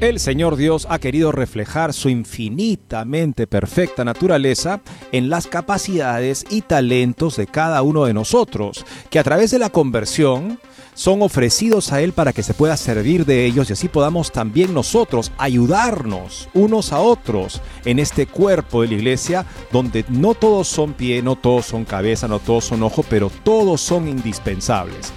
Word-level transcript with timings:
El 0.00 0.20
Señor 0.20 0.54
Dios 0.54 0.86
ha 0.88 1.00
querido 1.00 1.32
reflejar 1.32 1.92
su 1.92 2.08
infinitamente 2.08 3.48
perfecta 3.48 4.04
naturaleza 4.04 4.80
en 5.10 5.28
las 5.28 5.48
capacidades 5.48 6.44
y 6.50 6.60
talentos 6.60 7.34
de 7.34 7.48
cada 7.48 7.82
uno 7.82 8.04
de 8.04 8.14
nosotros, 8.14 8.86
que 9.10 9.18
a 9.18 9.24
través 9.24 9.50
de 9.50 9.58
la 9.58 9.70
conversión 9.70 10.60
son 10.94 11.20
ofrecidos 11.20 11.92
a 11.92 12.00
Él 12.00 12.12
para 12.12 12.32
que 12.32 12.44
se 12.44 12.54
pueda 12.54 12.76
servir 12.76 13.26
de 13.26 13.44
ellos 13.44 13.70
y 13.70 13.72
así 13.72 13.88
podamos 13.88 14.30
también 14.30 14.72
nosotros 14.72 15.32
ayudarnos 15.36 16.48
unos 16.54 16.92
a 16.92 17.00
otros 17.00 17.60
en 17.84 17.98
este 17.98 18.26
cuerpo 18.26 18.82
de 18.82 18.88
la 18.88 18.94
iglesia 18.94 19.46
donde 19.72 20.04
no 20.08 20.34
todos 20.34 20.68
son 20.68 20.92
pie, 20.92 21.22
no 21.22 21.34
todos 21.34 21.66
son 21.66 21.84
cabeza, 21.84 22.28
no 22.28 22.38
todos 22.38 22.66
son 22.66 22.84
ojo, 22.84 23.04
pero 23.10 23.32
todos 23.42 23.80
son 23.80 24.06
indispensables. 24.06 25.12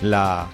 La 0.00 0.48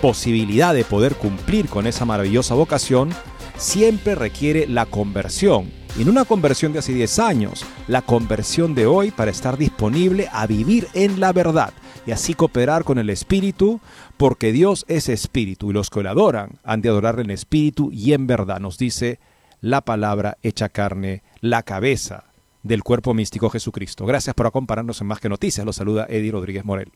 posibilidad 0.00 0.74
de 0.74 0.84
poder 0.84 1.14
cumplir 1.14 1.68
con 1.68 1.86
esa 1.86 2.04
maravillosa 2.04 2.54
vocación 2.54 3.10
siempre 3.56 4.14
requiere 4.14 4.66
la 4.66 4.86
conversión. 4.86 5.70
Y 5.98 6.04
no 6.04 6.12
una 6.12 6.24
conversión 6.24 6.72
de 6.72 6.78
hace 6.78 6.92
10 6.92 7.18
años, 7.18 7.64
la 7.88 8.02
conversión 8.02 8.74
de 8.74 8.86
hoy 8.86 9.10
para 9.10 9.30
estar 9.30 9.58
disponible 9.58 10.28
a 10.32 10.46
vivir 10.46 10.86
en 10.94 11.18
la 11.18 11.32
verdad 11.32 11.72
y 12.06 12.12
así 12.12 12.34
cooperar 12.34 12.84
con 12.84 12.98
el 12.98 13.10
Espíritu, 13.10 13.80
porque 14.16 14.52
Dios 14.52 14.84
es 14.88 15.08
Espíritu 15.08 15.70
y 15.70 15.74
los 15.74 15.90
que 15.90 16.02
lo 16.02 16.10
adoran 16.10 16.60
han 16.62 16.80
de 16.82 16.88
adorarle 16.88 17.22
en 17.22 17.30
Espíritu 17.30 17.90
y 17.92 18.12
en 18.12 18.26
verdad, 18.26 18.60
nos 18.60 18.78
dice 18.78 19.18
la 19.60 19.80
palabra 19.80 20.38
hecha 20.42 20.68
carne, 20.68 21.22
la 21.40 21.64
cabeza 21.64 22.24
del 22.62 22.84
cuerpo 22.84 23.12
místico 23.12 23.50
Jesucristo. 23.50 24.06
Gracias 24.06 24.34
por 24.34 24.46
acompañarnos 24.46 25.00
en 25.00 25.08
Más 25.08 25.20
que 25.20 25.28
Noticias. 25.28 25.66
Los 25.66 25.76
saluda 25.76 26.06
Eddie 26.08 26.32
Rodríguez 26.32 26.64
Morel. 26.64 26.92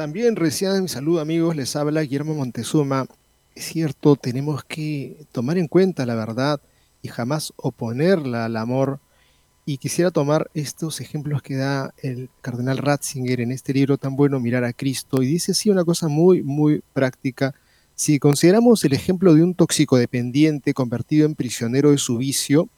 También 0.00 0.34
recién 0.34 0.88
saludo 0.88 1.20
amigos, 1.20 1.54
les 1.54 1.76
habla 1.76 2.00
Guillermo 2.00 2.32
Montezuma. 2.32 3.06
Es 3.54 3.66
cierto, 3.66 4.16
tenemos 4.16 4.64
que 4.64 5.26
tomar 5.30 5.58
en 5.58 5.68
cuenta 5.68 6.06
la 6.06 6.14
verdad 6.14 6.58
y 7.02 7.08
jamás 7.08 7.52
oponerla 7.56 8.46
al 8.46 8.56
amor. 8.56 8.98
Y 9.66 9.76
quisiera 9.76 10.10
tomar 10.10 10.50
estos 10.54 11.02
ejemplos 11.02 11.42
que 11.42 11.56
da 11.56 11.92
el 12.02 12.30
cardenal 12.40 12.78
Ratzinger 12.78 13.42
en 13.42 13.52
este 13.52 13.74
libro 13.74 13.98
tan 13.98 14.16
bueno, 14.16 14.40
Mirar 14.40 14.64
a 14.64 14.72
Cristo. 14.72 15.22
Y 15.22 15.26
dice 15.26 15.52
así 15.52 15.68
una 15.68 15.84
cosa 15.84 16.08
muy, 16.08 16.42
muy 16.42 16.82
práctica. 16.94 17.54
Si 17.94 18.18
consideramos 18.18 18.82
el 18.86 18.94
ejemplo 18.94 19.34
de 19.34 19.42
un 19.42 19.54
tóxico 19.54 19.98
dependiente 19.98 20.72
convertido 20.72 21.26
en 21.26 21.34
prisionero 21.34 21.90
de 21.90 21.98
su 21.98 22.16
vicio, 22.16 22.70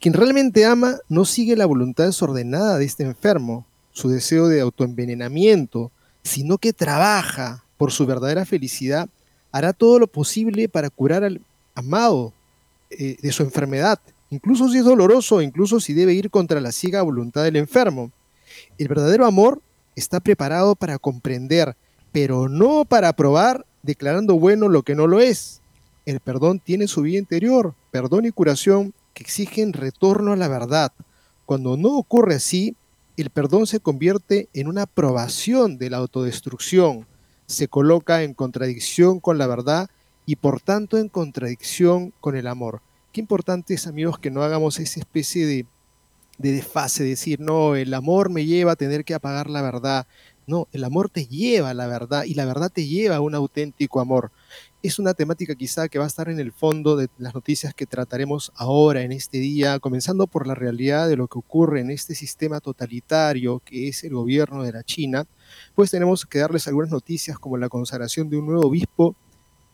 quien 0.00 0.14
realmente 0.14 0.64
ama 0.64 0.96
no 1.08 1.26
sigue 1.26 1.54
la 1.54 1.66
voluntad 1.66 2.06
desordenada 2.06 2.76
de 2.76 2.86
este 2.86 3.04
enfermo, 3.04 3.68
su 3.92 4.08
deseo 4.08 4.48
de 4.48 4.62
autoenvenenamiento, 4.62 5.92
sino 6.26 6.58
que 6.58 6.72
trabaja 6.72 7.64
por 7.78 7.92
su 7.92 8.04
verdadera 8.06 8.44
felicidad, 8.44 9.08
hará 9.52 9.72
todo 9.72 9.98
lo 9.98 10.06
posible 10.06 10.68
para 10.68 10.90
curar 10.90 11.24
al 11.24 11.40
amado 11.74 12.32
eh, 12.90 13.16
de 13.20 13.32
su 13.32 13.42
enfermedad, 13.42 13.98
incluso 14.30 14.68
si 14.68 14.78
es 14.78 14.84
doloroso, 14.84 15.40
incluso 15.40 15.80
si 15.80 15.92
debe 15.94 16.14
ir 16.14 16.30
contra 16.30 16.60
la 16.60 16.72
ciega 16.72 17.02
voluntad 17.02 17.44
del 17.44 17.56
enfermo. 17.56 18.10
El 18.78 18.88
verdadero 18.88 19.26
amor 19.26 19.60
está 19.94 20.20
preparado 20.20 20.74
para 20.74 20.98
comprender, 20.98 21.76
pero 22.12 22.48
no 22.48 22.84
para 22.84 23.08
aprobar 23.08 23.64
declarando 23.82 24.38
bueno 24.38 24.68
lo 24.68 24.82
que 24.82 24.94
no 24.94 25.06
lo 25.06 25.20
es. 25.20 25.60
El 26.06 26.20
perdón 26.20 26.60
tiene 26.60 26.88
su 26.88 27.02
vida 27.02 27.18
interior, 27.18 27.74
perdón 27.90 28.26
y 28.26 28.30
curación 28.30 28.94
que 29.14 29.22
exigen 29.22 29.72
retorno 29.72 30.32
a 30.32 30.36
la 30.36 30.48
verdad. 30.48 30.92
Cuando 31.46 31.76
no 31.76 31.96
ocurre 31.96 32.34
así, 32.34 32.76
el 33.16 33.30
perdón 33.30 33.66
se 33.66 33.80
convierte 33.80 34.48
en 34.52 34.68
una 34.68 34.82
aprobación 34.82 35.78
de 35.78 35.90
la 35.90 35.96
autodestrucción, 35.98 37.06
se 37.46 37.68
coloca 37.68 38.22
en 38.22 38.34
contradicción 38.34 39.20
con 39.20 39.38
la 39.38 39.46
verdad 39.46 39.88
y 40.26 40.36
por 40.36 40.60
tanto 40.60 40.98
en 40.98 41.08
contradicción 41.08 42.12
con 42.20 42.36
el 42.36 42.46
amor. 42.46 42.82
Qué 43.12 43.20
importante 43.20 43.74
es, 43.74 43.86
amigos, 43.86 44.18
que 44.18 44.30
no 44.30 44.42
hagamos 44.42 44.78
esa 44.78 45.00
especie 45.00 45.46
de, 45.46 45.66
de 46.38 46.52
desfase, 46.52 47.04
decir, 47.04 47.40
no, 47.40 47.74
el 47.74 47.94
amor 47.94 48.28
me 48.28 48.44
lleva 48.44 48.72
a 48.72 48.76
tener 48.76 49.04
que 49.04 49.14
apagar 49.14 49.48
la 49.48 49.62
verdad. 49.62 50.06
No, 50.46 50.68
el 50.72 50.84
amor 50.84 51.08
te 51.08 51.26
lleva 51.26 51.70
a 51.70 51.74
la 51.74 51.86
verdad 51.86 52.24
y 52.24 52.34
la 52.34 52.44
verdad 52.44 52.70
te 52.70 52.86
lleva 52.86 53.16
a 53.16 53.20
un 53.20 53.34
auténtico 53.34 54.00
amor 54.00 54.30
es 54.82 54.98
una 54.98 55.14
temática 55.14 55.54
quizá 55.54 55.88
que 55.88 55.98
va 55.98 56.04
a 56.04 56.08
estar 56.08 56.28
en 56.28 56.38
el 56.38 56.52
fondo 56.52 56.96
de 56.96 57.08
las 57.18 57.34
noticias 57.34 57.74
que 57.74 57.86
trataremos 57.86 58.52
ahora 58.54 59.02
en 59.02 59.12
este 59.12 59.38
día, 59.38 59.78
comenzando 59.78 60.26
por 60.26 60.46
la 60.46 60.54
realidad 60.54 61.08
de 61.08 61.16
lo 61.16 61.28
que 61.28 61.38
ocurre 61.38 61.80
en 61.80 61.90
este 61.90 62.14
sistema 62.14 62.60
totalitario 62.60 63.60
que 63.64 63.88
es 63.88 64.04
el 64.04 64.14
gobierno 64.14 64.62
de 64.62 64.72
la 64.72 64.84
China, 64.84 65.26
pues 65.74 65.90
tenemos 65.90 66.26
que 66.26 66.38
darles 66.38 66.66
algunas 66.68 66.90
noticias 66.90 67.38
como 67.38 67.56
la 67.56 67.68
consagración 67.68 68.28
de 68.30 68.36
un 68.36 68.46
nuevo 68.46 68.66
obispo 68.66 69.16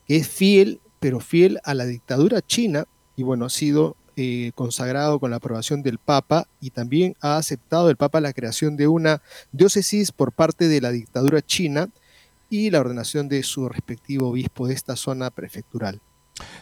que 0.07 0.17
es 0.17 0.29
fiel, 0.29 0.81
pero 1.01 1.21
fiel 1.21 1.59
a 1.65 1.75
la 1.75 1.85
dictadura 1.85 2.43
china, 2.43 2.87
y 3.17 3.23
bueno, 3.23 3.45
ha 3.47 3.51
sido 3.51 3.97
eh, 4.17 4.53
consagrado 4.55 5.19
con 5.19 5.31
la 5.31 5.37
aprobación 5.37 5.83
del 5.83 5.99
Papa 5.99 6.47
y 6.61 6.71
también 6.71 7.17
ha 7.21 7.39
aceptado 7.39 7.89
el 7.89 7.97
Papa 7.97 8.21
la 8.21 8.35
creación 8.35 8.77
de 8.77 8.87
una 8.87 9.23
diócesis 9.53 10.13
por 10.13 10.33
parte 10.33 10.69
de 10.69 10.81
la 10.81 10.91
dictadura 10.91 11.41
china, 11.41 11.89
y 12.53 12.69
la 12.71 12.81
ordenación 12.81 13.31
de 13.31 13.43
su 13.43 13.67
respectivo 13.67 14.29
obispo 14.29 14.69
de 14.69 14.75
esta 14.75 14.95
zona 14.95 15.31
prefectural. 15.31 16.03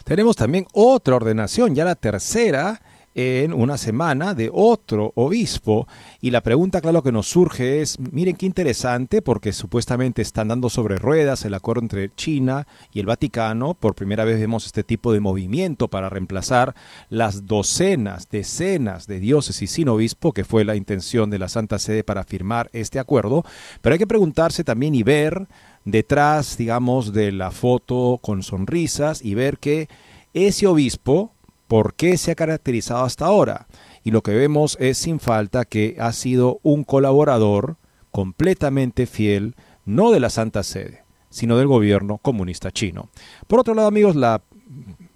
Tenemos 0.05 0.37
también 0.37 0.65
otra 0.71 1.17
ordenación, 1.17 1.75
ya 1.75 1.83
la 1.83 1.95
tercera 1.95 2.81
en 3.13 3.51
una 3.51 3.77
semana 3.77 4.33
de 4.33 4.49
otro 4.53 5.11
obispo. 5.15 5.85
Y 6.21 6.31
la 6.31 6.41
pregunta, 6.41 6.79
claro, 6.79 7.03
que 7.03 7.11
nos 7.11 7.27
surge 7.27 7.81
es, 7.81 7.99
miren 7.99 8.37
qué 8.37 8.45
interesante, 8.45 9.21
porque 9.21 9.51
supuestamente 9.51 10.21
están 10.21 10.47
dando 10.47 10.69
sobre 10.69 10.95
ruedas 10.95 11.43
el 11.43 11.53
acuerdo 11.53 11.81
entre 11.81 12.13
China 12.15 12.67
y 12.93 13.01
el 13.01 13.05
Vaticano. 13.05 13.73
Por 13.73 13.95
primera 13.95 14.23
vez 14.23 14.39
vemos 14.39 14.65
este 14.65 14.85
tipo 14.85 15.11
de 15.11 15.19
movimiento 15.19 15.89
para 15.89 16.09
reemplazar 16.09 16.73
las 17.09 17.45
docenas, 17.45 18.29
decenas 18.29 19.07
de 19.07 19.19
dioses 19.19 19.61
y 19.61 19.67
sin 19.67 19.89
obispo, 19.89 20.31
que 20.31 20.45
fue 20.45 20.63
la 20.63 20.77
intención 20.77 21.29
de 21.29 21.39
la 21.39 21.49
Santa 21.49 21.79
Sede 21.79 22.05
para 22.05 22.23
firmar 22.23 22.69
este 22.71 22.99
acuerdo. 22.99 23.43
Pero 23.81 23.93
hay 23.93 23.99
que 23.99 24.07
preguntarse 24.07 24.63
también 24.63 24.95
y 24.95 25.03
ver 25.03 25.47
detrás, 25.85 26.57
digamos, 26.57 27.13
de 27.13 27.31
la 27.31 27.51
foto 27.51 28.19
con 28.21 28.43
sonrisas 28.43 29.23
y 29.23 29.35
ver 29.35 29.57
que 29.57 29.87
ese 30.33 30.67
obispo, 30.67 31.33
¿por 31.67 31.93
qué 31.93 32.17
se 32.17 32.31
ha 32.31 32.35
caracterizado 32.35 33.03
hasta 33.03 33.25
ahora? 33.25 33.67
Y 34.03 34.11
lo 34.11 34.21
que 34.21 34.33
vemos 34.33 34.77
es 34.79 34.97
sin 34.97 35.19
falta 35.19 35.65
que 35.65 35.95
ha 35.99 36.11
sido 36.13 36.59
un 36.63 36.83
colaborador 36.83 37.77
completamente 38.11 39.05
fiel, 39.05 39.55
no 39.85 40.11
de 40.11 40.19
la 40.19 40.29
Santa 40.29 40.63
Sede, 40.63 41.03
sino 41.29 41.57
del 41.57 41.67
gobierno 41.67 42.17
comunista 42.17 42.71
chino. 42.71 43.09
Por 43.47 43.59
otro 43.59 43.73
lado, 43.73 43.87
amigos, 43.87 44.15
la 44.15 44.41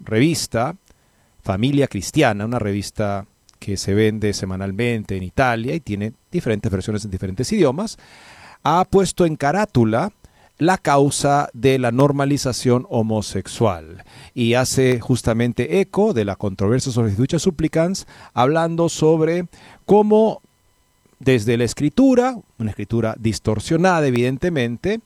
revista 0.00 0.76
Familia 1.42 1.88
Cristiana, 1.88 2.44
una 2.44 2.58
revista 2.58 3.26
que 3.58 3.76
se 3.76 3.94
vende 3.94 4.32
semanalmente 4.32 5.16
en 5.16 5.22
Italia 5.22 5.74
y 5.74 5.80
tiene 5.80 6.12
diferentes 6.30 6.70
versiones 6.70 7.04
en 7.04 7.10
diferentes 7.10 7.50
idiomas, 7.52 7.98
ha 8.62 8.84
puesto 8.84 9.24
en 9.24 9.36
carátula 9.36 10.12
la 10.58 10.78
causa 10.78 11.50
de 11.52 11.78
la 11.78 11.92
normalización 11.92 12.86
homosexual. 12.88 14.04
Y 14.34 14.54
hace 14.54 15.00
justamente 15.00 15.80
eco 15.80 16.14
de 16.14 16.24
la 16.24 16.36
controversia 16.36 16.92
sobre 16.92 17.08
las 17.08 17.18
duchas 17.18 17.42
supplicans, 17.42 18.06
hablando 18.32 18.88
sobre 18.88 19.46
cómo 19.84 20.40
desde 21.18 21.56
la 21.56 21.64
escritura, 21.64 22.36
una 22.58 22.70
escritura 22.70 23.14
distorsionada 23.18 24.06
evidentemente, 24.06 25.00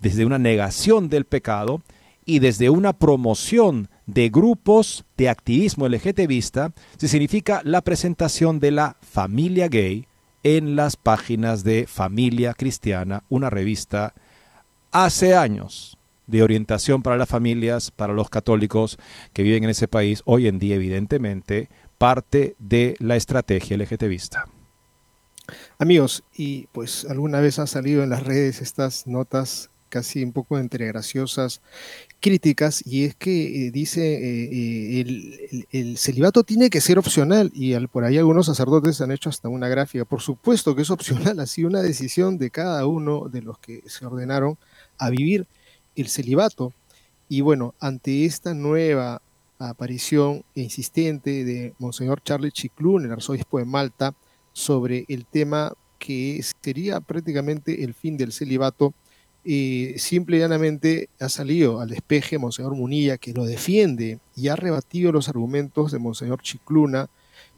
desde 0.00 0.24
una 0.24 0.38
negación 0.38 1.08
del 1.08 1.24
pecado 1.24 1.82
y 2.24 2.38
desde 2.38 2.70
una 2.70 2.92
promoción 2.92 3.88
de 4.06 4.28
grupos 4.28 5.04
de 5.16 5.28
activismo 5.28 5.88
LGTBista 5.88 6.72
se 6.96 7.08
significa 7.08 7.62
la 7.64 7.80
presentación 7.80 8.60
de 8.60 8.70
la 8.70 8.96
familia 9.00 9.68
gay 9.68 10.06
en 10.44 10.76
las 10.76 10.96
páginas 10.96 11.64
de 11.64 11.86
Familia 11.86 12.54
Cristiana, 12.54 13.22
una 13.28 13.48
revista 13.50 14.14
hace 14.92 15.34
años 15.34 15.96
de 16.26 16.42
orientación 16.42 17.02
para 17.02 17.16
las 17.16 17.28
familias, 17.28 17.90
para 17.90 18.12
los 18.12 18.30
católicos 18.30 18.98
que 19.32 19.42
viven 19.42 19.64
en 19.64 19.70
ese 19.70 19.88
país, 19.88 20.22
hoy 20.24 20.46
en 20.46 20.58
día 20.58 20.76
evidentemente 20.76 21.68
parte 21.98 22.54
de 22.58 22.94
la 23.00 23.16
estrategia 23.16 23.76
LGTBista. 23.76 24.46
Amigos, 25.78 26.22
y 26.36 26.66
pues 26.72 27.04
alguna 27.04 27.40
vez 27.40 27.58
han 27.58 27.66
salido 27.66 28.02
en 28.02 28.10
las 28.10 28.22
redes 28.22 28.62
estas 28.62 29.06
notas 29.06 29.70
casi 29.92 30.24
un 30.24 30.32
poco 30.32 30.58
entre 30.58 30.86
graciosas 30.86 31.60
críticas 32.18 32.82
y 32.86 33.04
es 33.04 33.14
que 33.14 33.66
eh, 33.66 33.70
dice 33.70 34.00
eh, 34.00 35.00
eh, 35.00 35.64
el, 35.70 35.98
celibato 35.98 36.44
tiene 36.44 36.70
que 36.70 36.80
ser 36.80 36.98
opcional 36.98 37.50
y 37.52 37.76
por 37.88 38.04
ahí 38.04 38.16
algunos 38.16 38.46
sacerdotes 38.46 39.02
han 39.02 39.10
hecho 39.10 39.28
hasta 39.28 39.50
una 39.50 39.68
gráfica. 39.68 40.06
Por 40.06 40.22
supuesto 40.22 40.74
que 40.74 40.82
es 40.82 40.90
opcional, 40.90 41.38
ha 41.40 41.46
sido 41.46 41.68
una 41.68 41.82
decisión 41.82 42.38
de 42.38 42.50
cada 42.50 42.86
uno 42.86 43.28
de 43.28 43.42
los 43.42 43.58
que 43.58 43.82
se 43.86 44.06
ordenaron 44.06 44.56
a 45.02 45.10
vivir 45.10 45.46
el 45.96 46.08
celibato. 46.08 46.72
Y 47.28 47.40
bueno, 47.40 47.74
ante 47.80 48.24
esta 48.24 48.54
nueva 48.54 49.20
aparición 49.58 50.44
insistente 50.54 51.44
de 51.44 51.74
Monseñor 51.78 52.22
Charles 52.22 52.52
Chiclún, 52.52 53.04
el 53.04 53.12
arzobispo 53.12 53.58
de 53.58 53.64
Malta, 53.64 54.14
sobre 54.52 55.04
el 55.08 55.26
tema 55.26 55.72
que 55.98 56.40
sería 56.62 57.00
prácticamente 57.00 57.84
el 57.84 57.94
fin 57.94 58.16
del 58.16 58.32
celibato, 58.32 58.94
y 59.44 59.94
simple 59.96 60.36
y 60.36 60.40
llanamente 60.40 61.08
ha 61.18 61.28
salido 61.28 61.80
al 61.80 61.88
despeje 61.88 62.38
Monseñor 62.38 62.76
Munilla, 62.76 63.18
que 63.18 63.32
lo 63.32 63.44
defiende 63.44 64.20
y 64.36 64.48
ha 64.48 64.56
rebatido 64.56 65.10
los 65.10 65.28
argumentos 65.28 65.90
de 65.90 65.98
Monseñor 65.98 66.42
Chicluna, 66.42 67.10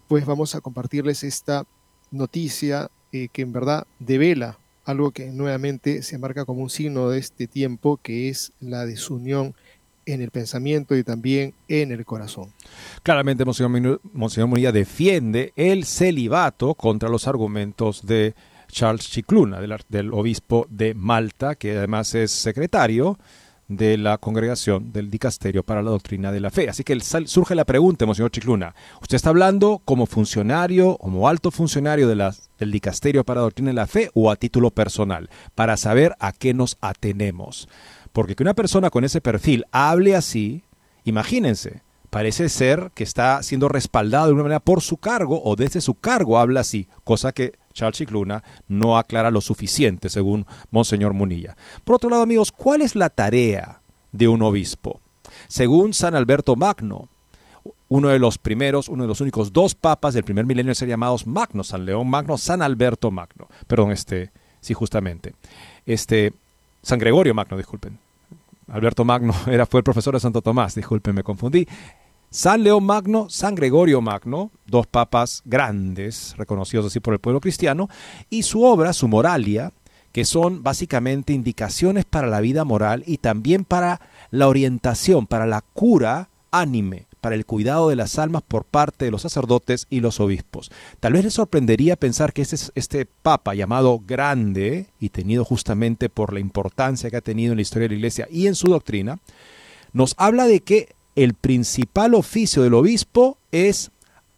pues 0.09 0.25
vamos 0.25 0.55
a 0.55 0.63
compartirles 0.63 1.25
esta 1.25 1.67
noticia 2.11 2.91
eh, 3.13 3.29
que 3.31 3.43
en 3.43 3.53
verdad 3.53 3.87
devela 3.99 4.59
algo 4.85 5.11
que 5.11 5.27
nuevamente 5.31 6.03
se 6.03 6.19
marca 6.19 6.45
como 6.45 6.63
un 6.63 6.71
signo 6.71 7.09
de 7.09 7.19
este 7.19 7.47
tiempo, 7.47 7.99
que 8.03 8.29
es 8.29 8.53
la 8.61 8.87
desunión 8.87 9.55
en 10.07 10.21
el 10.21 10.31
pensamiento 10.31 10.97
y 10.97 11.05
también 11.05 11.55
en 11.69 11.93
el 11.93 12.05
corazón. 12.05 12.53
Claramente, 13.03 13.45
Monseñor, 13.45 14.49
Munilla 14.49 14.73
defiende 14.73 15.53
el 15.57 15.85
celibato 15.85 16.75
contra 16.75 17.09
los 17.09 17.27
argumentos 17.27 18.07
de 18.07 18.35
Charles 18.69 19.09
Chicluna, 19.09 19.61
del, 19.89 20.13
obispo 20.13 20.67
de 20.69 20.95
Malta, 20.95 21.55
que 21.55 21.77
además 21.79 22.15
es 22.15 22.31
secretario 22.31 23.19
de 23.69 23.97
la 23.97 24.19
congregación 24.19 24.93
del 24.93 25.11
Dicasterio 25.11 25.63
para 25.63 25.83
la 25.83 25.91
Doctrina 25.91 26.33
de 26.33 26.41
la 26.41 26.51
Fe. 26.51 26.69
Así 26.69 26.85
que 26.85 26.99
surge 27.01 27.55
la 27.55 27.65
pregunta, 27.65 28.07
Monseñor 28.07 28.31
Chicluna, 28.31 28.75
¿usted 29.01 29.17
está 29.17 29.31
hablando 29.31 29.81
como 29.85 30.07
funcionario, 30.07 30.97
como 30.99 31.29
alto 31.29 31.51
funcionario 31.51 32.09
de 32.09 32.17
la, 32.17 32.35
del 32.59 32.71
Dicasterio 32.71 33.25
para 33.25 33.41
la 33.41 33.45
Doctrina 33.45 33.71
de 33.71 33.75
la 33.75 33.87
Fe 33.87 34.11
o 34.15 34.31
a 34.31 34.37
título 34.37 34.71
personal? 34.71 35.31
Para 35.55 35.77
saber 35.77 36.15
a 36.19 36.33
qué 36.33 36.55
nos 36.55 36.77
atenemos. 36.81 37.69
Porque 38.13 38.37
que 38.37 38.43
una 38.43 38.55
persona 38.55 38.91
con 38.91 39.05
ese 39.05 39.21
perfil 39.21 39.65
hable 39.73 40.15
así, 40.15 40.63
imagínense, 41.05 41.83
parece 42.11 42.49
ser 42.49 42.93
que 42.95 43.03
está 43.03 43.43
siendo 43.43 43.69
respaldado 43.69 44.29
de 44.29 44.35
una 44.35 44.45
manera 44.45 44.61
por 44.61 44.83
su 44.83 44.99
cargo 44.99 45.43
o 45.43 45.57
desde 45.57 45.81
su 45.81 45.95
cargo 45.95 46.39
habla 46.39 46.61
así, 46.61 46.87
cosa 47.03 47.33
que 47.33 47.55
Charles 47.75 47.99
Chicluna 47.99 48.43
no 48.69 48.97
aclara 48.97 49.31
lo 49.31 49.41
suficiente, 49.41 50.09
según 50.09 50.47
Monseñor 50.71 51.13
Munilla. 51.13 51.57
Por 51.85 51.97
otro 51.97 52.09
lado, 52.09 52.23
amigos, 52.23 52.53
¿cuál 52.53 52.81
es 52.81 52.95
la 52.95 53.11
tarea 53.11 53.81
de 54.13 54.29
un 54.29 54.43
obispo? 54.43 55.01
Según 55.49 55.93
San 55.93 56.15
Alberto 56.15 56.57
Magno, 56.57 57.09
uno 57.89 58.09
de 58.09 58.19
los 58.19 58.39
primeros, 58.39 58.89
uno 58.89 59.03
de 59.03 59.09
los 59.09 59.21
únicos 59.21 59.53
dos 59.53 59.75
papas 59.75 60.15
del 60.15 60.25
primer 60.25 60.47
milenio 60.47 60.75
ser 60.75 60.89
llamados 60.89 61.27
Magno, 61.27 61.65
San 61.65 61.85
León 61.85 62.09
Magno, 62.09 62.39
San 62.39 62.63
Alberto 62.63 63.11
Magno. 63.11 63.49
Perdón, 63.67 63.91
este, 63.91 64.31
sí, 64.61 64.73
justamente. 64.73 65.35
Este, 65.85 66.33
San 66.83 66.99
Gregorio 66.99 67.35
Magno, 67.35 67.57
disculpen. 67.57 67.99
Alberto 68.69 69.05
Magno 69.05 69.35
era, 69.47 69.67
fue 69.67 69.81
el 69.81 69.85
profesor 69.85 70.15
de 70.15 70.21
Santo 70.21 70.43
Tomás, 70.43 70.75
disculpen, 70.75 71.15
me 71.15 71.23
confundí. 71.23 71.67
San 72.35 72.65
León 72.65 72.83
Magno, 72.83 73.29
San 73.31 73.55
Gregorio 73.55 74.01
Magno, 74.01 74.51
dos 74.67 74.89
papas 74.89 75.43
grandes, 75.45 76.35
reconocidos 76.37 76.87
así 76.87 76.99
por 76.99 77.15
el 77.15 77.21
pueblo 77.21 77.41
cristiano, 77.41 77.89
y 78.29 78.43
su 78.43 78.65
obra, 78.65 78.93
su 78.93 79.07
Moralia, 79.07 79.73
que 80.11 80.25
son 80.25 80.65
básicamente 80.65 81.33
indicaciones 81.33 82.05
para 82.05 82.27
la 82.27 82.41
vida 82.41 82.65
moral 82.65 83.05
y 83.07 83.19
también 83.19 83.65
para 83.65 84.01
la 84.33 84.49
orientación, 84.49 85.29
para 85.29 85.47
la 85.47 85.61
cura 85.61 86.29
ánime, 86.51 87.07
para 87.21 87.37
el 87.37 87.47
cuidado 87.47 87.89
de 87.89 87.95
las 87.95 88.19
almas 88.19 88.43
por 88.43 88.65
parte 88.65 89.05
de 89.05 89.13
los 89.13 89.23
sacerdotes 89.23 89.87
y 89.89 90.01
los 90.01 90.19
obispos. 90.19 90.73
Tal 90.99 91.13
vez 91.13 91.23
les 91.23 91.35
sorprendería 91.35 91.95
pensar 91.95 92.33
que 92.33 92.43
este, 92.43 92.57
este 92.75 93.07
papa 93.07 93.55
llamado 93.55 94.03
grande 94.05 94.89
y 94.99 95.11
tenido 95.11 95.45
justamente 95.45 96.09
por 96.09 96.33
la 96.33 96.41
importancia 96.41 97.11
que 97.11 97.17
ha 97.17 97.21
tenido 97.21 97.53
en 97.53 97.59
la 97.59 97.63
historia 97.63 97.85
de 97.87 97.91
la 97.91 97.99
iglesia 97.99 98.27
y 98.29 98.49
en 98.49 98.57
su 98.57 98.67
doctrina, 98.67 99.21
nos 99.93 100.17
habla 100.19 100.49
de 100.49 100.59
que 100.59 100.94
el 101.17 101.35
principal 101.35 102.15
oficio 102.15 102.63
del 102.63 102.75
obispo 102.75 103.39
es 103.53 103.91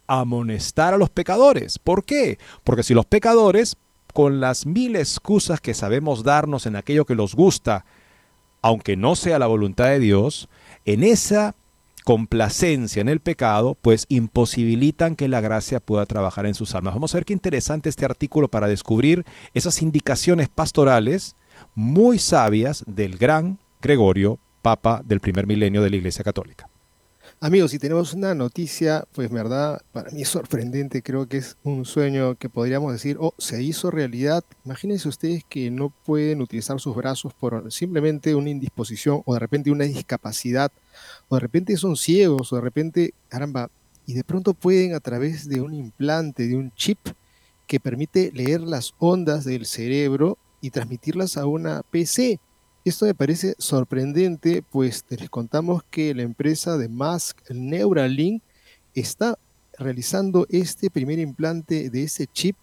amonestar 0.06 0.94
a 0.94 0.99
los 0.99 1.11
pecadores. 1.11 1.78
¿Por 1.78 2.05
qué? 2.05 2.38
Porque 2.64 2.82
si 2.82 2.94
los 2.94 3.06
pecadores, 3.06 3.76
con 4.12 4.40
las 4.40 4.67
mil 4.67 4.96
excusas 4.96 5.61
que 5.61 5.75
sabemos 5.75 6.23
darnos 6.23 6.67
en 6.67 6.76
aquello 6.76 7.05
que 7.05 7.14
los 7.14 7.34
gusta, 7.34 7.84
aunque 8.62 8.96
no 8.96 9.17
sea 9.17 9.38
la 9.38 9.46
voluntad 9.46 9.87
de 9.87 10.00
Dios, 10.00 10.49
en 10.84 11.02
esa 11.02 11.55
complacencia 12.05 13.00
en 13.00 13.08
el 13.08 13.19
pecado, 13.19 13.76
pues 13.82 14.06
imposibilitan 14.08 15.17
que 15.17 15.26
la 15.26 15.40
gracia 15.40 15.81
pueda 15.81 16.06
trabajar 16.06 16.46
en 16.46 16.55
sus 16.55 16.75
almas. 16.76 16.94
Vamos 16.94 17.12
a 17.12 17.19
ver 17.19 17.25
qué 17.25 17.32
interesante 17.32 17.88
este 17.88 18.05
artículo 18.05 18.46
para 18.49 18.69
descubrir 18.69 19.25
esas 19.55 19.82
indicaciones 19.82 20.49
pastorales 20.49 21.34
muy 21.75 22.20
sabias 22.20 22.84
del 22.87 23.19
gran 23.19 23.58
Gregorio 23.82 24.38
Papa 24.66 25.00
del 25.06 25.20
primer 25.20 25.46
milenio 25.46 25.80
de 25.80 25.90
la 25.90 25.94
Iglesia 25.94 26.24
Católica. 26.24 26.68
Amigos, 27.38 27.70
si 27.70 27.78
tenemos 27.78 28.14
una 28.14 28.34
noticia, 28.34 29.04
pues 29.14 29.30
verdad, 29.30 29.80
para 29.92 30.10
mí 30.10 30.22
es 30.22 30.28
sorprendente, 30.28 31.02
creo 31.02 31.28
que 31.28 31.36
es 31.36 31.56
un 31.62 31.84
sueño 31.84 32.34
que 32.34 32.48
podríamos 32.48 32.92
decir, 32.92 33.16
oh, 33.20 33.32
se 33.38 33.62
hizo 33.62 33.92
realidad. 33.92 34.42
Imagínense 34.64 35.08
ustedes 35.08 35.44
que 35.48 35.70
no 35.70 35.90
pueden 36.04 36.42
utilizar 36.42 36.80
sus 36.80 36.96
brazos 36.96 37.32
por 37.32 37.70
simplemente 37.70 38.35
una 38.35 38.50
indisposición 38.50 39.23
o 39.25 39.35
de 39.35 39.38
repente 39.38 39.70
una 39.70 39.85
discapacidad, 39.85 40.73
o 41.28 41.37
de 41.37 41.40
repente 41.40 41.76
son 41.76 41.94
ciegos, 41.94 42.52
o 42.52 42.56
de 42.56 42.62
repente, 42.62 43.14
caramba, 43.28 43.70
y 44.04 44.14
de 44.14 44.25
pronto 44.25 44.52
pueden 44.52 44.94
a 44.94 45.00
través 45.00 45.49
de 45.49 45.61
un 45.61 45.75
implante, 45.75 46.49
de 46.49 46.56
un 46.56 46.73
chip 46.75 46.99
que 47.68 47.78
permite 47.78 48.32
leer 48.35 48.62
las 48.62 48.94
ondas 48.99 49.44
del 49.44 49.64
cerebro 49.64 50.38
y 50.61 50.70
transmitirlas 50.70 51.37
a 51.37 51.46
una 51.46 51.85
PC. 51.88 52.40
Esto 52.87 53.05
me 53.05 53.14
parece 53.16 53.57
sorprendente, 53.59 54.62
pues 54.62 55.05
les 55.09 55.28
contamos 55.28 55.83
que 55.90 56.14
la 56.14 56.23
empresa 56.23 56.78
de 56.78 56.88
Musk, 56.88 57.37
Neuralink, 57.50 58.45
está 58.95 59.40
realizando 59.76 60.47
este 60.50 60.88
primer 60.88 61.19
implante 61.19 61.90
de 61.90 62.05
ese 62.05 62.28
chip 62.28 62.55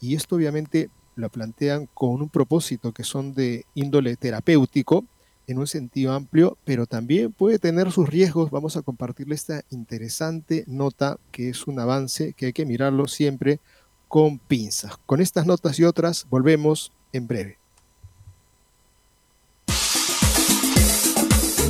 y 0.00 0.14
esto 0.14 0.36
obviamente 0.36 0.90
lo 1.16 1.28
plantean 1.28 1.88
con 1.92 2.22
un 2.22 2.28
propósito 2.28 2.92
que 2.92 3.02
son 3.02 3.34
de 3.34 3.66
índole 3.74 4.14
terapéutico 4.14 5.06
en 5.48 5.58
un 5.58 5.66
sentido 5.66 6.12
amplio, 6.12 6.56
pero 6.64 6.86
también 6.86 7.32
puede 7.32 7.58
tener 7.58 7.90
sus 7.90 8.08
riesgos. 8.08 8.52
Vamos 8.52 8.76
a 8.76 8.82
compartirle 8.82 9.34
esta 9.34 9.64
interesante 9.70 10.62
nota 10.68 11.18
que 11.32 11.48
es 11.48 11.66
un 11.66 11.80
avance 11.80 12.32
que 12.34 12.46
hay 12.46 12.52
que 12.52 12.64
mirarlo 12.64 13.08
siempre 13.08 13.58
con 14.06 14.38
pinzas. 14.38 14.98
Con 15.04 15.20
estas 15.20 15.46
notas 15.46 15.80
y 15.80 15.82
otras 15.82 16.28
volvemos 16.30 16.92
en 17.12 17.26
breve. 17.26 17.63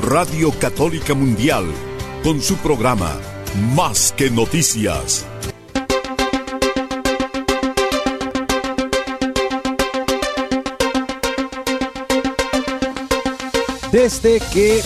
Radio 0.00 0.50
Católica 0.58 1.14
Mundial, 1.14 1.64
con 2.24 2.40
su 2.40 2.56
programa 2.56 3.16
Más 3.74 4.12
que 4.16 4.30
Noticias. 4.30 5.26
Desde 13.92 14.40
que 14.52 14.82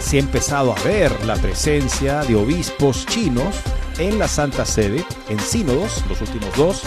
se 0.00 0.16
ha 0.16 0.20
empezado 0.20 0.72
a 0.72 0.82
ver 0.82 1.12
la 1.24 1.36
presencia 1.36 2.22
de 2.22 2.34
obispos 2.34 3.06
chinos 3.06 3.56
en 3.98 4.18
la 4.18 4.28
Santa 4.28 4.64
Sede, 4.64 5.04
en 5.28 5.38
sínodos, 5.38 6.04
los 6.08 6.20
últimos 6.20 6.56
dos, 6.56 6.82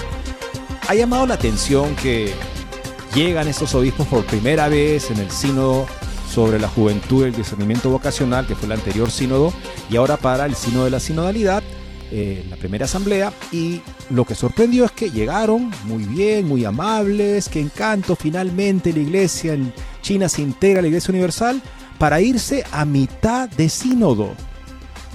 ha 0.87 0.95
llamado 0.95 1.27
la 1.27 1.35
atención 1.35 1.95
que 1.95 2.33
Llegan 3.15 3.49
estos 3.49 3.75
obispos 3.75 4.07
por 4.07 4.23
primera 4.23 4.69
vez 4.69 5.11
en 5.11 5.17
el 5.17 5.29
sínodo 5.29 5.85
sobre 6.31 6.59
la 6.59 6.67
juventud 6.67 7.23
y 7.23 7.27
el 7.27 7.35
discernimiento 7.35 7.89
vocacional, 7.89 8.47
que 8.47 8.55
fue 8.55 8.65
el 8.65 8.71
anterior 8.71 9.11
sínodo, 9.11 9.53
y 9.89 9.97
ahora 9.97 10.17
para 10.17 10.45
el 10.45 10.55
sínodo 10.55 10.85
de 10.85 10.91
la 10.91 10.99
sinodalidad, 10.99 11.61
eh, 12.11 12.45
la 12.49 12.55
primera 12.55 12.85
asamblea, 12.85 13.33
y 13.51 13.81
lo 14.09 14.25
que 14.25 14.35
sorprendió 14.35 14.85
es 14.85 14.91
que 14.91 15.11
llegaron 15.11 15.71
muy 15.85 16.03
bien, 16.03 16.47
muy 16.47 16.65
amables, 16.65 17.49
que 17.49 17.59
encanto, 17.59 18.15
finalmente 18.15 18.93
la 18.93 18.99
iglesia 18.99 19.53
en 19.53 19.73
China 20.01 20.29
se 20.29 20.41
integra 20.41 20.79
a 20.79 20.81
la 20.81 20.87
iglesia 20.87 21.11
universal 21.11 21.61
para 21.97 22.21
irse 22.21 22.63
a 22.71 22.85
mitad 22.85 23.49
de 23.49 23.69
sínodo, 23.69 24.31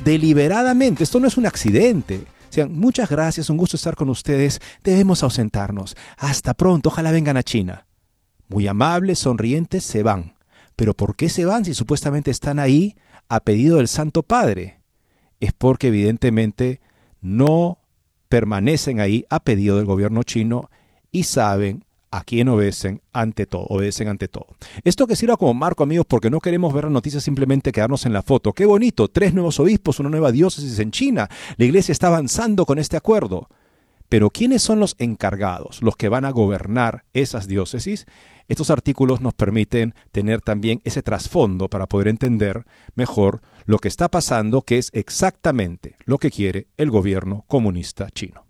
deliberadamente, 0.04 1.02
esto 1.02 1.18
no 1.20 1.28
es 1.28 1.37
un 1.37 1.46
accidente. 1.46 2.25
Muchas 2.70 3.11
gracias, 3.11 3.50
un 3.50 3.58
gusto 3.58 3.76
estar 3.76 3.96
con 3.96 4.08
ustedes, 4.08 4.62
debemos 4.82 5.23
ausentarnos. 5.23 5.94
Hasta 6.16 6.54
pronto, 6.54 6.88
ojalá 6.88 7.11
vengan 7.11 7.37
a 7.37 7.42
China 7.42 7.87
muy 8.49 8.66
amables, 8.68 9.18
sonrientes, 9.18 9.85
se 9.85 10.02
van. 10.02 10.35
Pero 10.76 10.95
¿por 10.95 11.16
qué 11.16 11.28
se 11.28 11.45
van 11.45 11.64
si 11.64 11.75
supuestamente 11.75 12.30
están 12.30 12.59
ahí 12.59 12.97
a 13.28 13.40
pedido 13.40 13.78
del 13.78 13.88
Santo 13.88 14.23
Padre? 14.23 14.80
Es 15.40 15.52
porque 15.52 15.88
evidentemente 15.88 16.80
no 17.21 17.78
permanecen 18.28 19.00
ahí 19.00 19.25
a 19.30 19.40
pedido 19.40 19.76
del 19.76 19.87
gobierno 19.87 20.23
chino 20.23 20.71
y 21.11 21.25
saben 21.25 21.85
a 22.11 22.23
quién 22.25 22.49
obedecen 22.49 23.02
ante 23.12 23.47
todo, 23.47 23.66
obedecen 23.68 24.09
ante 24.09 24.28
todo. 24.28 24.47
Esto 24.85 25.06
que 25.06 25.16
sirva 25.16 25.37
como 25.37 25.54
marco, 25.54 25.83
amigos, 25.83 26.06
porque 26.09 26.30
no 26.30 26.40
queremos 26.40 26.73
ver 26.73 26.85
las 26.85 26.92
noticias 26.92 27.23
simplemente 27.23 27.73
quedarnos 27.73 28.06
en 28.06 28.12
la 28.12 28.23
foto. 28.23 28.52
Qué 28.52 28.64
bonito, 28.64 29.09
tres 29.09 29.35
nuevos 29.35 29.59
obispos, 29.61 30.00
una 30.00 30.09
nueva 30.09 30.33
diócesis 30.33 30.78
en 30.78 30.90
China. 30.90 31.28
La 31.56 31.64
iglesia 31.64 31.92
está 31.92 32.06
avanzando 32.09 32.64
con 32.64 32.78
este 32.78 32.97
acuerdo. 32.97 33.49
Pero 34.08 34.30
¿quiénes 34.30 34.62
son 34.62 34.80
los 34.80 34.94
encargados, 34.98 35.82
los 35.82 35.96
que 35.96 36.08
van 36.08 36.25
a 36.25 36.30
gobernar 36.30 37.04
esas 37.12 37.48
diócesis? 37.48 38.06
Estos 38.48 38.70
artículos 38.70 39.20
nos 39.20 39.34
permiten 39.34 39.94
tener 40.12 40.40
también 40.40 40.80
ese 40.84 41.02
trasfondo 41.02 41.68
para 41.68 41.86
poder 41.86 42.08
entender 42.08 42.64
mejor 42.94 43.42
lo 43.64 43.78
que 43.78 43.88
está 43.88 44.08
pasando, 44.08 44.62
que 44.62 44.78
es 44.78 44.90
exactamente 44.92 45.96
lo 46.04 46.18
que 46.18 46.30
quiere 46.30 46.68
el 46.76 46.90
gobierno 46.90 47.44
comunista 47.48 48.08
chino. 48.10 48.46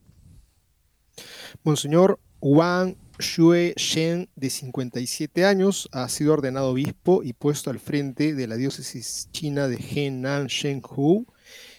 Monseñor 1.62 2.20
Wang 2.40 2.96
Xue 3.18 3.72
Shen, 3.76 4.28
de 4.36 4.50
57 4.50 5.46
años, 5.46 5.88
ha 5.92 6.08
sido 6.10 6.34
ordenado 6.34 6.70
obispo 6.70 7.22
y 7.22 7.32
puesto 7.32 7.70
al 7.70 7.78
frente 7.78 8.34
de 8.34 8.46
la 8.46 8.56
diócesis 8.56 9.28
china 9.32 9.68
de 9.68 9.76
Henan 9.76 10.48
Shenghu 10.48 11.26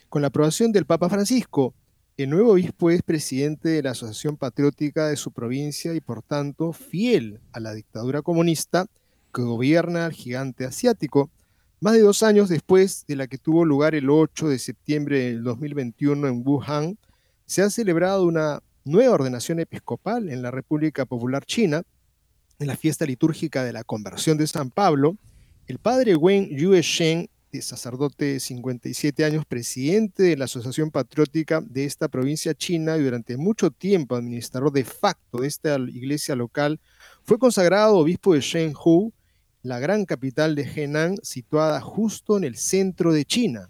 con 0.10 0.22
la 0.24 0.30
aprobación 0.30 0.72
del 0.72 0.86
Papa 0.86 1.10
Francisco. 1.10 1.76
El 2.18 2.32
nuevo 2.32 2.54
obispo 2.54 2.90
es 2.90 3.04
presidente 3.04 3.70
de 3.70 3.84
la 3.84 3.92
Asociación 3.92 4.38
Patriótica 4.38 5.08
de 5.08 5.18
su 5.18 5.32
provincia 5.32 5.94
y 5.94 6.02
por 6.02 6.24
tanto 6.24 6.74
fiel 6.74 7.42
a 7.52 7.60
la 7.60 7.76
dictadura 7.76 8.24
comunista 8.24 8.88
que 9.32 9.44
gobierna 9.44 10.08
al 10.08 10.14
gigante 10.14 10.66
asiático. 10.66 11.30
Más 11.80 11.94
de 11.94 12.02
dos 12.02 12.24
años 12.24 12.50
después 12.50 13.06
de 13.08 13.18
la 13.18 13.28
que 13.28 13.38
tuvo 13.38 13.66
lugar 13.66 13.94
el 13.94 14.10
8 14.10 14.50
de 14.50 14.58
septiembre 14.58 15.20
del 15.26 15.44
2021 15.44 16.28
en 16.28 16.42
Wuhan, 16.44 16.98
se 17.46 17.62
ha 17.62 17.70
celebrado 17.70 18.26
una 18.26 18.64
nueva 18.84 19.14
ordenación 19.14 19.60
episcopal 19.60 20.30
en 20.30 20.42
la 20.42 20.50
República 20.50 21.06
Popular 21.06 21.46
China. 21.46 21.84
En 22.58 22.66
la 22.66 22.76
fiesta 22.76 23.06
litúrgica 23.06 23.64
de 23.64 23.74
la 23.74 23.84
conversión 23.84 24.40
de 24.40 24.48
San 24.48 24.72
Pablo, 24.72 25.18
el 25.68 25.78
padre 25.78 26.16
Wen 26.16 26.50
Yueshen 26.50 27.30
sacerdote 27.30 27.37
de 27.52 28.40
57 28.40 29.24
años, 29.24 29.46
presidente 29.46 30.24
de 30.24 30.38
la 30.38 30.46
Asociación 30.46 30.92
Patriótica 30.92 31.62
de 31.62 31.86
esta 31.86 32.08
provincia 32.08 32.54
china 32.54 32.98
y 32.98 33.04
durante 33.04 33.38
mucho 33.38 33.72
tiempo 33.72 34.16
administrador 34.16 34.72
de 34.72 34.84
facto 34.84 35.40
de 35.40 35.48
esta 35.48 35.78
iglesia 35.80 36.36
local, 36.36 36.80
fue 37.24 37.40
consagrado 37.40 37.98
obispo 37.98 38.34
de 38.34 38.42
Shenzhou, 38.42 39.14
la 39.64 39.80
gran 39.80 40.06
capital 40.06 40.56
de 40.56 40.64
Henan, 40.64 41.18
situada 41.24 41.82
justo 41.82 42.38
en 42.38 42.44
el 42.44 42.56
centro 42.56 43.12
de 43.14 43.26
China. 43.26 43.70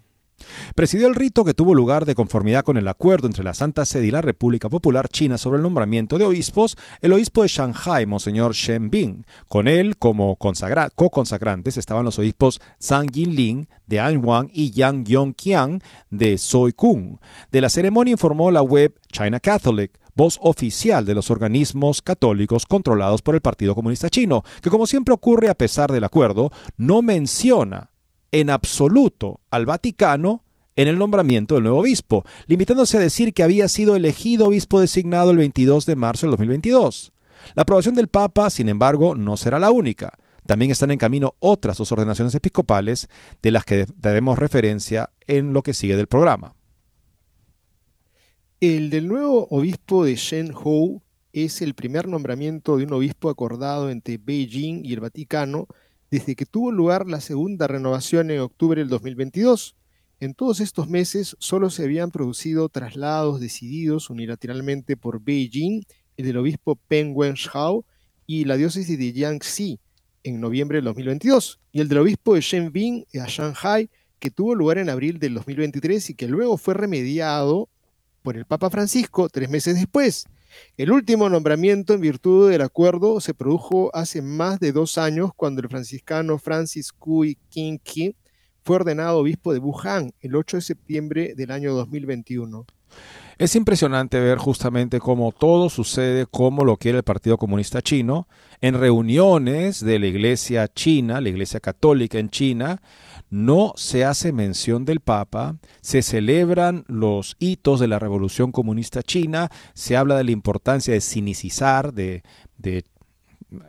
Presidió 0.74 1.08
el 1.08 1.14
rito 1.14 1.44
que 1.44 1.54
tuvo 1.54 1.74
lugar 1.74 2.04
de 2.04 2.14
conformidad 2.14 2.64
con 2.64 2.76
el 2.76 2.88
acuerdo 2.88 3.26
entre 3.26 3.44
la 3.44 3.54
Santa 3.54 3.84
Sede 3.84 4.06
y 4.06 4.10
la 4.10 4.22
República 4.22 4.68
Popular 4.68 5.08
China 5.08 5.38
sobre 5.38 5.56
el 5.56 5.62
nombramiento 5.62 6.18
de 6.18 6.24
obispos, 6.24 6.76
el 7.00 7.12
obispo 7.12 7.42
de 7.42 7.48
Shanghai, 7.48 8.06
Monseñor 8.06 8.54
Shen 8.54 8.90
Bing. 8.90 9.24
Con 9.48 9.68
él, 9.68 9.96
como 9.96 10.36
co-consagrantes, 10.36 11.76
estaban 11.76 12.04
los 12.04 12.18
obispos 12.18 12.60
Zhang 12.80 13.10
Yinling 13.10 13.68
de 13.86 14.00
Anhuang 14.00 14.50
y 14.52 14.70
Yang 14.70 15.04
Yongqiang 15.04 15.82
de 16.10 16.38
Soikung. 16.38 17.18
De 17.50 17.60
la 17.60 17.70
ceremonia 17.70 18.12
informó 18.12 18.50
la 18.50 18.62
web 18.62 18.94
China 19.10 19.40
Catholic 19.40 19.98
voz 20.18 20.36
oficial 20.42 21.06
de 21.06 21.14
los 21.14 21.30
organismos 21.30 22.02
católicos 22.02 22.66
controlados 22.66 23.22
por 23.22 23.36
el 23.36 23.40
Partido 23.40 23.76
Comunista 23.76 24.10
Chino, 24.10 24.42
que 24.60 24.68
como 24.68 24.88
siempre 24.88 25.14
ocurre 25.14 25.48
a 25.48 25.54
pesar 25.54 25.92
del 25.92 26.02
acuerdo, 26.02 26.50
no 26.76 27.02
menciona 27.02 27.92
en 28.32 28.50
absoluto 28.50 29.40
al 29.50 29.66
Vaticano 29.66 30.44
en 30.76 30.86
el 30.86 30.98
nombramiento 30.98 31.54
del 31.54 31.64
nuevo 31.64 31.80
obispo, 31.80 32.24
limitándose 32.46 32.96
a 32.96 33.00
decir 33.00 33.34
que 33.34 33.42
había 33.42 33.66
sido 33.68 33.96
elegido 33.96 34.46
obispo 34.46 34.80
designado 34.80 35.32
el 35.32 35.38
22 35.38 35.86
de 35.86 35.96
marzo 35.96 36.26
del 36.26 36.32
2022. 36.32 37.12
La 37.54 37.62
aprobación 37.62 37.94
del 37.94 38.08
Papa, 38.08 38.48
sin 38.50 38.68
embargo, 38.68 39.14
no 39.14 39.36
será 39.36 39.58
la 39.58 39.70
única. 39.70 40.16
También 40.46 40.70
están 40.70 40.90
en 40.90 40.98
camino 40.98 41.34
otras 41.40 41.78
dos 41.78 41.90
ordenaciones 41.92 42.34
episcopales 42.34 43.08
de 43.42 43.50
las 43.50 43.64
que 43.64 43.86
daremos 43.96 44.38
referencia 44.38 45.10
en 45.26 45.52
lo 45.52 45.62
que 45.62 45.74
sigue 45.74 45.96
del 45.96 46.06
programa. 46.06 46.54
El 48.60 48.90
del 48.90 49.08
nuevo 49.08 49.46
obispo 49.50 50.04
de 50.04 50.16
Shenzhou 50.16 51.02
es 51.32 51.60
el 51.60 51.74
primer 51.74 52.08
nombramiento 52.08 52.76
de 52.76 52.84
un 52.84 52.92
obispo 52.92 53.30
acordado 53.30 53.90
entre 53.90 54.18
Beijing 54.18 54.84
y 54.84 54.94
el 54.94 55.00
Vaticano 55.00 55.66
desde 56.10 56.36
que 56.36 56.46
tuvo 56.46 56.72
lugar 56.72 57.06
la 57.06 57.20
segunda 57.20 57.66
renovación 57.66 58.30
en 58.30 58.40
octubre 58.40 58.80
del 58.80 58.88
2022. 58.88 59.76
En 60.20 60.34
todos 60.34 60.60
estos 60.60 60.88
meses 60.88 61.36
solo 61.38 61.70
se 61.70 61.84
habían 61.84 62.10
producido 62.10 62.68
traslados 62.68 63.40
decididos 63.40 64.10
unilateralmente 64.10 64.96
por 64.96 65.22
Beijing, 65.22 65.82
el 66.16 66.26
del 66.26 66.38
obispo 66.38 66.76
Peng 66.76 67.12
Wenshao 67.14 67.84
y 68.26 68.44
la 68.44 68.56
diócesis 68.56 68.98
de 68.98 69.12
Jiangxi 69.12 69.78
en 70.24 70.40
noviembre 70.40 70.78
del 70.78 70.86
2022, 70.86 71.60
y 71.72 71.80
el 71.80 71.88
del 71.88 71.98
obispo 71.98 72.34
de 72.34 72.40
Shenbing 72.40 73.06
a 73.22 73.26
Shanghai, 73.28 73.88
que 74.18 74.30
tuvo 74.30 74.54
lugar 74.54 74.78
en 74.78 74.90
abril 74.90 75.18
del 75.18 75.34
2023 75.34 76.10
y 76.10 76.14
que 76.14 76.26
luego 76.26 76.56
fue 76.56 76.74
remediado 76.74 77.68
por 78.22 78.36
el 78.36 78.44
Papa 78.44 78.68
Francisco 78.70 79.28
tres 79.28 79.48
meses 79.48 79.76
después. 79.76 80.26
El 80.76 80.92
último 80.92 81.28
nombramiento 81.28 81.94
en 81.94 82.00
virtud 82.00 82.50
del 82.50 82.62
acuerdo 82.62 83.20
se 83.20 83.34
produjo 83.34 83.90
hace 83.94 84.22
más 84.22 84.60
de 84.60 84.72
dos 84.72 84.98
años 84.98 85.30
cuando 85.36 85.60
el 85.60 85.68
franciscano 85.68 86.38
Francis 86.38 86.92
Kui 86.92 87.38
Kinki 87.48 88.16
fue 88.64 88.76
ordenado 88.76 89.18
obispo 89.18 89.52
de 89.52 89.60
Wuhan 89.60 90.12
el 90.20 90.36
8 90.36 90.58
de 90.58 90.60
septiembre 90.60 91.34
del 91.34 91.50
año 91.50 91.74
2021. 91.74 92.66
Es 93.38 93.54
impresionante 93.54 94.18
ver 94.18 94.36
justamente 94.38 94.98
cómo 94.98 95.30
todo 95.32 95.70
sucede 95.70 96.26
como 96.26 96.64
lo 96.64 96.76
quiere 96.76 96.98
el 96.98 97.04
Partido 97.04 97.38
Comunista 97.38 97.82
Chino 97.82 98.26
en 98.60 98.74
reuniones 98.74 99.84
de 99.84 99.98
la 100.00 100.06
Iglesia 100.06 100.66
China, 100.66 101.20
la 101.20 101.28
Iglesia 101.28 101.60
Católica 101.60 102.18
en 102.18 102.30
China, 102.30 102.82
no 103.30 103.72
se 103.76 104.04
hace 104.04 104.32
mención 104.32 104.84
del 104.84 105.00
Papa, 105.00 105.56
se 105.80 106.02
celebran 106.02 106.84
los 106.88 107.36
hitos 107.38 107.80
de 107.80 107.88
la 107.88 107.98
Revolución 107.98 108.52
Comunista 108.52 109.02
China, 109.02 109.50
se 109.74 109.96
habla 109.96 110.16
de 110.16 110.24
la 110.24 110.30
importancia 110.30 110.94
de 110.94 111.00
cinicizar, 111.00 111.92
de, 111.92 112.22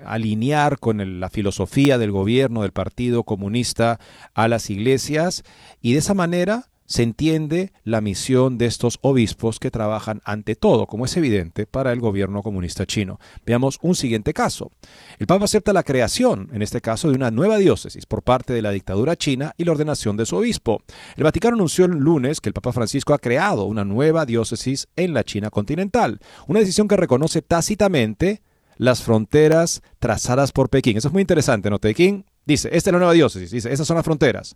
alinear 0.05 0.77
con 0.79 1.19
la 1.19 1.29
filosofía 1.29 1.97
del 1.97 2.11
gobierno 2.11 2.63
del 2.63 2.71
Partido 2.71 3.23
Comunista 3.23 3.99
a 4.33 4.47
las 4.47 4.69
iglesias 4.69 5.43
y 5.81 5.93
de 5.93 5.99
esa 5.99 6.13
manera 6.13 6.68
se 6.89 7.03
entiende 7.03 7.71
la 7.83 8.01
misión 8.01 8.57
de 8.57 8.65
estos 8.65 8.97
obispos 9.01 9.59
que 9.59 9.69
trabajan 9.69 10.21
ante 10.25 10.55
todo, 10.55 10.87
como 10.87 11.05
es 11.05 11.15
evidente, 11.15 11.67
para 11.67 11.93
el 11.93 11.99
gobierno 11.99 12.41
comunista 12.41 12.87
chino. 12.87 13.19
Veamos 13.45 13.77
un 13.83 13.93
siguiente 13.93 14.33
caso. 14.33 14.71
El 15.19 15.27
Papa 15.27 15.45
acepta 15.45 15.71
la 15.71 15.83
creación, 15.83 16.49
en 16.51 16.63
este 16.63 16.81
caso, 16.81 17.07
de 17.07 17.15
una 17.15 17.29
nueva 17.29 17.57
diócesis 17.57 18.07
por 18.07 18.23
parte 18.23 18.53
de 18.53 18.63
la 18.63 18.71
dictadura 18.71 19.15
china 19.15 19.53
y 19.55 19.65
la 19.65 19.73
ordenación 19.73 20.17
de 20.17 20.25
su 20.25 20.35
obispo. 20.35 20.81
El 21.15 21.25
Vaticano 21.25 21.57
anunció 21.57 21.85
el 21.85 21.91
lunes 21.91 22.41
que 22.41 22.49
el 22.49 22.53
Papa 22.53 22.73
Francisco 22.73 23.13
ha 23.13 23.19
creado 23.19 23.65
una 23.65 23.85
nueva 23.85 24.25
diócesis 24.25 24.87
en 24.95 25.13
la 25.13 25.23
China 25.23 25.51
continental, 25.51 26.19
una 26.47 26.59
decisión 26.59 26.87
que 26.87 26.97
reconoce 26.97 27.43
tácitamente 27.43 28.41
las 28.77 29.03
fronteras 29.03 29.83
trazadas 29.99 30.51
por 30.51 30.69
Pekín. 30.69 30.97
Eso 30.97 31.09
es 31.09 31.13
muy 31.13 31.21
interesante, 31.21 31.69
¿no? 31.69 31.77
Pekín 31.77 32.25
dice, 32.45 32.69
esta 32.71 32.89
es 32.89 32.93
la 32.93 32.99
nueva 32.99 33.13
diócesis, 33.13 33.51
dice, 33.51 33.71
esas 33.71 33.85
son 33.85 33.97
las 33.97 34.05
fronteras. 34.05 34.55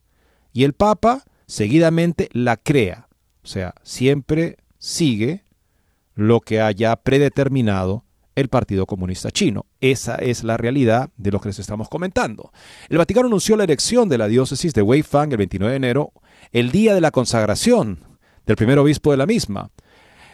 Y 0.52 0.64
el 0.64 0.74
Papa 0.74 1.24
seguidamente 1.54 2.30
la 2.32 2.58
crea. 2.58 3.08
O 3.44 3.48
sea, 3.48 3.76
siempre 3.84 4.58
sigue 4.80 5.44
lo 6.16 6.40
que 6.40 6.62
haya 6.62 6.96
predeterminado 6.96 8.06
el 8.34 8.50
Partido 8.50 8.88
Comunista 8.88 9.30
Chino. 9.30 9.68
Esa 9.80 10.16
es 10.16 10.44
la 10.44 10.58
realidad 10.58 11.12
de 11.16 11.30
lo 11.30 11.40
que 11.40 11.50
les 11.50 11.60
estamos 11.60 11.90
comentando. 11.90 12.52
El 12.90 12.98
Vaticano 12.98 13.28
anunció 13.28 13.56
la 13.56 13.66
elección 13.66 14.10
de 14.10 14.18
la 14.18 14.28
diócesis 14.28 14.74
de 14.74 14.82
Weifang 14.82 15.32
el 15.32 15.38
29 15.38 15.74
de 15.74 15.78
enero, 15.78 16.14
el 16.52 16.72
día 16.72 16.96
de 16.96 17.02
la 17.02 17.12
consagración 17.12 18.00
del 18.48 18.56
primer 18.56 18.80
obispo 18.80 19.12
de 19.12 19.18
la 19.18 19.28
misma. 19.28 19.70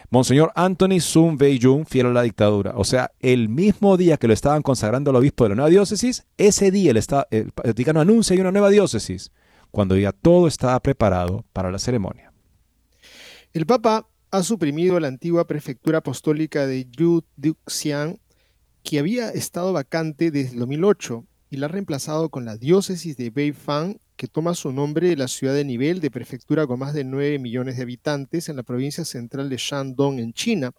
Monseñor 0.08 0.52
Anthony 0.54 1.00
Sun 1.00 1.36
Wei-jung, 1.38 1.84
fiel 1.86 2.06
a 2.06 2.12
la 2.12 2.22
dictadura. 2.22 2.72
O 2.76 2.84
sea, 2.84 3.10
el 3.20 3.50
mismo 3.50 3.98
día 3.98 4.16
que 4.16 4.26
lo 4.26 4.32
estaban 4.32 4.62
consagrando 4.62 5.10
al 5.10 5.16
obispo 5.16 5.44
de 5.44 5.50
la 5.50 5.56
nueva 5.56 5.70
diócesis, 5.70 6.24
ese 6.38 6.70
día 6.70 6.92
el, 6.92 7.02
el 7.30 7.52
Vaticano 7.54 8.00
anuncia 8.00 8.40
una 8.40 8.52
nueva 8.52 8.70
diócesis 8.70 9.30
cuando 9.70 9.96
ya 9.96 10.12
todo 10.12 10.46
estaba 10.46 10.80
preparado 10.80 11.44
para 11.52 11.70
la 11.70 11.78
ceremonia. 11.78 12.32
El 13.52 13.66
Papa 13.66 14.08
ha 14.30 14.42
suprimido 14.42 15.00
la 15.00 15.08
antigua 15.08 15.46
prefectura 15.46 15.98
apostólica 15.98 16.66
de 16.66 16.86
Yuduxian, 16.90 18.18
que 18.82 18.98
había 18.98 19.30
estado 19.30 19.72
vacante 19.72 20.30
desde 20.30 20.56
2008, 20.56 21.24
y 21.50 21.56
la 21.56 21.66
ha 21.66 21.68
reemplazado 21.68 22.28
con 22.28 22.44
la 22.44 22.56
diócesis 22.56 23.16
de 23.16 23.30
Beifang, 23.30 23.98
que 24.16 24.28
toma 24.28 24.54
su 24.54 24.70
nombre 24.72 25.08
de 25.08 25.16
la 25.16 25.28
ciudad 25.28 25.54
de 25.54 25.64
nivel 25.64 26.00
de 26.00 26.10
prefectura 26.10 26.66
con 26.66 26.78
más 26.78 26.94
de 26.94 27.04
9 27.04 27.38
millones 27.38 27.76
de 27.76 27.82
habitantes 27.82 28.48
en 28.48 28.56
la 28.56 28.62
provincia 28.62 29.04
central 29.04 29.48
de 29.48 29.56
Shandong, 29.56 30.20
en 30.20 30.32
China, 30.32 30.72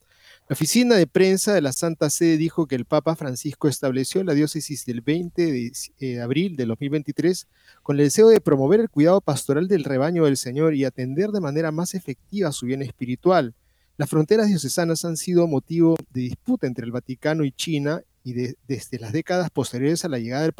la 0.52 0.56
oficina 0.56 0.98
de 0.98 1.08
prensa 1.08 1.54
de 1.54 1.62
la 1.62 1.72
Santa 1.72 2.10
Sede 2.10 2.36
dijo 2.36 2.68
que 2.68 2.76
el 2.76 2.84
Papa 2.84 3.16
Francisco 3.16 3.70
estableció 3.70 4.22
la 4.26 4.34
diócesis 4.34 4.86
del 4.86 5.00
20 5.00 5.50
de 5.50 5.72
eh, 6.00 6.20
abril 6.20 6.58
de 6.58 6.66
2023 6.66 7.48
con 7.82 7.96
el 7.96 8.04
deseo 8.04 8.28
de 8.28 8.42
promover 8.42 8.82
el 8.82 8.90
cuidado 8.90 9.22
pastoral 9.22 9.70
del 9.70 9.86
rebaño 9.86 10.26
del 10.26 10.36
Señor 10.36 10.76
y 10.76 10.84
atender 10.84 11.30
de 11.30 11.40
manera 11.40 11.72
más 11.72 11.96
efectiva 11.96 12.52
su 12.52 12.66
bien 12.66 12.82
espiritual. 12.82 13.56
Las 13.96 14.10
fronteras 14.10 14.48
diocesanas 14.48 15.06
han 15.06 15.16
sido 15.16 15.48
motivo 15.48 15.96
de 16.10 16.24
disputa 16.24 16.68
entre 16.68 16.84
el 16.84 16.92
Vaticano 16.92 17.46
y 17.46 17.54
China 17.54 18.02
y 18.26 18.34
desde 18.34 19.00
las 19.00 19.14
décadas 19.14 19.52
posteriores 19.52 20.04
a 20.04 20.10
la 20.10 20.20
llegada 20.20 20.52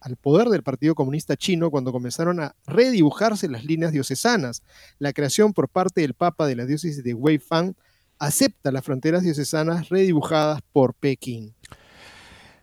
al 0.00 0.16
poder 0.16 0.46
del 0.46 0.62
Partido 0.62 0.94
Comunista 0.94 1.36
Chino 1.36 1.72
cuando 1.72 1.90
comenzaron 1.90 2.38
a 2.38 2.54
redibujarse 2.68 3.48
las 3.48 3.64
líneas 3.64 3.90
diocesanas. 3.90 4.62
La 5.00 5.12
creación 5.12 5.52
por 5.52 5.68
parte 5.68 6.02
del 6.02 6.14
Papa 6.14 6.46
de 6.46 6.54
la 6.54 6.66
diócesis 6.66 7.02
de 7.02 7.14
Weifang 7.14 7.74
acepta 8.20 8.70
las 8.70 8.84
fronteras 8.84 9.24
diocesanas 9.24 9.88
redibujadas 9.88 10.60
por 10.72 10.94
Pekín. 10.94 11.54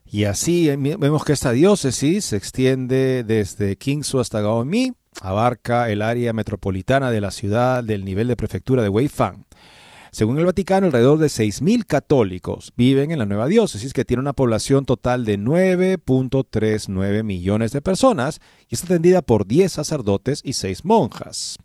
Y 0.10 0.24
así 0.24 0.70
eh, 0.70 0.78
vemos 0.78 1.26
que 1.26 1.34
esta 1.34 1.52
diócesis 1.52 2.24
se 2.26 2.38
extiende 2.38 3.26
desde 3.28 3.76
Kingsu 3.76 4.20
hasta 4.20 4.40
Gaomi, 4.40 4.94
abarca 5.22 5.90
el 5.90 6.02
área 6.02 6.32
metropolitana 6.32 7.12
de 7.12 7.20
la 7.20 7.32
ciudad 7.32 7.84
del 7.84 8.06
nivel 8.06 8.30
de 8.30 8.38
prefectura 8.38 8.84
de 8.84 8.90
Weifang. 8.90 9.46
Según 10.12 10.40
el 10.40 10.46
Vaticano, 10.46 10.86
alrededor 10.86 11.20
de 11.20 11.28
6.000 11.28 11.86
católicos 11.86 12.72
viven 12.78 13.12
en 13.12 13.20
la 13.20 13.26
nueva 13.26 13.48
diócesis, 13.48 13.92
que 13.92 14.06
tiene 14.06 14.22
una 14.22 14.34
población 14.34 14.86
total 14.86 15.26
de 15.26 15.38
9.39 15.38 17.24
millones 17.24 17.74
de 17.74 17.82
personas 17.82 18.40
y 18.70 18.76
está 18.76 18.88
atendida 18.88 19.22
por 19.22 19.46
10 19.46 19.72
sacerdotes 19.72 20.42
y 20.44 20.54
6 20.54 20.86
monjas. 20.86 21.58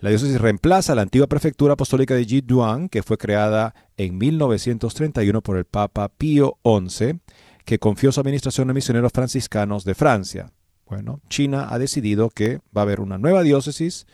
La 0.00 0.08
diócesis 0.08 0.40
reemplaza 0.40 0.94
la 0.94 1.02
antigua 1.02 1.26
prefectura 1.26 1.74
apostólica 1.74 2.14
de 2.14 2.24
Jiduan, 2.24 2.88
que 2.88 3.02
fue 3.02 3.18
creada 3.18 3.74
en 3.98 4.16
1931 4.16 5.42
por 5.42 5.58
el 5.58 5.66
Papa 5.66 6.08
Pío 6.08 6.56
XI, 6.64 7.20
que 7.66 7.78
confió 7.78 8.10
su 8.10 8.20
administración 8.20 8.70
a 8.70 8.72
misioneros 8.72 9.12
franciscanos 9.12 9.84
de 9.84 9.94
Francia. 9.94 10.52
Bueno, 10.86 11.20
China 11.28 11.68
ha 11.70 11.78
decidido 11.78 12.30
que 12.30 12.60
va 12.74 12.80
a 12.80 12.82
haber 12.82 13.00
una 13.00 13.18
nueva 13.18 13.42
diócesis 13.42 14.06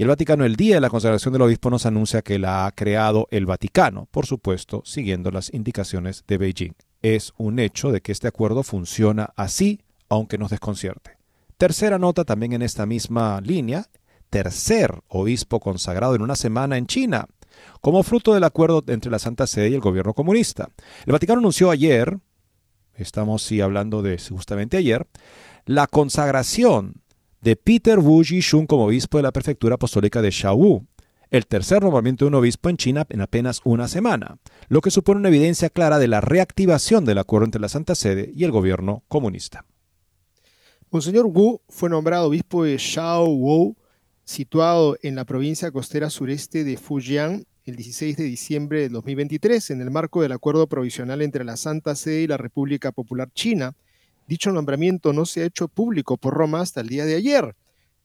y 0.00 0.02
el 0.02 0.08
Vaticano, 0.08 0.46
el 0.46 0.56
día 0.56 0.76
de 0.76 0.80
la 0.80 0.88
consagración 0.88 1.34
del 1.34 1.42
obispo, 1.42 1.68
nos 1.68 1.84
anuncia 1.84 2.22
que 2.22 2.38
la 2.38 2.64
ha 2.64 2.72
creado 2.72 3.28
el 3.30 3.44
Vaticano, 3.44 4.08
por 4.10 4.24
supuesto, 4.24 4.80
siguiendo 4.86 5.30
las 5.30 5.52
indicaciones 5.52 6.24
de 6.26 6.38
Beijing. 6.38 6.72
Es 7.02 7.34
un 7.36 7.58
hecho 7.58 7.92
de 7.92 8.00
que 8.00 8.10
este 8.10 8.26
acuerdo 8.26 8.62
funciona 8.62 9.34
así, 9.36 9.82
aunque 10.08 10.38
nos 10.38 10.48
desconcierte. 10.48 11.18
Tercera 11.58 11.98
nota 11.98 12.24
también 12.24 12.54
en 12.54 12.62
esta 12.62 12.86
misma 12.86 13.42
línea, 13.42 13.88
tercer 14.30 15.02
obispo 15.08 15.60
consagrado 15.60 16.14
en 16.14 16.22
una 16.22 16.36
semana 16.36 16.78
en 16.78 16.86
China, 16.86 17.26
como 17.80 18.02
fruto 18.02 18.32
del 18.32 18.44
acuerdo 18.44 18.82
entre 18.86 19.10
la 19.10 19.18
Santa 19.18 19.46
Sede 19.46 19.68
y 19.68 19.74
el 19.74 19.80
gobierno 19.80 20.14
comunista. 20.14 20.70
El 21.04 21.12
Vaticano 21.12 21.40
anunció 21.40 21.70
ayer, 21.70 22.18
estamos 22.94 23.42
sí 23.42 23.60
hablando 23.60 24.02
de 24.02 24.18
justamente 24.18 24.76
ayer, 24.76 25.06
la 25.66 25.86
consagración 25.86 27.02
de 27.40 27.56
Peter 27.56 27.98
Wu 27.98 28.22
Jishun 28.22 28.66
como 28.66 28.86
obispo 28.86 29.18
de 29.18 29.22
la 29.22 29.32
prefectura 29.32 29.74
apostólica 29.74 30.22
de 30.22 30.30
Shawu, 30.30 30.86
el 31.30 31.46
tercer 31.46 31.82
nombramiento 31.82 32.24
de 32.24 32.28
un 32.28 32.34
obispo 32.34 32.68
en 32.68 32.76
China 32.76 33.06
en 33.08 33.20
apenas 33.20 33.60
una 33.64 33.88
semana, 33.88 34.38
lo 34.68 34.80
que 34.80 34.90
supone 34.90 35.20
una 35.20 35.28
evidencia 35.28 35.70
clara 35.70 35.98
de 35.98 36.08
la 36.08 36.20
reactivación 36.20 37.04
del 37.04 37.18
acuerdo 37.18 37.46
entre 37.46 37.60
la 37.60 37.68
Santa 37.68 37.94
Sede 37.94 38.32
y 38.34 38.44
el 38.44 38.50
gobierno 38.50 39.04
comunista. 39.08 39.64
Monseñor 40.90 41.26
Wu 41.26 41.60
fue 41.68 41.88
nombrado 41.88 42.26
obispo 42.26 42.64
de 42.64 42.76
Shaowu 42.76 43.76
situado 44.30 44.96
en 45.02 45.16
la 45.16 45.24
provincia 45.24 45.72
costera 45.72 46.08
sureste 46.08 46.62
de 46.62 46.76
Fujian 46.76 47.44
el 47.64 47.74
16 47.74 48.16
de 48.16 48.22
diciembre 48.22 48.82
de 48.82 48.88
2023 48.88 49.70
en 49.70 49.80
el 49.80 49.90
marco 49.90 50.22
del 50.22 50.30
acuerdo 50.30 50.68
provisional 50.68 51.20
entre 51.20 51.44
la 51.44 51.56
Santa 51.56 51.96
Sede 51.96 52.22
y 52.22 52.26
la 52.28 52.36
República 52.36 52.92
Popular 52.92 53.28
China. 53.34 53.74
Dicho 54.28 54.52
nombramiento 54.52 55.12
no 55.12 55.26
se 55.26 55.42
ha 55.42 55.46
hecho 55.46 55.66
público 55.66 56.16
por 56.16 56.34
Roma 56.34 56.60
hasta 56.60 56.80
el 56.80 56.86
día 56.86 57.06
de 57.06 57.16
ayer. 57.16 57.56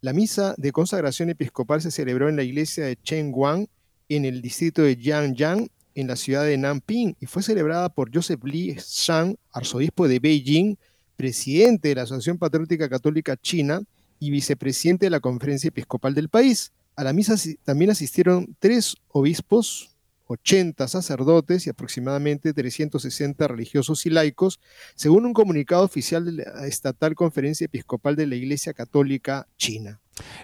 La 0.01 0.13
misa 0.13 0.55
de 0.57 0.71
consagración 0.71 1.29
episcopal 1.29 1.83
se 1.83 1.91
celebró 1.91 2.27
en 2.27 2.37
la 2.37 2.43
iglesia 2.43 2.85
de 2.85 2.95
Chengguang 2.95 3.67
en 4.09 4.25
el 4.25 4.41
distrito 4.41 4.81
de 4.81 4.95
Jiangyang 4.95 5.69
en 5.93 6.07
la 6.07 6.15
ciudad 6.15 6.43
de 6.43 6.57
Nanping 6.57 7.17
y 7.19 7.27
fue 7.27 7.43
celebrada 7.43 7.89
por 7.89 8.09
Joseph 8.11 8.43
Li 8.43 8.75
Shang, 8.79 9.35
arzobispo 9.51 10.07
de 10.07 10.17
Beijing, 10.17 10.75
presidente 11.15 11.89
de 11.89 11.95
la 11.95 12.01
Asociación 12.01 12.39
Patriótica 12.39 12.89
Católica 12.89 13.37
China, 13.37 13.83
y 14.19 14.31
vicepresidente 14.31 15.05
de 15.07 15.09
la 15.09 15.19
conferencia 15.19 15.67
episcopal 15.69 16.13
del 16.13 16.29
país. 16.29 16.71
A 16.95 17.03
la 17.03 17.13
misa 17.13 17.35
también 17.63 17.91
asistieron 17.91 18.55
tres 18.59 18.95
obispos, 19.09 19.95
80 20.27 20.87
sacerdotes 20.87 21.67
y 21.67 21.69
aproximadamente 21.69 22.53
360 22.53 23.47
religiosos 23.47 24.05
y 24.05 24.09
laicos, 24.09 24.59
según 24.95 25.25
un 25.25 25.33
comunicado 25.33 25.83
oficial 25.83 26.25
de 26.25 26.43
la 26.43 26.67
estatal 26.67 27.15
conferencia 27.15 27.65
episcopal 27.65 28.15
de 28.15 28.27
la 28.27 28.35
Iglesia 28.35 28.73
Católica 28.73 29.47
China. 29.57 29.99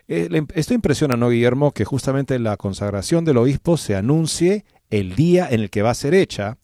Eh, 0.07 0.29
esto 0.53 0.73
impresiona, 0.73 1.15
¿no, 1.15 1.29
Guillermo? 1.29 1.71
Que 1.71 1.85
justamente 1.85 2.37
la 2.39 2.57
consagración 2.57 3.25
del 3.25 3.37
obispo 3.37 3.77
se 3.77 3.95
anuncie 3.95 4.65
el 4.91 5.15
día 5.15 5.47
en 5.49 5.61
el 5.61 5.69
que 5.69 5.81
va 5.81 5.89
a 5.89 5.95
ser 5.95 6.13
hecha, 6.13 6.57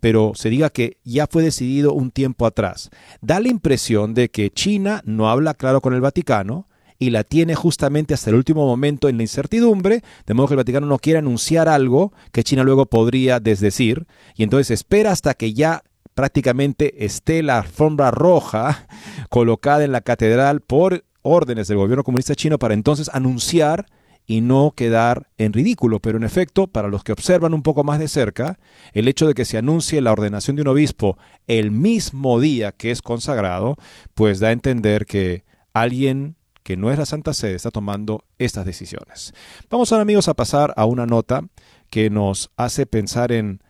pero 0.00 0.32
se 0.34 0.48
diga 0.48 0.70
que 0.70 0.98
ya 1.04 1.26
fue 1.26 1.42
decidido 1.42 1.92
un 1.92 2.10
tiempo 2.10 2.46
atrás. 2.46 2.90
Da 3.20 3.40
la 3.40 3.48
impresión 3.48 4.14
de 4.14 4.30
que 4.30 4.50
China 4.50 5.02
no 5.04 5.28
habla 5.28 5.54
claro 5.54 5.80
con 5.80 5.92
el 5.94 6.00
Vaticano 6.00 6.68
y 6.98 7.10
la 7.10 7.24
tiene 7.24 7.56
justamente 7.56 8.14
hasta 8.14 8.30
el 8.30 8.36
último 8.36 8.64
momento 8.64 9.08
en 9.08 9.16
la 9.16 9.24
incertidumbre, 9.24 10.02
de 10.24 10.34
modo 10.34 10.48
que 10.48 10.54
el 10.54 10.58
Vaticano 10.58 10.86
no 10.86 10.98
quiere 10.98 11.18
anunciar 11.18 11.68
algo 11.68 12.12
que 12.30 12.44
China 12.44 12.62
luego 12.62 12.86
podría 12.86 13.40
desdecir, 13.40 14.06
y 14.36 14.44
entonces 14.44 14.70
espera 14.70 15.10
hasta 15.10 15.34
que 15.34 15.52
ya 15.52 15.82
prácticamente 16.14 17.04
esté 17.04 17.42
la 17.42 17.58
alfombra 17.58 18.10
roja 18.12 18.86
colocada 19.30 19.84
en 19.84 19.92
la 19.92 20.02
catedral 20.02 20.60
por 20.60 21.04
órdenes 21.22 21.68
del 21.68 21.78
gobierno 21.78 22.04
comunista 22.04 22.34
chino 22.34 22.58
para 22.58 22.74
entonces 22.74 23.10
anunciar 23.12 23.86
y 24.26 24.40
no 24.40 24.72
quedar 24.76 25.28
en 25.38 25.52
ridículo. 25.52 26.00
Pero 26.00 26.18
en 26.18 26.24
efecto, 26.24 26.66
para 26.66 26.88
los 26.88 27.04
que 27.04 27.12
observan 27.12 27.54
un 27.54 27.62
poco 27.62 27.84
más 27.84 27.98
de 27.98 28.08
cerca, 28.08 28.58
el 28.92 29.08
hecho 29.08 29.26
de 29.26 29.34
que 29.34 29.44
se 29.44 29.58
anuncie 29.58 30.00
la 30.00 30.12
ordenación 30.12 30.56
de 30.56 30.62
un 30.62 30.68
obispo 30.68 31.18
el 31.46 31.70
mismo 31.70 32.40
día 32.40 32.72
que 32.72 32.90
es 32.90 33.02
consagrado, 33.02 33.76
pues 34.14 34.40
da 34.40 34.48
a 34.48 34.52
entender 34.52 35.06
que 35.06 35.44
alguien 35.72 36.36
que 36.62 36.76
no 36.76 36.90
es 36.90 36.98
la 36.98 37.06
Santa 37.06 37.34
Sede 37.34 37.54
está 37.54 37.70
tomando 37.70 38.24
estas 38.38 38.64
decisiones. 38.64 39.34
Vamos 39.68 39.90
ahora 39.90 40.02
amigos 40.02 40.28
a 40.28 40.34
pasar 40.34 40.72
a 40.76 40.84
una 40.84 41.06
nota 41.06 41.44
que 41.90 42.08
nos 42.08 42.50
hace 42.56 42.86
pensar 42.86 43.32
en 43.32 43.62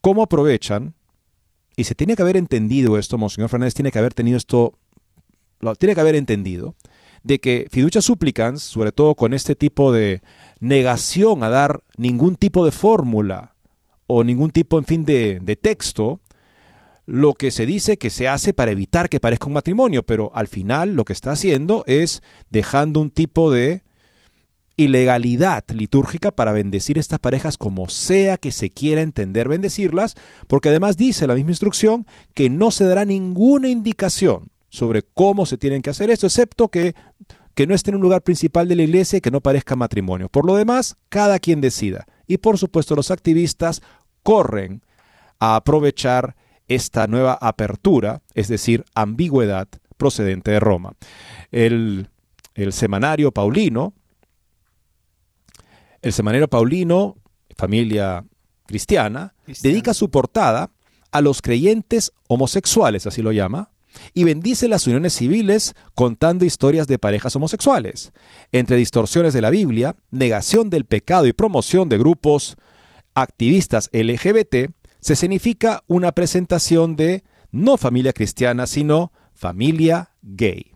cómo 0.00 0.22
aprovechan 0.22 0.94
y 1.76 1.84
se 1.84 1.94
tiene 1.94 2.16
que 2.16 2.22
haber 2.22 2.36
entendido 2.36 2.98
esto, 2.98 3.18
Monseñor 3.18 3.50
Fernández 3.50 3.74
tiene 3.74 3.90
que 3.90 3.98
haber 3.98 4.14
tenido 4.14 4.36
esto, 4.36 4.78
lo 5.60 5.74
tiene 5.74 5.94
que 5.94 6.00
haber 6.00 6.14
entendido, 6.14 6.74
de 7.24 7.40
que 7.40 7.66
fiducia 7.70 8.00
supplicans, 8.00 8.62
sobre 8.62 8.92
todo 8.92 9.16
con 9.16 9.34
este 9.34 9.56
tipo 9.56 9.90
de 9.90 10.22
negación 10.60 11.42
a 11.42 11.48
dar 11.48 11.82
ningún 11.96 12.36
tipo 12.36 12.64
de 12.64 12.70
fórmula 12.70 13.54
o 14.06 14.22
ningún 14.22 14.50
tipo, 14.50 14.78
en 14.78 14.84
fin, 14.84 15.04
de, 15.04 15.40
de 15.42 15.56
texto, 15.56 16.20
lo 17.06 17.34
que 17.34 17.50
se 17.50 17.66
dice 17.66 17.96
que 17.96 18.10
se 18.10 18.28
hace 18.28 18.52
para 18.52 18.70
evitar 18.70 19.08
que 19.08 19.20
parezca 19.20 19.46
un 19.46 19.54
matrimonio, 19.54 20.04
pero 20.04 20.30
al 20.34 20.48
final 20.48 20.94
lo 20.94 21.04
que 21.04 21.12
está 21.12 21.32
haciendo 21.32 21.82
es 21.86 22.22
dejando 22.50 23.00
un 23.00 23.10
tipo 23.10 23.50
de 23.50 23.82
ilegalidad 24.76 25.64
litúrgica 25.68 26.30
para 26.30 26.52
bendecir 26.52 26.98
estas 26.98 27.20
parejas 27.20 27.56
como 27.56 27.88
sea 27.88 28.36
que 28.36 28.52
se 28.52 28.70
quiera 28.70 29.02
entender 29.02 29.48
bendecirlas, 29.48 30.14
porque 30.46 30.68
además 30.68 30.96
dice 30.96 31.26
la 31.26 31.34
misma 31.34 31.52
instrucción 31.52 32.06
que 32.34 32.50
no 32.50 32.70
se 32.70 32.84
dará 32.84 33.04
ninguna 33.04 33.68
indicación 33.68 34.50
sobre 34.74 35.02
cómo 35.02 35.46
se 35.46 35.56
tienen 35.56 35.82
que 35.82 35.90
hacer 35.90 36.10
esto, 36.10 36.26
excepto 36.26 36.68
que, 36.68 36.96
que 37.54 37.66
no 37.66 37.74
esté 37.74 37.90
en 37.90 37.96
un 37.96 38.02
lugar 38.02 38.22
principal 38.22 38.68
de 38.68 38.76
la 38.76 38.82
iglesia 38.82 39.18
y 39.18 39.20
que 39.20 39.30
no 39.30 39.40
parezca 39.40 39.76
matrimonio. 39.76 40.28
Por 40.28 40.44
lo 40.44 40.56
demás, 40.56 40.96
cada 41.08 41.38
quien 41.38 41.60
decida. 41.60 42.06
Y 42.26 42.38
por 42.38 42.58
supuesto 42.58 42.94
los 42.96 43.10
activistas 43.10 43.80
corren 44.22 44.82
a 45.38 45.56
aprovechar 45.56 46.36
esta 46.68 47.06
nueva 47.06 47.38
apertura, 47.40 48.22
es 48.34 48.48
decir, 48.48 48.84
ambigüedad 48.94 49.68
procedente 49.96 50.50
de 50.50 50.60
Roma. 50.60 50.92
El, 51.50 52.08
el 52.54 52.72
semanario 52.72 53.32
Paulino, 53.32 53.94
el 56.02 56.12
semanario 56.12 56.48
Paulino, 56.48 57.16
familia 57.56 58.24
cristiana, 58.66 59.34
dedica 59.62 59.94
su 59.94 60.10
portada 60.10 60.70
a 61.12 61.20
los 61.20 61.42
creyentes 61.42 62.12
homosexuales, 62.26 63.06
así 63.06 63.22
lo 63.22 63.32
llama, 63.32 63.70
y 64.12 64.24
bendice 64.24 64.68
las 64.68 64.86
uniones 64.86 65.14
civiles 65.14 65.74
contando 65.94 66.44
historias 66.44 66.86
de 66.86 66.98
parejas 66.98 67.34
homosexuales. 67.36 68.12
Entre 68.52 68.76
distorsiones 68.76 69.34
de 69.34 69.40
la 69.40 69.50
Biblia, 69.50 69.96
negación 70.10 70.70
del 70.70 70.84
pecado 70.84 71.26
y 71.26 71.32
promoción 71.32 71.88
de 71.88 71.98
grupos 71.98 72.56
activistas 73.14 73.90
LGBT, 73.92 74.70
se 75.00 75.16
significa 75.16 75.84
una 75.86 76.12
presentación 76.12 76.96
de 76.96 77.24
no 77.50 77.76
familia 77.76 78.12
cristiana, 78.12 78.66
sino 78.66 79.12
familia 79.32 80.10
gay. 80.22 80.72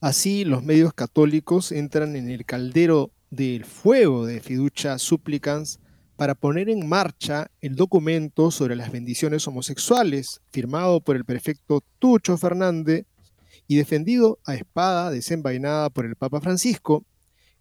Así, 0.00 0.44
los 0.44 0.62
medios 0.62 0.92
católicos 0.92 1.72
entran 1.72 2.16
en 2.16 2.30
el 2.30 2.44
caldero 2.44 3.12
del 3.30 3.64
fuego 3.64 4.26
de 4.26 4.40
Fiducia 4.40 4.98
Supplicans 4.98 5.80
para 6.16 6.34
poner 6.34 6.68
en 6.68 6.88
marcha 6.88 7.50
el 7.60 7.74
documento 7.74 8.50
sobre 8.50 8.76
las 8.76 8.92
bendiciones 8.92 9.46
homosexuales, 9.48 10.40
firmado 10.50 11.00
por 11.00 11.16
el 11.16 11.24
prefecto 11.24 11.82
Tucho 11.98 12.36
Fernández 12.36 13.06
y 13.66 13.76
defendido 13.76 14.38
a 14.44 14.54
espada 14.54 15.10
desenvainada 15.10 15.90
por 15.90 16.06
el 16.06 16.16
Papa 16.16 16.40
Francisco, 16.40 17.04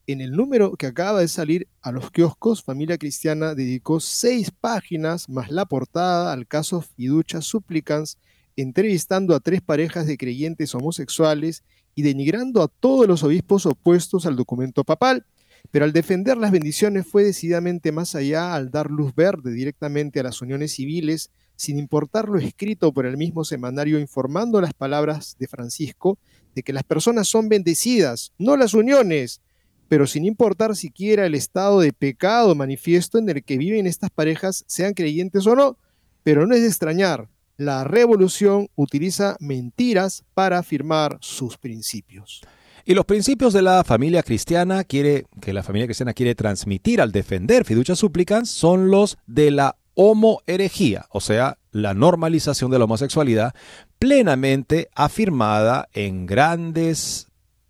en 0.06 0.20
el 0.20 0.32
número 0.32 0.74
que 0.74 0.86
acaba 0.86 1.22
de 1.22 1.30
salir 1.30 1.70
a 1.82 1.94
los 1.94 2.12
kioscos, 2.12 2.62
Familia 2.62 2.98
Cristiana 2.98 3.56
dedicó 3.56 4.02
seis 4.02 4.52
páginas 4.52 5.30
más 5.30 5.50
la 5.50 5.66
portada 5.66 6.34
al 6.34 6.46
caso 6.46 6.82
Fiducia 6.82 7.42
Supplicans, 7.42 8.18
entrevistando 8.58 9.34
a 9.34 9.40
tres 9.40 9.62
parejas 9.62 10.06
de 10.06 10.18
creyentes 10.18 10.76
homosexuales 10.76 11.64
y 11.96 12.02
denigrando 12.02 12.62
a 12.62 12.68
todos 12.68 13.08
los 13.08 13.24
obispos 13.24 13.66
opuestos 13.66 14.26
al 14.26 14.36
documento 14.36 14.84
papal. 14.84 15.26
Pero 15.72 15.86
al 15.86 15.94
defender 15.94 16.38
las 16.38 16.52
bendiciones 16.52 17.08
fue 17.08 17.24
decididamente 17.24 17.92
más 17.92 18.16
allá 18.16 18.54
al 18.54 18.70
dar 18.70 18.92
luz 18.92 19.16
verde 19.16 19.52
directamente 19.52 20.20
a 20.20 20.24
las 20.24 20.42
uniones 20.42 20.74
civiles, 20.74 21.32
sin 21.56 21.78
importar 21.78 22.30
lo 22.30 22.40
escrito 22.40 22.94
por 22.94 23.06
el 23.06 23.18
mismo 23.18 23.44
semanario 23.44 24.00
informando 24.00 24.62
las 24.62 24.74
palabras 24.74 25.36
de 25.40 25.48
Francisco 25.48 26.18
de 26.56 26.64
que 26.64 26.74
las 26.74 26.84
personas 26.84 27.28
son 27.28 27.50
bendecidas, 27.50 28.34
no 28.38 28.58
las 28.58 28.74
uniones, 28.74 29.42
pero 29.88 30.08
sin 30.08 30.26
importar 30.26 30.76
siquiera 30.76 31.26
el 31.26 31.36
estado 31.36 31.80
de 31.80 31.94
pecado 31.94 32.56
manifiesto 32.56 33.18
en 33.18 33.30
el 33.30 33.44
que 33.44 33.58
viven 33.58 33.88
estas 33.88 34.10
parejas, 34.10 34.64
sean 34.68 34.94
creyentes 34.94 35.46
o 35.48 35.56
no. 35.56 35.78
Pero 36.24 36.48
no 36.48 36.56
es 36.56 36.62
de 36.62 36.68
extrañar, 36.68 37.30
la 37.58 37.84
revolución 37.84 38.70
utiliza 38.76 39.36
mentiras 39.40 40.24
para 40.34 40.58
afirmar 40.60 41.18
sus 41.22 41.58
principios. 41.58 42.42
Y 42.86 42.96
los 42.96 43.06
principios 43.06 43.54
de 43.54 43.62
la 43.62 43.84
familia 43.86 44.24
cristiana 44.24 44.84
quiere, 44.84 45.26
que 45.42 45.54
la 45.54 45.64
familia 45.64 45.88
cristiana 45.88 46.14
quiere 46.14 46.36
transmitir 46.36 47.00
al 47.00 47.14
defender 47.14 47.64
fiducia 47.64 47.96
súplicas 47.96 48.50
son 48.50 48.92
los 48.92 49.18
de 49.26 49.52
la 49.52 49.78
homoherejía, 49.96 51.06
o 51.12 51.22
sea, 51.22 51.60
la 51.72 51.94
normalización 51.94 52.72
de 52.72 52.80
la 52.80 52.86
homosexualidad 52.86 53.54
plenamente 54.00 54.90
afirmada 54.96 55.88
en 55.94 56.26
grandes 56.26 57.28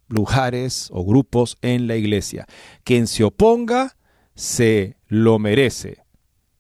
lugares 0.08 0.89
o 0.91 1.06
grupos 1.06 1.58
en 1.62 1.88
la 1.88 1.95
iglesia. 1.95 2.47
Quien 2.84 3.06
se 3.06 3.23
oponga 3.23 3.97
se 4.34 4.97
lo 5.08 5.38
merece. 5.38 5.99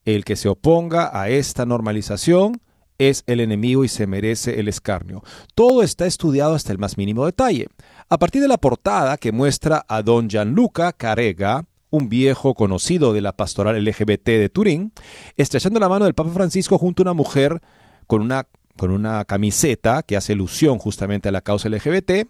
El 0.05 0.25
que 0.25 0.35
se 0.35 0.49
oponga 0.49 1.09
a 1.19 1.29
esta 1.29 1.65
normalización 1.65 2.61
es 2.97 3.23
el 3.25 3.39
enemigo 3.39 3.83
y 3.83 3.87
se 3.87 4.05
merece 4.05 4.59
el 4.59 4.67
escarnio. 4.67 5.23
Todo 5.55 5.81
está 5.81 6.05
estudiado 6.05 6.53
hasta 6.53 6.71
el 6.71 6.77
más 6.77 6.97
mínimo 6.97 7.25
detalle. 7.25 7.67
A 8.13 8.19
partir 8.19 8.43
de 8.43 8.47
la 8.47 8.59
portada 8.59 9.17
que 9.17 9.31
muestra 9.31 9.85
a 9.87 10.03
don 10.03 10.29
Gianluca 10.29 10.93
Carega, 10.93 11.65
un 11.89 12.09
viejo 12.09 12.53
conocido 12.53 13.11
de 13.11 13.21
la 13.21 13.35
pastoral 13.35 13.83
LGBT 13.83 14.23
de 14.23 14.49
Turín, 14.49 14.93
estrechando 15.35 15.79
la 15.79 15.89
mano 15.89 16.05
del 16.05 16.13
Papa 16.13 16.29
Francisco 16.29 16.77
junto 16.77 17.01
a 17.01 17.05
una 17.05 17.13
mujer 17.13 17.59
con 18.05 18.21
una, 18.21 19.25
camiseta 19.25 20.03
que 20.03 20.15
hace 20.15 20.33
alusión 20.33 20.77
justamente 20.77 21.29
a 21.29 21.31
la 21.31 21.41
causa 21.41 21.69
LGBT, 21.69 22.27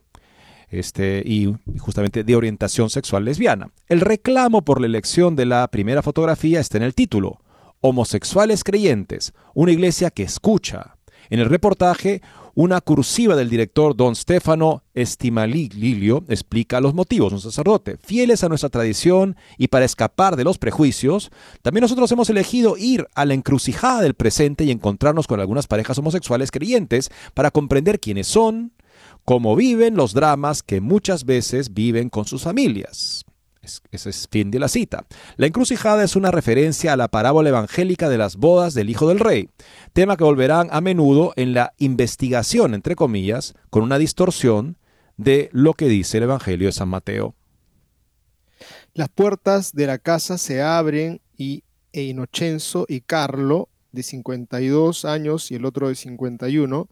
este, 0.70 1.22
y 1.26 1.54
justamente 1.80 2.24
de 2.24 2.36
orientación 2.38 2.90
sexual 2.90 3.26
lesbiana. 3.26 3.68
El 3.90 4.00
reclamo 4.00 4.62
por 4.62 4.80
la 4.80 4.88
elección 4.88 5.36
de 5.36 5.48
la 5.48 5.68
primera 5.68 6.02
fotografía 6.02 6.62
está 6.62 6.78
en 6.78 6.84
el 6.84 6.96
título, 6.96 7.42
Homosexuales 7.82 8.64
Creyentes, 8.64 9.34
una 9.54 9.74
iglesia 9.74 10.12
que 10.12 10.24
escucha. 10.24 10.96
En 11.34 11.40
el 11.40 11.50
reportaje, 11.50 12.22
una 12.54 12.80
cursiva 12.80 13.36
del 13.36 13.50
director 13.50 13.96
don 13.96 14.16
Stefano 14.16 14.84
Estimaliglio 14.94 16.24
explica 16.28 16.80
los 16.80 16.94
motivos. 16.94 17.34
Un 17.34 17.42
sacerdote, 17.42 17.98
fieles 17.98 18.44
a 18.44 18.50
nuestra 18.50 18.70
tradición 18.70 19.36
y 19.58 19.70
para 19.70 19.84
escapar 19.84 20.36
de 20.36 20.44
los 20.44 20.60
prejuicios, 20.60 21.32
también 21.64 21.82
nosotros 21.82 22.12
hemos 22.12 22.30
elegido 22.30 22.78
ir 22.78 23.08
a 23.16 23.26
la 23.26 23.34
encrucijada 23.34 24.04
del 24.04 24.14
presente 24.14 24.64
y 24.64 24.70
encontrarnos 24.70 25.26
con 25.26 25.40
algunas 25.40 25.66
parejas 25.66 25.98
homosexuales 25.98 26.52
creyentes 26.52 27.10
para 27.34 27.50
comprender 27.50 28.00
quiénes 28.00 28.28
son, 28.28 28.72
cómo 29.26 29.56
viven 29.56 29.96
los 29.96 30.14
dramas 30.14 30.62
que 30.62 30.82
muchas 30.82 31.26
veces 31.26 31.74
viven 31.74 32.10
con 32.10 32.26
sus 32.26 32.44
familias. 32.44 33.26
Ese 33.92 34.10
es 34.10 34.28
fin 34.30 34.52
de 34.52 34.60
la 34.60 34.68
cita. 34.68 35.06
La 35.38 35.48
encrucijada 35.48 36.04
es 36.04 36.16
una 36.16 36.32
referencia 36.32 36.94
a 36.94 36.98
la 36.98 37.08
parábola 37.08 37.50
evangélica 37.50 38.10
de 38.10 38.18
las 38.18 38.36
bodas 38.36 38.74
del 38.74 38.90
Hijo 38.90 39.08
del 39.08 39.20
Rey, 39.20 39.50
tema 39.94 40.18
que 40.18 40.24
volverán 40.24 40.68
a 40.72 40.82
menudo 40.82 41.34
en 41.36 41.54
la 41.54 41.74
investigación, 41.78 42.74
entre 42.74 42.96
comillas, 42.96 43.54
con 43.70 43.84
una 43.84 43.98
distorsión 43.98 44.78
de 45.18 45.50
lo 45.52 45.74
que 45.74 45.88
dice 45.88 46.18
el 46.18 46.24
Evangelio 46.24 46.68
de 46.68 46.74
San 46.74 46.90
Mateo. 46.90 47.36
Las 48.94 49.10
puertas 49.10 49.74
de 49.74 49.88
la 49.88 49.98
casa 49.98 50.38
se 50.38 50.62
abren 50.62 51.22
y 51.38 51.64
e 51.94 52.04
Inocenzo 52.04 52.86
y 52.88 53.02
Carlo, 53.02 53.70
de 53.92 54.04
52 54.04 55.06
años 55.06 55.52
y 55.52 55.56
el 55.56 55.66
otro 55.66 55.88
de 55.88 55.96
51, 55.96 56.90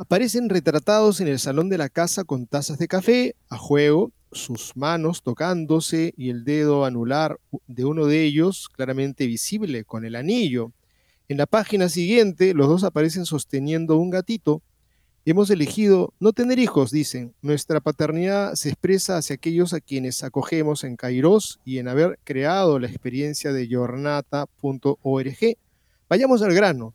Aparecen 0.00 0.48
retratados 0.48 1.20
en 1.20 1.26
el 1.26 1.40
salón 1.40 1.68
de 1.68 1.76
la 1.76 1.88
casa 1.88 2.22
con 2.22 2.46
tazas 2.46 2.78
de 2.78 2.86
café, 2.86 3.34
a 3.48 3.58
juego, 3.58 4.12
sus 4.32 4.76
manos 4.76 5.22
tocándose 5.22 6.14
y 6.16 6.30
el 6.30 6.44
dedo 6.44 6.84
anular 6.84 7.38
de 7.66 7.84
uno 7.84 8.06
de 8.06 8.24
ellos 8.24 8.68
claramente 8.68 9.26
visible 9.26 9.84
con 9.84 10.04
el 10.04 10.16
anillo. 10.16 10.72
En 11.28 11.36
la 11.36 11.46
página 11.46 11.88
siguiente, 11.88 12.54
los 12.54 12.68
dos 12.68 12.84
aparecen 12.84 13.26
sosteniendo 13.26 13.98
un 13.98 14.10
gatito. 14.10 14.62
Hemos 15.24 15.50
elegido 15.50 16.14
no 16.20 16.32
tener 16.32 16.58
hijos, 16.58 16.90
dicen. 16.90 17.34
Nuestra 17.42 17.80
paternidad 17.80 18.54
se 18.54 18.70
expresa 18.70 19.18
hacia 19.18 19.34
aquellos 19.34 19.74
a 19.74 19.80
quienes 19.80 20.24
acogemos 20.24 20.84
en 20.84 20.96
Kairos 20.96 21.60
y 21.66 21.78
en 21.78 21.88
haber 21.88 22.18
creado 22.24 22.78
la 22.78 22.86
experiencia 22.86 23.52
de 23.52 23.68
jornata.org. 23.70 25.58
Vayamos 26.08 26.40
al 26.40 26.54
grano. 26.54 26.94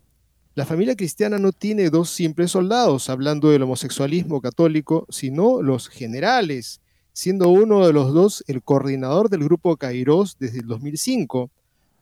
La 0.56 0.68
familia 0.68 0.96
cristiana 0.96 1.40
no 1.40 1.52
tiene 1.52 1.90
dos 1.90 2.12
simples 2.12 2.52
soldados, 2.52 3.10
hablando 3.10 3.50
del 3.50 3.64
homosexualismo 3.64 4.40
católico, 4.40 5.08
sino 5.10 5.64
los 5.64 5.90
generales, 5.90 6.80
siendo 7.14 7.50
uno 7.50 7.86
de 7.86 7.94
los 7.94 8.14
dos 8.14 8.44
el 8.48 8.62
coordinador 8.62 9.30
del 9.30 9.44
grupo 9.44 9.78
Kairos 9.78 10.38
desde 10.40 10.60
el 10.60 10.68
2005, 10.68 11.50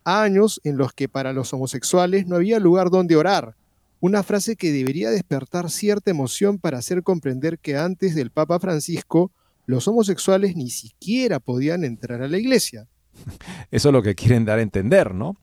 años 0.04 0.60
en 0.64 0.78
los 0.78 0.94
que 0.94 1.08
para 1.08 1.34
los 1.34 1.54
homosexuales 1.54 2.26
no 2.26 2.38
había 2.38 2.60
lugar 2.60 2.90
donde 2.90 3.16
orar, 3.16 3.56
una 4.00 4.24
frase 4.24 4.56
que 4.56 4.72
debería 4.72 5.12
despertar 5.12 5.70
cierta 5.70 6.10
emoción 6.10 6.58
para 6.58 6.80
hacer 6.80 7.04
comprender 7.04 7.60
que 7.60 7.78
antes 7.78 8.16
del 8.16 8.32
Papa 8.32 8.60
Francisco 8.60 9.32
los 9.68 9.88
homosexuales 9.88 10.56
ni 10.56 10.70
siquiera 10.70 11.40
podían 11.40 11.84
entrar 11.84 12.24
a 12.24 12.28
la 12.28 12.38
iglesia. 12.38 12.88
Eso 13.72 13.90
es 13.90 13.94
lo 13.94 14.02
que 14.02 14.16
quieren 14.16 14.44
dar 14.46 14.60
a 14.60 14.64
entender, 14.64 15.14
¿no? 15.14 15.36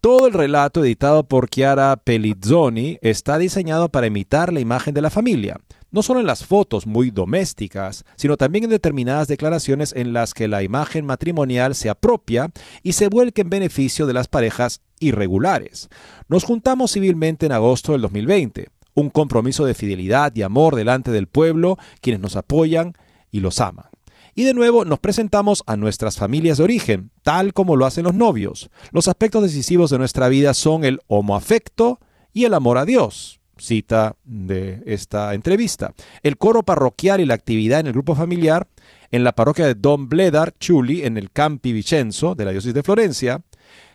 Todo 0.00 0.28
el 0.28 0.32
relato 0.32 0.82
editado 0.82 1.24
por 1.24 1.50
Chiara 1.50 1.96
Pellizzoni 1.96 2.98
está 3.02 3.36
diseñado 3.36 3.90
para 3.90 4.06
imitar 4.06 4.50
la 4.50 4.60
imagen 4.60 4.94
de 4.94 5.02
la 5.02 5.10
familia, 5.10 5.60
no 5.90 6.02
solo 6.02 6.20
en 6.20 6.26
las 6.26 6.44
fotos 6.44 6.86
muy 6.86 7.10
domésticas, 7.10 8.04
sino 8.16 8.36
también 8.36 8.64
en 8.64 8.70
determinadas 8.70 9.28
declaraciones 9.28 9.92
en 9.96 10.12
las 10.12 10.34
que 10.34 10.48
la 10.48 10.62
imagen 10.62 11.04
matrimonial 11.04 11.74
se 11.74 11.90
apropia 11.90 12.50
y 12.82 12.92
se 12.92 13.08
vuelque 13.08 13.42
en 13.42 13.50
beneficio 13.50 14.06
de 14.06 14.12
las 14.12 14.28
parejas 14.28 14.80
irregulares. 14.98 15.88
Nos 16.28 16.44
juntamos 16.44 16.92
civilmente 16.92 17.46
en 17.46 17.52
agosto 17.52 17.92
del 17.92 18.02
2020, 18.02 18.68
un 18.94 19.10
compromiso 19.10 19.64
de 19.64 19.74
fidelidad 19.74 20.34
y 20.34 20.42
amor 20.42 20.76
delante 20.76 21.10
del 21.10 21.26
pueblo, 21.26 21.78
quienes 22.00 22.20
nos 22.20 22.36
apoyan 22.36 22.94
y 23.30 23.40
los 23.40 23.60
aman. 23.60 23.86
Y 24.34 24.44
de 24.44 24.54
nuevo 24.54 24.84
nos 24.84 25.00
presentamos 25.00 25.62
a 25.66 25.76
nuestras 25.76 26.16
familias 26.16 26.58
de 26.58 26.64
origen, 26.64 27.10
tal 27.22 27.52
como 27.52 27.76
lo 27.76 27.86
hacen 27.86 28.04
los 28.04 28.14
novios. 28.14 28.70
Los 28.92 29.08
aspectos 29.08 29.42
decisivos 29.42 29.90
de 29.90 29.98
nuestra 29.98 30.28
vida 30.28 30.54
son 30.54 30.84
el 30.84 31.00
homoafecto 31.08 31.98
y 32.32 32.44
el 32.44 32.54
amor 32.54 32.78
a 32.78 32.84
Dios. 32.84 33.39
Cita 33.60 34.16
de 34.24 34.82
esta 34.86 35.34
entrevista. 35.34 35.92
El 36.22 36.36
coro 36.36 36.62
parroquial 36.62 37.20
y 37.20 37.26
la 37.26 37.34
actividad 37.34 37.80
en 37.80 37.88
el 37.88 37.92
grupo 37.92 38.14
familiar 38.14 38.66
en 39.10 39.24
la 39.24 39.32
parroquia 39.32 39.66
de 39.66 39.74
Don 39.74 40.08
Bledar 40.08 40.56
Chuli 40.58 41.04
en 41.04 41.16
el 41.16 41.30
Campi 41.30 41.72
Vicenzo 41.72 42.34
de 42.34 42.44
la 42.44 42.50
diócesis 42.52 42.74
de 42.74 42.82
Florencia. 42.82 43.42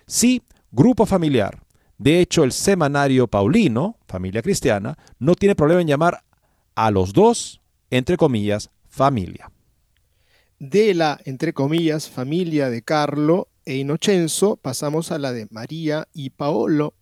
Sí, 0.08 0.42
grupo 0.72 1.06
familiar. 1.06 1.62
De 1.98 2.20
hecho, 2.20 2.44
el 2.44 2.52
semanario 2.52 3.28
Paulino, 3.28 3.98
familia 4.08 4.42
cristiana, 4.42 4.98
no 5.20 5.36
tiene 5.36 5.56
problema 5.56 5.82
en 5.82 5.88
llamar 5.88 6.24
a 6.76 6.92
los 6.92 7.14
dos, 7.14 7.62
entre 7.90 8.18
comillas, 8.18 8.70
familia 8.90 9.50
de 10.60 10.94
la, 10.94 11.20
entre 11.26 11.54
comillas, 11.54 12.10
familia 12.10 12.70
de 12.70 12.82
Carlo 12.82 13.50
e 13.66 13.76
Inocenzo, 13.78 14.58
pasamos 14.58 15.12
a 15.12 15.20
la 15.20 15.34
de 15.34 15.48
María 15.52 16.08
y 16.14 16.30
Paolo, 16.30 16.94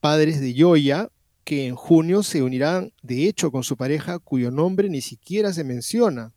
padres 0.00 0.40
de 0.40 0.52
Gioia, 0.52 1.10
que 1.50 1.66
en 1.66 1.74
junio 1.74 2.22
se 2.22 2.44
unirán 2.44 2.92
de 3.02 3.26
hecho 3.26 3.50
con 3.50 3.64
su 3.64 3.76
pareja 3.76 4.20
cuyo 4.20 4.52
nombre 4.52 4.88
ni 4.88 5.00
siquiera 5.00 5.52
se 5.52 5.64
menciona. 5.64 6.32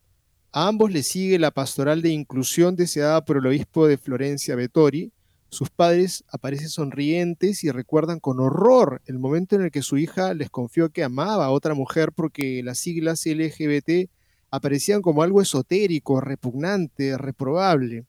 A 0.51 0.67
ambos 0.67 0.91
les 0.91 1.05
sigue 1.05 1.37
la 1.37 1.51
pastoral 1.51 2.01
de 2.01 2.09
inclusión 2.09 2.75
deseada 2.75 3.23
por 3.23 3.37
el 3.37 3.45
obispo 3.45 3.85
de 3.85 3.99
Florencia 3.99 4.55
Vettori. 4.55 5.11
Sus 5.49 5.69
padres 5.69 6.23
aparecen 6.31 6.69
sonrientes 6.69 7.63
y 7.63 7.69
recuerdan 7.69 8.19
con 8.19 8.39
horror 8.39 9.03
el 9.05 9.19
momento 9.19 9.55
en 9.55 9.61
el 9.61 9.69
que 9.69 9.83
su 9.83 9.99
hija 9.99 10.33
les 10.33 10.49
confió 10.49 10.89
que 10.89 11.03
amaba 11.03 11.45
a 11.45 11.51
otra 11.51 11.75
mujer 11.75 12.11
porque 12.11 12.63
las 12.63 12.79
siglas 12.79 13.23
LGBT 13.23 14.09
aparecían 14.49 15.03
como 15.03 15.21
algo 15.21 15.43
esotérico, 15.43 16.21
repugnante, 16.21 17.19
reprobable. 17.19 18.07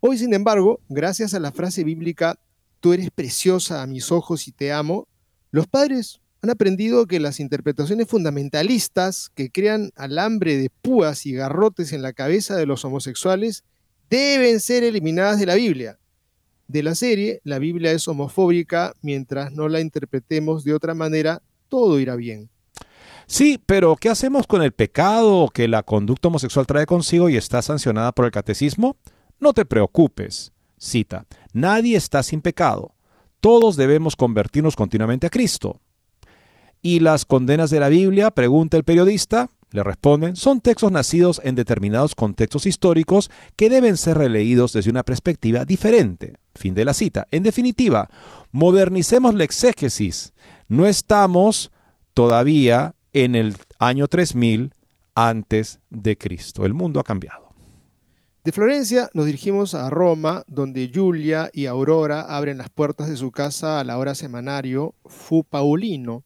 Hoy, 0.00 0.18
sin 0.18 0.34
embargo, 0.34 0.80
gracias 0.90 1.32
a 1.32 1.40
la 1.40 1.52
frase 1.52 1.84
bíblica, 1.84 2.38
tú 2.80 2.92
eres 2.92 3.10
preciosa 3.10 3.80
a 3.82 3.86
mis 3.86 4.12
ojos 4.12 4.46
y 4.46 4.52
te 4.52 4.72
amo, 4.72 5.08
los 5.50 5.66
padres 5.66 6.20
han 6.42 6.50
aprendido 6.50 7.06
que 7.06 7.20
las 7.20 7.40
interpretaciones 7.40 8.06
fundamentalistas 8.06 9.30
que 9.34 9.50
crean 9.50 9.90
alambre 9.96 10.56
de 10.56 10.70
púas 10.70 11.26
y 11.26 11.32
garrotes 11.32 11.92
en 11.92 12.02
la 12.02 12.12
cabeza 12.12 12.56
de 12.56 12.66
los 12.66 12.84
homosexuales 12.84 13.64
deben 14.08 14.60
ser 14.60 14.84
eliminadas 14.84 15.40
de 15.40 15.46
la 15.46 15.56
Biblia. 15.56 15.98
De 16.68 16.82
la 16.82 16.94
serie, 16.94 17.40
la 17.44 17.58
Biblia 17.58 17.92
es 17.92 18.06
homofóbica, 18.08 18.94
mientras 19.02 19.52
no 19.52 19.68
la 19.68 19.80
interpretemos 19.80 20.64
de 20.64 20.74
otra 20.74 20.94
manera, 20.94 21.42
todo 21.68 21.98
irá 21.98 22.14
bien. 22.14 22.50
Sí, 23.26 23.60
pero 23.64 23.96
¿qué 23.96 24.08
hacemos 24.08 24.46
con 24.46 24.62
el 24.62 24.72
pecado 24.72 25.48
que 25.48 25.68
la 25.68 25.82
conducta 25.82 26.28
homosexual 26.28 26.66
trae 26.66 26.86
consigo 26.86 27.28
y 27.28 27.36
está 27.36 27.62
sancionada 27.62 28.12
por 28.12 28.24
el 28.24 28.30
catecismo? 28.30 28.96
No 29.40 29.52
te 29.52 29.64
preocupes. 29.64 30.52
Cita, 30.78 31.26
nadie 31.52 31.96
está 31.96 32.22
sin 32.22 32.40
pecado. 32.40 32.94
Todos 33.40 33.76
debemos 33.76 34.16
convertirnos 34.16 34.76
continuamente 34.76 35.26
a 35.26 35.30
Cristo. 35.30 35.80
¿Y 36.82 37.00
las 37.00 37.24
condenas 37.24 37.70
de 37.70 37.80
la 37.80 37.88
Biblia? 37.88 38.30
Pregunta 38.30 38.76
el 38.76 38.84
periodista. 38.84 39.50
Le 39.70 39.82
responden, 39.82 40.34
son 40.34 40.60
textos 40.60 40.90
nacidos 40.90 41.42
en 41.44 41.54
determinados 41.54 42.14
contextos 42.14 42.64
históricos 42.64 43.30
que 43.54 43.68
deben 43.68 43.98
ser 43.98 44.16
releídos 44.16 44.72
desde 44.72 44.90
una 44.90 45.02
perspectiva 45.02 45.66
diferente. 45.66 46.34
Fin 46.54 46.74
de 46.74 46.86
la 46.86 46.94
cita. 46.94 47.26
En 47.30 47.42
definitiva, 47.42 48.08
modernicemos 48.50 49.34
la 49.34 49.44
exégesis. 49.44 50.32
No 50.68 50.86
estamos 50.86 51.70
todavía 52.14 52.94
en 53.12 53.34
el 53.34 53.56
año 53.78 54.08
3000 54.08 54.72
antes 55.14 55.80
de 55.90 56.16
Cristo. 56.16 56.64
El 56.64 56.72
mundo 56.72 56.98
ha 56.98 57.04
cambiado. 57.04 57.47
De 58.48 58.52
Florencia 58.52 59.10
nos 59.12 59.26
dirigimos 59.26 59.74
a 59.74 59.90
Roma, 59.90 60.42
donde 60.46 60.90
Julia 60.90 61.50
y 61.52 61.66
Aurora 61.66 62.22
abren 62.22 62.56
las 62.56 62.70
puertas 62.70 63.06
de 63.10 63.16
su 63.18 63.30
casa 63.30 63.78
a 63.78 63.84
la 63.84 63.98
hora 63.98 64.14
semanario 64.14 64.94
Fu 65.04 65.44
Paulino, 65.44 66.24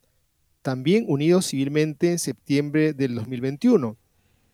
también 0.62 1.04
unidos 1.08 1.48
civilmente 1.48 2.12
en 2.12 2.20
septiembre 2.20 2.92
del 2.92 3.16
2021. 3.16 3.96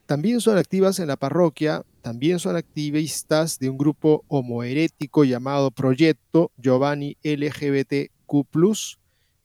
También 0.06 0.40
son 0.40 0.56
activas 0.56 0.98
en 0.98 1.08
la 1.08 1.18
parroquia, 1.18 1.84
también 2.00 2.38
son 2.38 2.56
activistas 2.56 3.58
de 3.58 3.68
un 3.68 3.76
grupo 3.76 4.24
homoherético 4.28 5.24
llamado 5.24 5.70
Proyecto 5.70 6.50
Giovanni 6.56 7.18
LGBTQ, 7.22 8.97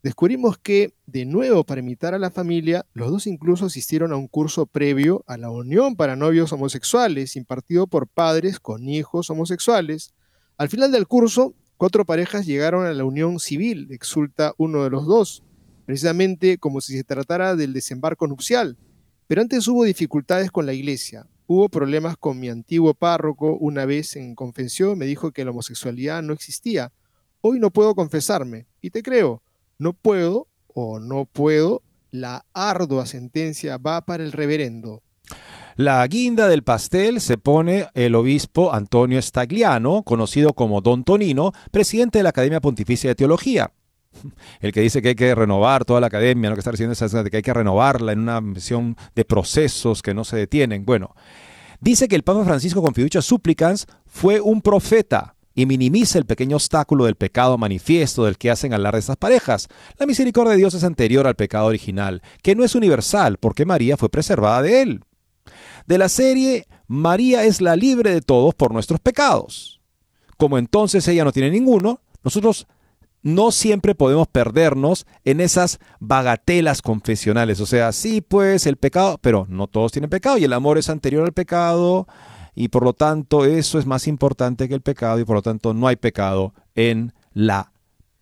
Descubrimos 0.04 0.58
que, 0.58 0.94
de 1.06 1.24
nuevo, 1.24 1.64
para 1.64 1.80
imitar 1.80 2.14
a 2.14 2.20
la 2.20 2.30
familia, 2.30 2.86
los 2.92 3.10
dos 3.10 3.26
incluso 3.26 3.68
asistieron 3.68 4.12
a 4.12 4.18
un 4.18 4.28
curso 4.28 4.66
previo 4.66 5.24
a 5.28 5.38
la 5.38 5.50
unión 5.50 5.96
para 5.96 6.18
novios 6.18 6.52
homosexuales, 6.52 7.38
impartido 7.38 7.88
por 7.88 8.10
padres 8.10 8.60
con 8.60 8.90
hijos 8.90 9.30
homosexuales. 9.30 10.14
Al 10.58 10.68
final 10.68 10.92
del 10.92 11.08
curso, 11.08 11.56
cuatro 11.78 12.04
parejas 12.04 12.46
llegaron 12.46 12.86
a 12.86 12.92
la 12.92 13.06
unión 13.06 13.40
civil, 13.40 13.88
exulta 13.92 14.54
uno 14.58 14.84
de 14.84 14.90
los 14.90 15.08
dos, 15.08 15.42
precisamente 15.86 16.58
como 16.58 16.82
si 16.82 16.98
se 16.98 17.06
tratara 17.06 17.56
del 17.56 17.72
desembarco 17.72 18.28
nupcial. 18.28 18.78
Pero 19.28 19.42
antes 19.42 19.66
hubo 19.70 19.86
dificultades 19.86 20.52
con 20.52 20.66
la 20.66 20.74
iglesia. 20.74 21.28
Hubo 21.48 21.70
problemas 21.70 22.18
con 22.18 22.42
mi 22.42 22.50
antiguo 22.50 22.94
párroco. 22.94 23.56
Una 23.56 23.86
vez 23.86 24.18
en 24.18 24.36
confesión 24.36 24.98
me 24.98 25.06
dijo 25.06 25.32
que 25.32 25.46
la 25.46 25.52
homosexualidad 25.52 26.22
no 26.22 26.34
existía. 26.34 26.92
Hoy 27.40 27.58
no 27.58 27.72
puedo 27.72 27.96
confesarme. 27.96 28.68
Y 28.82 28.90
te 28.90 29.02
creo 29.02 29.42
no 29.84 29.94
puedo 29.94 30.48
o 30.74 31.00
no 31.00 31.26
puedo, 31.26 31.84
la 32.10 32.46
ardua 32.54 33.06
sentencia 33.06 33.78
va 33.78 34.06
para 34.06 34.24
el 34.24 34.32
reverendo. 34.32 35.04
La 35.76 36.06
guinda 36.08 36.48
del 36.48 36.64
pastel 36.64 37.20
se 37.20 37.38
pone 37.38 37.88
el 37.94 38.16
obispo 38.16 38.74
Antonio 38.74 39.22
Stagliano, 39.22 40.04
conocido 40.04 40.54
como 40.54 40.82
Don 40.82 41.04
Tonino, 41.04 41.52
presidente 41.72 42.20
de 42.20 42.24
la 42.24 42.30
Academia 42.30 42.62
Pontificia 42.62 43.10
de 43.10 43.16
Teología. 43.16 43.72
El 44.62 44.72
que 44.72 44.82
dice 44.82 45.02
que 45.02 45.10
hay 45.10 45.16
que 45.16 45.34
renovar 45.36 45.86
toda 45.86 46.00
la 46.00 46.08
academia, 46.08 46.50
lo 46.50 46.56
que 46.56 46.60
está 46.60 46.72
diciendo 46.72 46.94
es 46.94 47.30
que 47.30 47.38
hay 47.38 47.44
que 47.44 47.54
renovarla 47.54 48.12
en 48.12 48.20
una 48.20 48.40
misión 48.42 48.96
de 49.16 49.26
procesos 49.26 50.02
que 50.02 50.14
no 50.14 50.24
se 50.24 50.38
detienen. 50.38 50.86
Bueno, 50.86 51.16
dice 51.82 52.08
que 52.08 52.16
el 52.16 52.24
Papa 52.24 52.46
Francisco 52.46 52.82
con 52.82 52.94
fiducia 52.94 53.22
supplicans 53.22 53.88
fue 54.06 54.40
un 54.40 54.62
profeta 54.62 55.36
y 55.56 55.66
minimiza 55.66 56.18
el 56.18 56.26
pequeño 56.26 56.56
obstáculo 56.58 57.06
del 57.06 57.16
pecado 57.16 57.58
manifiesto 57.58 58.26
del 58.26 58.38
que 58.38 58.52
hacen 58.52 58.74
hablar 58.74 58.94
de 58.94 59.00
estas 59.00 59.18
parejas. 59.18 59.68
La 59.98 60.06
misericordia 60.06 60.52
de 60.52 60.58
Dios 60.58 60.74
es 60.74 60.84
anterior 60.84 61.28
al 61.28 61.36
pecado 61.36 61.68
original, 61.68 62.22
que 62.42 62.56
no 62.56 62.64
es 62.64 62.76
universal 62.76 63.38
porque 63.38 63.66
María 63.66 63.98
fue 63.98 64.10
preservada 64.10 64.62
de 64.62 64.82
él. 64.82 65.04
De 65.86 65.98
la 65.98 66.10
serie, 66.10 66.66
María 66.88 67.44
es 67.44 67.62
la 67.62 67.76
libre 67.76 68.12
de 68.12 68.22
todos 68.22 68.56
por 68.56 68.74
nuestros 68.74 69.00
pecados. 69.00 69.82
Como 70.38 70.58
entonces 70.58 71.08
ella 71.08 71.24
no 71.24 71.32
tiene 71.32 71.52
ninguno, 71.52 72.02
nosotros 72.24 72.68
no 73.22 73.52
siempre 73.52 73.96
podemos 73.96 74.28
perdernos 74.28 75.06
en 75.24 75.40
esas 75.40 75.80
bagatelas 76.00 76.82
confesionales. 76.82 77.62
O 77.62 77.66
sea, 77.66 77.92
sí, 77.94 78.22
pues 78.22 78.66
el 78.68 78.78
pecado, 78.78 79.18
pero 79.22 79.46
no 79.50 79.68
todos 79.68 79.92
tienen 79.92 80.10
pecado 80.10 80.38
y 80.38 80.44
el 80.44 80.54
amor 80.54 80.78
es 80.78 80.90
anterior 80.90 81.24
al 81.24 81.34
pecado 81.34 82.08
y 82.56 82.68
por 82.70 82.84
lo 82.84 82.94
tanto 82.94 83.46
eso 83.46 83.80
es 83.80 83.86
más 83.86 84.08
importante 84.08 84.68
que 84.68 84.76
el 84.76 84.82
pecado 84.82 85.20
y 85.20 85.26
por 85.26 85.36
lo 85.36 85.42
tanto 85.42 85.74
no 85.74 85.88
hay 85.88 85.96
pecado 85.96 86.54
en 86.76 87.14
la 87.34 87.74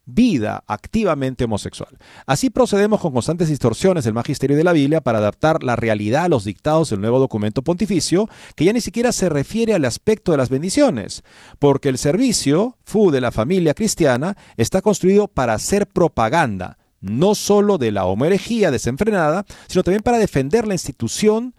vida 0.05 0.63
activamente 0.67 1.45
homosexual. 1.45 1.97
Así 2.25 2.49
procedemos 2.49 2.99
con 2.99 3.13
constantes 3.13 3.49
distorsiones 3.49 4.03
del 4.03 4.13
magisterio 4.13 4.57
de 4.57 4.63
la 4.63 4.73
Biblia 4.73 5.01
para 5.01 5.19
adaptar 5.19 5.63
la 5.63 5.75
realidad 5.75 6.25
a 6.25 6.29
los 6.29 6.43
dictados 6.43 6.89
del 6.89 7.01
nuevo 7.01 7.19
documento 7.19 7.61
pontificio, 7.61 8.27
que 8.55 8.65
ya 8.65 8.73
ni 8.73 8.81
siquiera 8.81 9.11
se 9.11 9.29
refiere 9.29 9.73
al 9.73 9.85
aspecto 9.85 10.31
de 10.31 10.37
las 10.37 10.49
bendiciones, 10.49 11.23
porque 11.59 11.89
el 11.89 11.97
servicio 11.97 12.77
fu 12.83 13.11
de 13.11 13.21
la 13.21 13.31
familia 13.31 13.73
cristiana 13.73 14.37
está 14.57 14.81
construido 14.81 15.27
para 15.27 15.53
hacer 15.53 15.87
propaganda, 15.87 16.77
no 16.99 17.35
solo 17.35 17.77
de 17.77 17.91
la 17.91 18.05
homoerejía 18.05 18.71
desenfrenada, 18.71 19.45
sino 19.67 19.83
también 19.83 20.03
para 20.03 20.19
defender 20.19 20.67
la 20.67 20.73
institución 20.73 21.55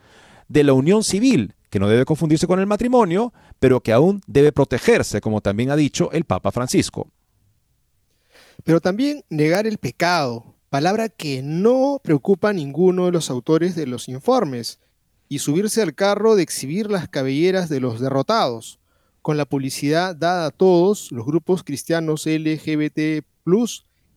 de 0.48 0.64
la 0.64 0.72
unión 0.72 1.02
civil, 1.02 1.54
que 1.72 1.80
no 1.80 1.88
debe 1.88 2.04
confundirse 2.04 2.46
con 2.46 2.60
el 2.60 2.66
matrimonio, 2.66 3.32
pero 3.58 3.80
que 3.80 3.94
aún 3.94 4.20
debe 4.26 4.52
protegerse, 4.52 5.22
como 5.22 5.40
también 5.40 5.70
ha 5.70 5.76
dicho 5.76 6.12
el 6.12 6.24
Papa 6.24 6.52
Francisco. 6.52 7.08
Pero 8.62 8.82
también 8.82 9.24
negar 9.30 9.66
el 9.66 9.78
pecado, 9.78 10.54
palabra 10.68 11.08
que 11.08 11.40
no 11.42 11.98
preocupa 12.04 12.50
a 12.50 12.52
ninguno 12.52 13.06
de 13.06 13.12
los 13.12 13.30
autores 13.30 13.74
de 13.74 13.86
los 13.86 14.10
informes, 14.10 14.80
y 15.30 15.38
subirse 15.38 15.80
al 15.80 15.94
carro 15.94 16.36
de 16.36 16.42
exhibir 16.42 16.90
las 16.90 17.08
cabelleras 17.08 17.70
de 17.70 17.80
los 17.80 18.00
derrotados. 18.00 18.78
con 19.22 19.36
la 19.36 19.46
publicidad 19.46 20.14
dada 20.16 20.46
a 20.46 20.50
todos 20.50 21.10
los 21.12 21.24
grupos 21.24 21.62
cristianos 21.62 22.26
LGBT, 22.26 23.24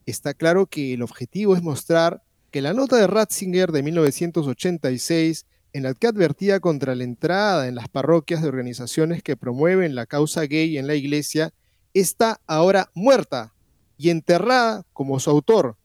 está 0.06 0.34
claro 0.34 0.66
que 0.66 0.96
el 0.96 1.04
objetivo 1.04 1.56
es 1.56 1.62
mostrar 1.62 2.24
que 2.52 2.62
la 2.62 2.74
nota 2.74 2.98
de 2.98 3.06
Ratzinger 3.06 3.72
de 3.72 3.84
1986, 3.84 5.46
en 5.76 5.84
la 5.84 5.94
que 5.94 6.08
advertía 6.08 6.62
contra 6.62 6.96
la 6.96 7.04
entrada 7.04 7.68
en 7.68 7.76
las 7.76 7.90
parroquias 7.90 8.42
de 8.42 8.48
organizaciones 8.48 9.22
que 9.22 9.36
promueven 9.36 9.94
la 9.94 10.06
causa 10.06 10.44
gay 10.44 10.78
en 10.78 10.88
la 10.88 10.96
iglesia, 10.96 11.52
está 11.94 12.40
ahora 12.48 12.92
muerta 12.94 13.52
y 13.98 14.10
enterrada 14.10 14.86
como 14.94 15.20
su 15.20 15.32
autor, 15.32 15.76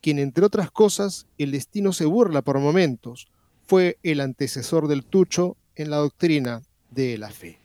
quien 0.00 0.18
entre 0.18 0.46
otras 0.46 0.70
cosas 0.70 1.26
el 1.36 1.50
destino 1.50 1.92
se 1.92 2.06
burla 2.06 2.40
por 2.40 2.58
momentos, 2.58 3.28
fue 3.66 3.98
el 4.02 4.20
antecesor 4.20 4.88
del 4.88 5.04
Tucho 5.04 5.58
en 5.74 5.90
la 5.90 5.98
doctrina 5.98 6.62
de 6.90 7.18
la 7.18 7.28
fe. 7.28 7.58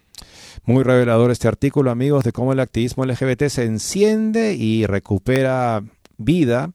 Muy 0.65 0.83
revelador 0.83 1.31
este 1.31 1.47
artículo, 1.47 1.91
amigos, 1.91 2.25
de 2.25 2.33
cómo 2.33 2.51
el 2.51 2.59
activismo 2.59 3.05
LGBT 3.05 3.43
se 3.47 3.63
enciende 3.63 4.53
y 4.53 4.85
recupera 4.85 5.81
vida 6.17 6.73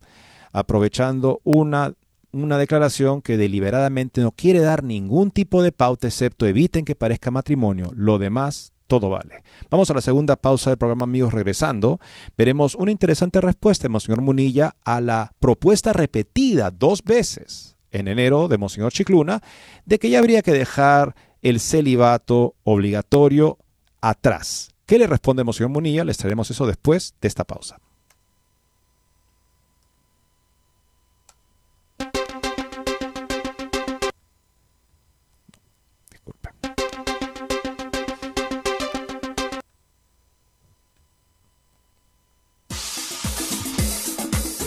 aprovechando 0.50 1.42
una, 1.44 1.92
una 2.42 2.58
declaración 2.58 3.22
que 3.22 3.36
deliberadamente 3.36 4.20
no 4.20 4.32
quiere 4.32 4.60
dar 4.60 4.82
ningún 4.82 5.30
tipo 5.30 5.62
de 5.62 5.72
pauta 5.72 6.08
excepto 6.08 6.46
eviten 6.46 6.84
que 6.84 6.94
parezca 6.96 7.30
matrimonio. 7.30 7.90
Lo 7.94 8.18
demás 8.18 8.72
todo 8.86 9.08
vale. 9.08 9.42
Vamos 9.70 9.90
a 9.90 9.94
la 9.94 10.00
segunda 10.00 10.36
pausa 10.36 10.70
del 10.70 10.78
programa, 10.78 11.04
amigos. 11.04 11.32
Regresando, 11.32 12.00
veremos 12.36 12.74
una 12.74 12.90
interesante 12.90 13.40
respuesta 13.40 13.84
de 13.84 13.88
Monseñor 13.88 14.20
Munilla 14.20 14.76
a 14.84 15.00
la 15.00 15.32
propuesta 15.38 15.92
repetida 15.92 16.70
dos 16.70 17.02
veces 17.02 17.76
en 17.90 18.08
enero 18.08 18.48
de 18.48 18.58
Monseñor 18.58 18.92
Chicluna 18.92 19.40
de 19.84 19.98
que 19.98 20.10
ya 20.10 20.18
habría 20.18 20.42
que 20.42 20.52
dejar 20.52 21.14
el 21.42 21.60
celibato 21.60 22.56
obligatorio 22.64 23.58
atrás. 24.00 24.70
¿Qué 24.86 24.98
le 24.98 25.06
responde 25.06 25.44
Monseñor 25.44 25.70
Munilla? 25.70 26.04
Les 26.04 26.18
traeremos 26.18 26.50
eso 26.50 26.66
después 26.66 27.14
de 27.20 27.28
esta 27.28 27.44
pausa. 27.44 27.78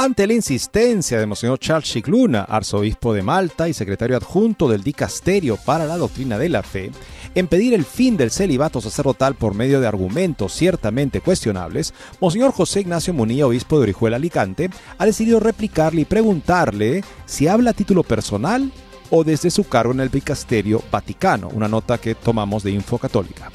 Ante 0.00 0.28
la 0.28 0.34
insistencia 0.34 1.18
de 1.18 1.26
Monseñor 1.26 1.58
Charles 1.58 1.90
Chicluna, 1.90 2.44
arzobispo 2.44 3.12
de 3.12 3.22
Malta 3.24 3.68
y 3.68 3.74
secretario 3.74 4.16
adjunto 4.16 4.68
del 4.68 4.84
Dicasterio 4.84 5.56
para 5.56 5.86
la 5.86 5.96
Doctrina 5.96 6.38
de 6.38 6.48
la 6.48 6.62
Fe, 6.62 6.92
en 7.34 7.48
pedir 7.48 7.74
el 7.74 7.84
fin 7.84 8.16
del 8.16 8.30
celibato 8.30 8.80
sacerdotal 8.80 9.34
por 9.34 9.54
medio 9.54 9.80
de 9.80 9.88
argumentos 9.88 10.52
ciertamente 10.52 11.20
cuestionables, 11.20 11.92
Monseñor 12.20 12.52
José 12.52 12.82
Ignacio 12.82 13.12
Munilla, 13.12 13.48
obispo 13.48 13.78
de 13.78 13.82
Orihuela 13.82 14.18
Alicante, 14.18 14.70
ha 14.98 15.04
decidido 15.04 15.40
replicarle 15.40 16.02
y 16.02 16.04
preguntarle 16.04 17.02
si 17.26 17.48
habla 17.48 17.70
a 17.70 17.74
título 17.74 18.04
personal 18.04 18.70
o 19.10 19.24
desde 19.24 19.50
su 19.50 19.64
cargo 19.64 19.92
en 19.92 19.98
el 19.98 20.12
Dicasterio 20.12 20.80
Vaticano, 20.92 21.48
una 21.48 21.66
nota 21.66 21.98
que 21.98 22.14
tomamos 22.14 22.62
de 22.62 22.70
Info 22.70 22.98
Católica. 22.98 23.50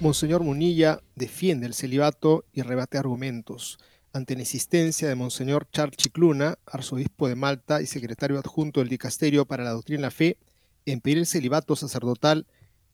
Monseñor 0.00 0.42
Munilla 0.42 1.00
defiende 1.14 1.64
el 1.64 1.72
celibato 1.72 2.44
y 2.52 2.60
rebate 2.60 2.98
argumentos 2.98 3.78
ante 4.16 4.34
la 4.34 4.40
insistencia 4.40 5.08
de 5.08 5.14
Monseñor 5.14 5.68
Charles 5.70 5.98
Chicluna, 5.98 6.58
arzobispo 6.64 7.28
de 7.28 7.36
Malta 7.36 7.82
y 7.82 7.86
secretario 7.86 8.38
adjunto 8.38 8.80
del 8.80 8.88
Dicasterio 8.88 9.44
para 9.44 9.62
la 9.62 9.72
Doctrina 9.72 9.98
y 9.98 10.02
la 10.02 10.10
Fe, 10.10 10.38
en 10.86 11.02
pedir 11.02 11.18
el 11.18 11.26
celibato 11.26 11.76
sacerdotal, 11.76 12.46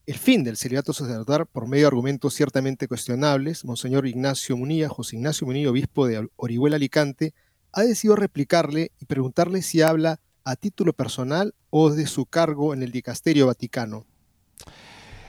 el 0.07 0.17
fin 0.17 0.43
del 0.43 0.57
celibato 0.57 0.93
sacerdotal 0.93 1.47
por 1.47 1.69
medio 1.69 1.85
de 1.85 1.89
argumentos 1.89 2.35
ciertamente 2.35 2.89
cuestionables, 2.89 3.65
Monseñor 3.65 4.07
Ignacio 4.09 4.57
Munilla, 4.57 4.89
José 4.89 5.15
Ignacio 5.15 5.47
Munilla, 5.47 5.71
obispo 5.71 6.09
de 6.09 6.29
Orihuela 6.35 6.75
Alicante, 6.75 7.35
ha 7.71 7.83
decidido 7.83 8.17
replicarle 8.17 8.91
y 8.99 9.05
preguntarle 9.05 9.63
si 9.63 9.81
habla 9.81 10.19
a 10.43 10.57
título 10.57 10.93
personal 10.93 11.55
o 11.71 11.91
de 11.91 12.09
su 12.09 12.27
cargo 12.27 12.75
en 12.75 12.83
el 12.83 12.91
Dicasterio 12.91 13.47
Vaticano. 13.47 14.07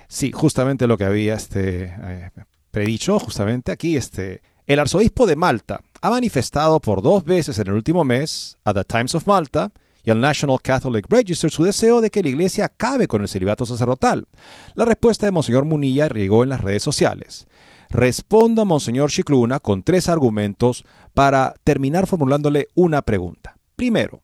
Sí, 0.08 0.32
justamente 0.32 0.88
lo 0.88 0.98
que 0.98 1.06
había 1.06 1.36
este, 1.36 1.94
eh, 2.02 2.32
predicho, 2.72 3.20
justamente 3.20 3.72
aquí, 3.72 3.96
este, 3.96 4.41
el 4.66 4.80
arzobispo 4.80 5.28
de 5.28 5.36
Malta 5.36 5.82
ha 6.01 6.09
manifestado 6.09 6.80
por 6.80 7.01
dos 7.01 7.24
veces 7.24 7.59
en 7.59 7.68
el 7.68 7.74
último 7.74 8.03
mes 8.03 8.57
a 8.64 8.74
The 8.74 8.84
Times 8.86 9.16
of 9.16 9.28
Malta 9.28 9.72
y 10.03 10.11
al 10.11 10.20
National 10.20 10.61
Catholic 10.61 11.05
Register 11.09 11.51
su 11.51 11.64
deseo 11.64 12.01
de 12.01 12.09
que 12.09 12.22
la 12.22 12.30
Iglesia 12.30 12.66
acabe 12.66 13.07
con 13.07 13.22
el 13.22 13.28
celibato 13.28 13.66
sacerdotal. 13.66 14.28
La 14.76 14.86
respuesta 14.86 15.26
de 15.26 15.32
Monseñor 15.32 15.66
Munilla 15.66 16.07
llegó 16.07 16.43
en 16.43 16.49
las 16.49 16.61
redes 16.61 16.84
sociales. 16.84 17.47
Respondo 17.89 18.61
a 18.61 18.66
Monseñor 18.66 19.11
Chicluna 19.11 19.59
con 19.59 19.84
tres 19.84 20.09
argumentos 20.09 20.84
para 21.14 21.53
terminar 21.64 22.07
formulándole 22.07 22.68
una 22.74 23.01
pregunta. 23.01 23.57
Primero, 23.76 24.24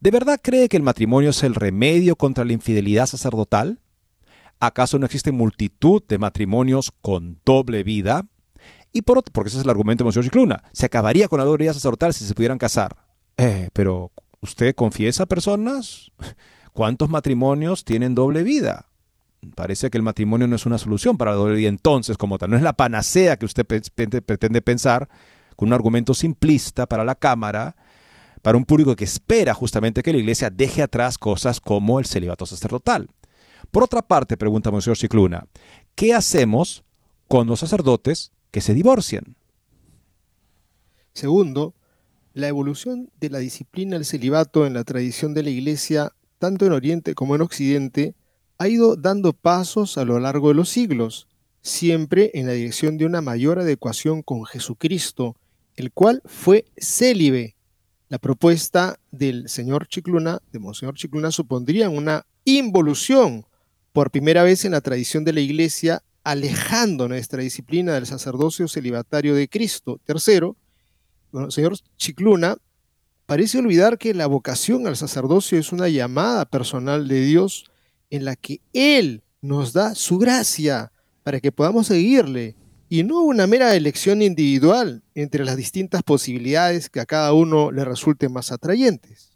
¿de 0.00 0.10
verdad 0.10 0.40
cree 0.42 0.68
que 0.68 0.76
el 0.76 0.82
matrimonio 0.82 1.30
es 1.30 1.42
el 1.42 1.54
remedio 1.54 2.16
contra 2.16 2.44
la 2.44 2.52
infidelidad 2.52 3.06
sacerdotal? 3.06 3.80
¿Acaso 4.60 4.98
no 4.98 5.06
existe 5.06 5.32
multitud 5.32 6.02
de 6.08 6.18
matrimonios 6.18 6.92
con 7.02 7.40
doble 7.44 7.82
vida? 7.84 8.26
Y 8.96 9.02
por 9.02 9.18
otro, 9.18 9.30
porque 9.30 9.48
ese 9.48 9.58
es 9.58 9.64
el 9.64 9.68
argumento 9.68 10.02
de 10.02 10.06
Monseñor 10.06 10.24
Chicluna, 10.24 10.62
se 10.72 10.86
acabaría 10.86 11.28
con 11.28 11.38
la 11.38 11.44
doble 11.44 11.64
vida 11.64 11.74
sacerdotal 11.74 12.14
si 12.14 12.24
se 12.24 12.32
pudieran 12.32 12.56
casar. 12.56 12.96
Eh, 13.36 13.68
pero, 13.74 14.10
¿usted 14.40 14.74
confiesa 14.74 15.26
personas? 15.26 16.10
¿Cuántos 16.72 17.10
matrimonios 17.10 17.84
tienen 17.84 18.14
doble 18.14 18.42
vida? 18.42 18.86
Parece 19.54 19.90
que 19.90 19.98
el 19.98 20.02
matrimonio 20.02 20.48
no 20.48 20.56
es 20.56 20.64
una 20.64 20.78
solución 20.78 21.18
para 21.18 21.32
la 21.32 21.36
doble 21.36 21.56
vida 21.56 21.68
entonces 21.68 22.16
como 22.16 22.38
tal. 22.38 22.48
No 22.48 22.56
es 22.56 22.62
la 22.62 22.72
panacea 22.72 23.36
que 23.36 23.44
usted 23.44 23.66
pretende 23.66 24.62
pensar 24.62 25.10
con 25.56 25.68
un 25.68 25.74
argumento 25.74 26.14
simplista 26.14 26.86
para 26.86 27.04
la 27.04 27.16
Cámara 27.16 27.76
para 28.40 28.56
un 28.56 28.64
público 28.64 28.96
que 28.96 29.04
espera 29.04 29.52
justamente 29.52 30.02
que 30.02 30.12
la 30.14 30.20
iglesia 30.20 30.48
deje 30.48 30.82
atrás 30.82 31.18
cosas 31.18 31.60
como 31.60 31.98
el 31.98 32.06
celibato 32.06 32.46
sacerdotal. 32.46 33.10
Por 33.70 33.82
otra 33.82 34.00
parte, 34.00 34.38
pregunta 34.38 34.70
Monseñor 34.70 34.96
Cicluna, 34.96 35.44
¿qué 35.94 36.14
hacemos 36.14 36.82
con 37.28 37.46
los 37.46 37.60
sacerdotes 37.60 38.32
que 38.50 38.60
se 38.60 38.74
divorcian? 38.74 39.36
Segundo, 41.12 41.74
la 42.34 42.48
evolución 42.48 43.10
de 43.20 43.30
la 43.30 43.38
disciplina 43.38 43.96
del 43.96 44.04
celibato 44.04 44.66
en 44.66 44.74
la 44.74 44.84
tradición 44.84 45.32
de 45.32 45.42
la 45.42 45.50
Iglesia, 45.50 46.12
tanto 46.38 46.66
en 46.66 46.72
Oriente 46.72 47.14
como 47.14 47.34
en 47.34 47.40
Occidente, 47.40 48.14
ha 48.58 48.68
ido 48.68 48.96
dando 48.96 49.32
pasos 49.32 49.96
a 49.98 50.04
lo 50.04 50.18
largo 50.18 50.48
de 50.48 50.54
los 50.54 50.68
siglos, 50.68 51.28
siempre 51.62 52.30
en 52.34 52.46
la 52.46 52.52
dirección 52.52 52.98
de 52.98 53.06
una 53.06 53.20
mayor 53.20 53.58
adecuación 53.58 54.22
con 54.22 54.44
Jesucristo, 54.44 55.36
el 55.74 55.92
cual 55.92 56.22
fue 56.24 56.66
célibe. 56.76 57.56
La 58.08 58.18
propuesta 58.18 59.00
del 59.10 59.48
señor 59.48 59.88
Chicluna, 59.88 60.40
de 60.52 60.58
Monseñor 60.58 60.94
Chicluna, 60.94 61.30
supondría 61.30 61.88
una 61.88 62.26
involución 62.44 63.46
por 63.92 64.10
primera 64.10 64.44
vez 64.44 64.64
en 64.64 64.72
la 64.72 64.80
tradición 64.80 65.24
de 65.24 65.32
la 65.32 65.40
Iglesia, 65.40 66.02
alejando 66.26 67.06
nuestra 67.06 67.40
disciplina 67.40 67.94
del 67.94 68.04
sacerdocio 68.04 68.66
celibatario 68.66 69.36
de 69.36 69.46
Cristo. 69.46 70.00
Tercero, 70.04 70.56
el 71.32 71.52
señor 71.52 71.78
Chicluna 71.96 72.56
parece 73.26 73.60
olvidar 73.60 73.96
que 73.96 74.12
la 74.12 74.26
vocación 74.26 74.88
al 74.88 74.96
sacerdocio 74.96 75.56
es 75.56 75.70
una 75.70 75.88
llamada 75.88 76.44
personal 76.44 77.06
de 77.06 77.20
Dios 77.20 77.66
en 78.10 78.24
la 78.24 78.34
que 78.34 78.60
Él 78.72 79.22
nos 79.40 79.72
da 79.72 79.94
su 79.94 80.18
gracia 80.18 80.90
para 81.22 81.38
que 81.38 81.52
podamos 81.52 81.86
seguirle 81.86 82.56
y 82.88 83.04
no 83.04 83.20
una 83.20 83.46
mera 83.46 83.76
elección 83.76 84.20
individual 84.20 85.04
entre 85.14 85.44
las 85.44 85.56
distintas 85.56 86.02
posibilidades 86.02 86.90
que 86.90 86.98
a 86.98 87.06
cada 87.06 87.34
uno 87.34 87.70
le 87.70 87.84
resulten 87.84 88.32
más 88.32 88.50
atrayentes. 88.50 89.35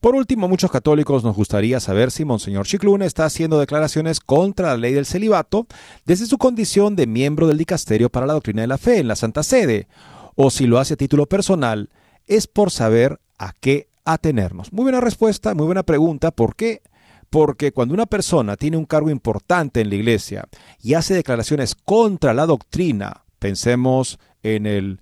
Por 0.00 0.14
último, 0.14 0.48
muchos 0.48 0.70
católicos 0.70 1.24
nos 1.24 1.36
gustaría 1.36 1.80
saber 1.80 2.10
si 2.10 2.24
Monseñor 2.24 2.66
Chicluna 2.66 3.06
está 3.06 3.24
haciendo 3.24 3.60
declaraciones 3.60 4.20
contra 4.20 4.68
la 4.68 4.76
ley 4.76 4.92
del 4.92 5.06
celibato 5.06 5.66
desde 6.04 6.26
su 6.26 6.38
condición 6.38 6.96
de 6.96 7.06
miembro 7.06 7.46
del 7.46 7.58
Dicasterio 7.58 8.10
para 8.10 8.26
la 8.26 8.32
Doctrina 8.34 8.62
de 8.62 8.68
la 8.68 8.78
Fe 8.78 8.98
en 8.98 9.08
la 9.08 9.16
Santa 9.16 9.42
Sede, 9.42 9.88
o 10.34 10.50
si 10.50 10.66
lo 10.66 10.78
hace 10.78 10.94
a 10.94 10.96
título 10.96 11.26
personal, 11.26 11.90
es 12.26 12.46
por 12.46 12.70
saber 12.70 13.20
a 13.38 13.52
qué 13.58 13.88
atenernos. 14.04 14.72
Muy 14.72 14.84
buena 14.84 15.00
respuesta, 15.00 15.54
muy 15.54 15.66
buena 15.66 15.82
pregunta. 15.82 16.30
¿Por 16.30 16.56
qué? 16.56 16.82
Porque 17.30 17.72
cuando 17.72 17.94
una 17.94 18.06
persona 18.06 18.56
tiene 18.56 18.76
un 18.76 18.84
cargo 18.84 19.10
importante 19.10 19.80
en 19.80 19.88
la 19.88 19.94
iglesia 19.94 20.48
y 20.82 20.94
hace 20.94 21.14
declaraciones 21.14 21.74
contra 21.74 22.34
la 22.34 22.46
doctrina, 22.46 23.24
pensemos 23.38 24.18
en 24.42 24.66
el 24.66 25.00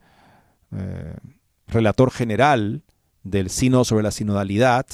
eh, 0.72 1.14
relator 1.66 2.10
general 2.10 2.82
del 3.22 3.50
sino 3.50 3.84
sobre 3.84 4.02
la 4.02 4.10
sinodalidad, 4.10 4.86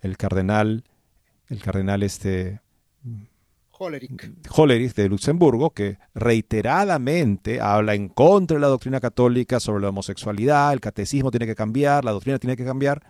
el 0.00 0.16
cardenal, 0.16 0.84
el 1.48 1.60
cardenal 1.60 2.02
este 2.02 2.60
Hollerich. 3.78 4.94
de 4.94 5.08
Luxemburgo, 5.08 5.70
que 5.70 5.98
reiteradamente 6.14 7.60
habla 7.60 7.94
en 7.94 8.08
contra 8.08 8.56
de 8.56 8.60
la 8.60 8.68
doctrina 8.68 9.00
católica 9.00 9.60
sobre 9.60 9.82
la 9.82 9.90
homosexualidad, 9.90 10.72
el 10.72 10.80
catecismo 10.80 11.30
tiene 11.30 11.46
que 11.46 11.54
cambiar, 11.54 12.04
la 12.04 12.12
doctrina 12.12 12.38
tiene 12.38 12.56
que 12.56 12.64
cambiar, 12.64 13.04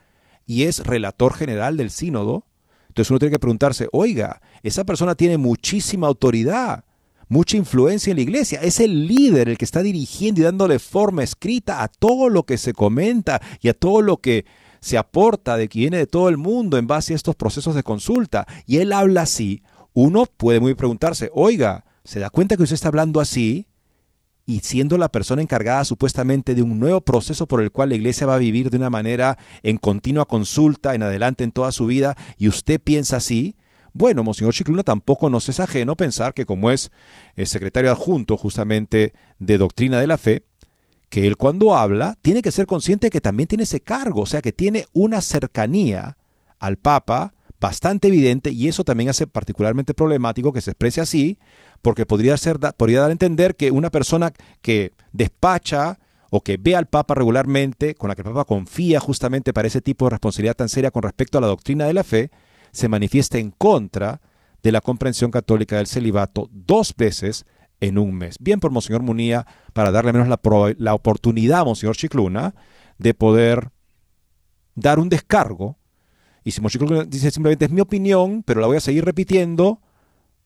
y 0.46 0.64
es 0.64 0.86
relator 0.86 1.34
general 1.34 1.76
del 1.76 1.90
sínodo. 1.90 2.44
Entonces 2.88 3.10
uno 3.10 3.18
tiene 3.18 3.32
que 3.32 3.38
preguntarse, 3.38 3.88
oiga, 3.92 4.40
esa 4.62 4.84
persona 4.84 5.14
tiene 5.14 5.38
muchísima 5.38 6.06
autoridad, 6.06 6.84
mucha 7.28 7.56
influencia 7.56 8.10
en 8.10 8.16
la 8.16 8.22
iglesia, 8.22 8.60
es 8.62 8.80
el 8.80 9.06
líder 9.06 9.48
el 9.48 9.58
que 9.58 9.64
está 9.64 9.82
dirigiendo 9.82 10.40
y 10.40 10.44
dándole 10.44 10.78
forma 10.78 11.22
escrita 11.22 11.82
a 11.82 11.88
todo 11.88 12.28
lo 12.28 12.44
que 12.44 12.58
se 12.58 12.72
comenta 12.72 13.40
y 13.60 13.68
a 13.68 13.74
todo 13.74 14.02
lo 14.02 14.18
que 14.18 14.46
se 14.80 14.96
aporta 14.96 15.56
de 15.56 15.68
que 15.68 15.80
viene 15.80 15.98
de 15.98 16.06
todo 16.06 16.28
el 16.28 16.36
mundo 16.36 16.78
en 16.78 16.86
base 16.86 17.12
a 17.12 17.16
estos 17.16 17.34
procesos 17.34 17.74
de 17.74 17.82
consulta. 17.82 18.46
Y 18.66 18.78
él 18.78 18.92
habla 18.92 19.22
así 19.22 19.62
uno 20.00 20.26
puede 20.26 20.60
muy 20.60 20.74
preguntarse, 20.74 21.28
oiga, 21.34 21.84
¿se 22.04 22.20
da 22.20 22.30
cuenta 22.30 22.56
que 22.56 22.62
usted 22.62 22.74
está 22.74 22.86
hablando 22.86 23.20
así? 23.20 23.66
Y 24.46 24.60
siendo 24.60 24.96
la 24.96 25.08
persona 25.08 25.42
encargada 25.42 25.84
supuestamente 25.84 26.54
de 26.54 26.62
un 26.62 26.78
nuevo 26.78 27.00
proceso 27.00 27.48
por 27.48 27.60
el 27.60 27.72
cual 27.72 27.88
la 27.88 27.96
iglesia 27.96 28.24
va 28.24 28.36
a 28.36 28.38
vivir 28.38 28.70
de 28.70 28.76
una 28.76 28.90
manera 28.90 29.38
en 29.64 29.76
continua 29.76 30.24
consulta 30.24 30.94
en 30.94 31.02
adelante 31.02 31.42
en 31.42 31.50
toda 31.50 31.72
su 31.72 31.86
vida, 31.86 32.16
y 32.36 32.46
usted 32.46 32.80
piensa 32.80 33.16
así, 33.16 33.56
bueno, 33.92 34.22
Monseñor 34.22 34.54
Chicluna 34.54 34.82
tampoco 34.82 35.30
nos 35.30 35.48
es 35.48 35.60
ajeno 35.60 35.96
pensar 35.96 36.34
que 36.34 36.46
como 36.46 36.70
es 36.70 36.90
el 37.36 37.46
secretario 37.46 37.90
adjunto 37.90 38.36
justamente 38.36 39.12
de 39.38 39.58
Doctrina 39.58 40.00
de 40.00 40.06
la 40.06 40.18
Fe, 40.18 40.44
que 41.08 41.26
él 41.26 41.36
cuando 41.36 41.74
habla 41.74 42.16
tiene 42.22 42.42
que 42.42 42.52
ser 42.52 42.66
consciente 42.66 43.06
de 43.06 43.10
que 43.10 43.20
también 43.20 43.46
tiene 43.46 43.64
ese 43.64 43.80
cargo, 43.80 44.22
o 44.22 44.26
sea, 44.26 44.42
que 44.42 44.52
tiene 44.52 44.86
una 44.92 45.20
cercanía 45.20 46.18
al 46.58 46.76
Papa 46.76 47.34
bastante 47.60 48.08
evidente 48.08 48.50
y 48.50 48.68
eso 48.68 48.84
también 48.84 49.10
hace 49.10 49.26
particularmente 49.26 49.94
problemático 49.94 50.52
que 50.52 50.60
se 50.60 50.70
exprese 50.70 51.00
así, 51.00 51.38
porque 51.82 52.06
podría, 52.06 52.36
ser, 52.36 52.58
podría 52.76 53.00
dar 53.00 53.10
a 53.10 53.12
entender 53.12 53.56
que 53.56 53.70
una 53.70 53.90
persona 53.90 54.32
que 54.62 54.92
despacha 55.12 55.98
o 56.30 56.42
que 56.42 56.56
ve 56.58 56.76
al 56.76 56.86
Papa 56.86 57.14
regularmente, 57.14 57.94
con 57.94 58.08
la 58.08 58.14
que 58.14 58.22
el 58.22 58.28
Papa 58.28 58.44
confía 58.44 59.00
justamente 59.00 59.52
para 59.52 59.68
ese 59.68 59.80
tipo 59.80 60.04
de 60.04 60.10
responsabilidad 60.10 60.56
tan 60.56 60.68
seria 60.68 60.90
con 60.90 61.02
respecto 61.02 61.38
a 61.38 61.40
la 61.40 61.46
doctrina 61.46 61.86
de 61.86 61.94
la 61.94 62.04
fe, 62.04 62.30
se 62.72 62.88
manifiesta 62.88 63.38
en 63.38 63.50
contra 63.50 64.20
de 64.62 64.72
la 64.72 64.80
comprensión 64.80 65.30
católica 65.30 65.76
del 65.76 65.86
celibato 65.86 66.48
dos 66.52 66.94
veces 66.96 67.46
en 67.80 67.98
un 67.98 68.14
mes. 68.14 68.36
Bien 68.40 68.60
por 68.60 68.70
Monseñor 68.70 69.02
Munía, 69.02 69.46
para 69.72 69.90
darle 69.90 70.12
menos 70.12 70.28
la, 70.28 70.40
la 70.78 70.94
oportunidad 70.94 71.60
a 71.60 71.64
Monseñor 71.64 71.96
Chicluna 71.96 72.54
de 72.98 73.14
poder 73.14 73.70
dar 74.74 74.98
un 74.98 75.08
descargo 75.08 75.78
y 76.48 76.52
si 76.52 76.62
Mochico 76.62 77.04
dice 77.04 77.30
simplemente 77.30 77.66
es 77.66 77.70
mi 77.70 77.82
opinión, 77.82 78.42
pero 78.42 78.62
la 78.62 78.66
voy 78.66 78.78
a 78.78 78.80
seguir 78.80 79.04
repitiendo, 79.04 79.82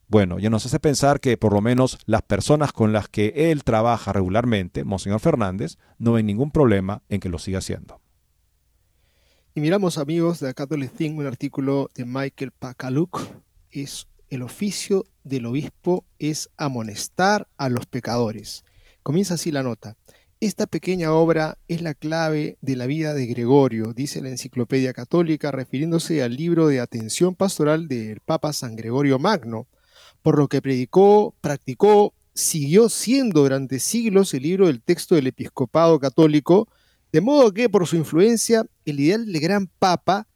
bueno, 0.08 0.40
ya 0.40 0.50
nos 0.50 0.66
hace 0.66 0.80
pensar 0.80 1.20
que 1.20 1.36
por 1.36 1.52
lo 1.52 1.60
menos 1.60 1.96
las 2.06 2.22
personas 2.22 2.72
con 2.72 2.92
las 2.92 3.08
que 3.08 3.32
él 3.36 3.62
trabaja 3.62 4.12
regularmente, 4.12 4.82
Monseñor 4.82 5.20
Fernández, 5.20 5.78
no 5.98 6.14
ven 6.14 6.26
ningún 6.26 6.50
problema 6.50 7.02
en 7.08 7.20
que 7.20 7.28
lo 7.28 7.38
siga 7.38 7.58
haciendo. 7.58 8.01
Y 9.54 9.60
miramos, 9.60 9.98
amigos, 9.98 10.40
de 10.40 10.54
Catholic 10.54 10.90
Thing, 10.94 11.18
un 11.18 11.26
artículo 11.26 11.90
de 11.94 12.06
Michael 12.06 12.52
Pakaluk. 12.52 13.20
Es 13.70 14.06
el 14.30 14.40
oficio 14.40 15.04
del 15.24 15.44
obispo 15.44 16.06
es 16.18 16.48
amonestar 16.56 17.48
a 17.58 17.68
los 17.68 17.84
pecadores. 17.84 18.64
Comienza 19.02 19.34
así 19.34 19.50
la 19.50 19.62
nota. 19.62 19.98
Esta 20.40 20.66
pequeña 20.66 21.12
obra 21.12 21.58
es 21.68 21.82
la 21.82 21.92
clave 21.92 22.56
de 22.62 22.76
la 22.76 22.86
vida 22.86 23.12
de 23.12 23.26
Gregorio, 23.26 23.92
dice 23.92 24.22
la 24.22 24.30
Enciclopedia 24.30 24.94
Católica, 24.94 25.50
refiriéndose 25.50 26.22
al 26.22 26.34
libro 26.34 26.68
de 26.68 26.80
atención 26.80 27.34
pastoral 27.34 27.88
del 27.88 28.20
Papa 28.20 28.54
San 28.54 28.74
Gregorio 28.74 29.18
Magno, 29.18 29.66
por 30.22 30.38
lo 30.38 30.48
que 30.48 30.62
predicó, 30.62 31.34
practicó, 31.42 32.14
siguió 32.32 32.88
siendo 32.88 33.42
durante 33.42 33.80
siglos 33.80 34.32
el 34.32 34.44
libro 34.44 34.68
del 34.68 34.80
texto 34.80 35.14
del 35.14 35.26
episcopado 35.26 36.00
católico, 36.00 36.68
de 37.12 37.20
modo 37.20 37.52
que 37.52 37.68
por 37.68 37.86
su 37.86 37.96
influencia 37.96 38.64
el 38.84 39.00
ideal 39.00 39.26
del 39.26 39.40
gran 39.40 39.66
Papa 39.78 40.26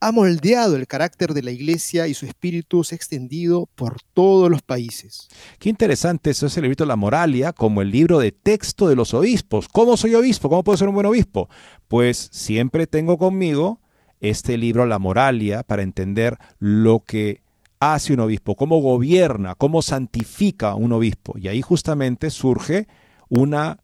ha 0.00 0.10
moldeado 0.10 0.74
el 0.74 0.88
carácter 0.88 1.32
de 1.32 1.42
la 1.42 1.52
iglesia 1.52 2.08
y 2.08 2.14
su 2.14 2.26
espíritu 2.26 2.82
se 2.82 2.94
ha 2.94 2.96
extendido 2.96 3.68
por 3.76 3.98
todos 4.14 4.50
los 4.50 4.60
países. 4.60 5.28
Qué 5.60 5.68
interesante 5.68 6.30
eso 6.30 6.46
es 6.46 6.56
el 6.56 6.64
libro 6.64 6.86
La 6.86 6.96
Moralia 6.96 7.52
como 7.52 7.82
el 7.82 7.92
libro 7.92 8.18
de 8.18 8.32
texto 8.32 8.88
de 8.88 8.96
los 8.96 9.14
obispos. 9.14 9.68
¿Cómo 9.68 9.96
soy 9.96 10.16
obispo? 10.16 10.48
¿Cómo 10.48 10.64
puedo 10.64 10.76
ser 10.76 10.88
un 10.88 10.94
buen 10.94 11.06
obispo? 11.06 11.48
Pues 11.86 12.30
siempre 12.32 12.88
tengo 12.88 13.16
conmigo 13.16 13.80
este 14.18 14.58
libro 14.58 14.86
La 14.86 14.98
Moralia 14.98 15.62
para 15.62 15.82
entender 15.82 16.36
lo 16.58 17.04
que 17.04 17.42
hace 17.78 18.12
un 18.12 18.20
obispo, 18.20 18.56
cómo 18.56 18.80
gobierna, 18.80 19.54
cómo 19.54 19.82
santifica 19.82 20.74
un 20.74 20.92
obispo. 20.92 21.38
Y 21.38 21.46
ahí 21.46 21.62
justamente 21.62 22.30
surge 22.30 22.88
una, 23.28 23.78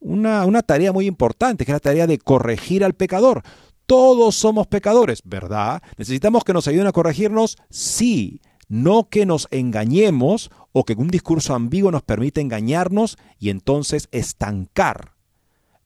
una, 0.00 0.44
una 0.46 0.62
tarea 0.62 0.92
muy 0.92 1.06
importante, 1.06 1.64
que 1.64 1.72
es 1.72 1.76
la 1.76 1.80
tarea 1.80 2.06
de 2.06 2.18
corregir 2.18 2.84
al 2.84 2.94
pecador. 2.94 3.42
Todos 3.86 4.34
somos 4.34 4.66
pecadores, 4.66 5.22
¿verdad? 5.24 5.82
¿Necesitamos 5.96 6.44
que 6.44 6.52
nos 6.52 6.68
ayuden 6.68 6.86
a 6.86 6.92
corregirnos? 6.92 7.56
Sí. 7.70 8.40
No 8.68 9.08
que 9.08 9.24
nos 9.24 9.48
engañemos 9.50 10.50
o 10.72 10.84
que 10.84 10.92
un 10.92 11.08
discurso 11.08 11.54
ambiguo 11.54 11.90
nos 11.90 12.02
permita 12.02 12.42
engañarnos 12.42 13.16
y 13.38 13.48
entonces 13.48 14.08
estancar 14.12 15.14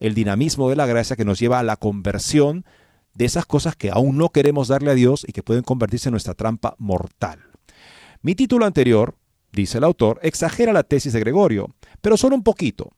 el 0.00 0.14
dinamismo 0.14 0.68
de 0.68 0.74
la 0.74 0.86
gracia 0.86 1.14
que 1.14 1.24
nos 1.24 1.38
lleva 1.38 1.60
a 1.60 1.62
la 1.62 1.76
conversión 1.76 2.64
de 3.14 3.24
esas 3.24 3.46
cosas 3.46 3.76
que 3.76 3.90
aún 3.90 4.16
no 4.16 4.30
queremos 4.30 4.68
darle 4.68 4.90
a 4.90 4.94
Dios 4.94 5.24
y 5.26 5.32
que 5.32 5.44
pueden 5.44 5.62
convertirse 5.62 6.08
en 6.08 6.12
nuestra 6.12 6.34
trampa 6.34 6.74
mortal. 6.78 7.38
Mi 8.20 8.34
título 8.34 8.66
anterior, 8.66 9.14
dice 9.52 9.78
el 9.78 9.84
autor, 9.84 10.18
exagera 10.22 10.72
la 10.72 10.82
tesis 10.82 11.12
de 11.12 11.20
Gregorio, 11.20 11.74
pero 12.00 12.16
solo 12.16 12.34
un 12.34 12.42
poquito. 12.42 12.90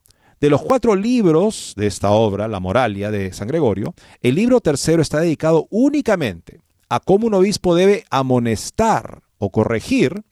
De 0.45 0.51
los 0.51 0.61
cuatro 0.61 0.95
libros 0.95 1.73
de 1.75 1.87
esta 1.87 2.11
obra, 2.11 2.49
La 2.49 2.61
Moralia 2.61 3.11
de 3.11 3.33
San 3.33 3.49
Gregorio, 3.49 3.95
el 4.21 4.35
libro 4.35 4.61
tercero 4.61 5.01
está 5.01 5.21
dedicado 5.21 5.67
únicamente 5.71 6.61
a 6.91 7.01
cómo 7.01 7.29
un 7.29 7.33
obispo 7.33 7.75
debe 7.75 8.05
amonestar 8.11 9.23
o 9.39 9.49
corregir 9.49 10.23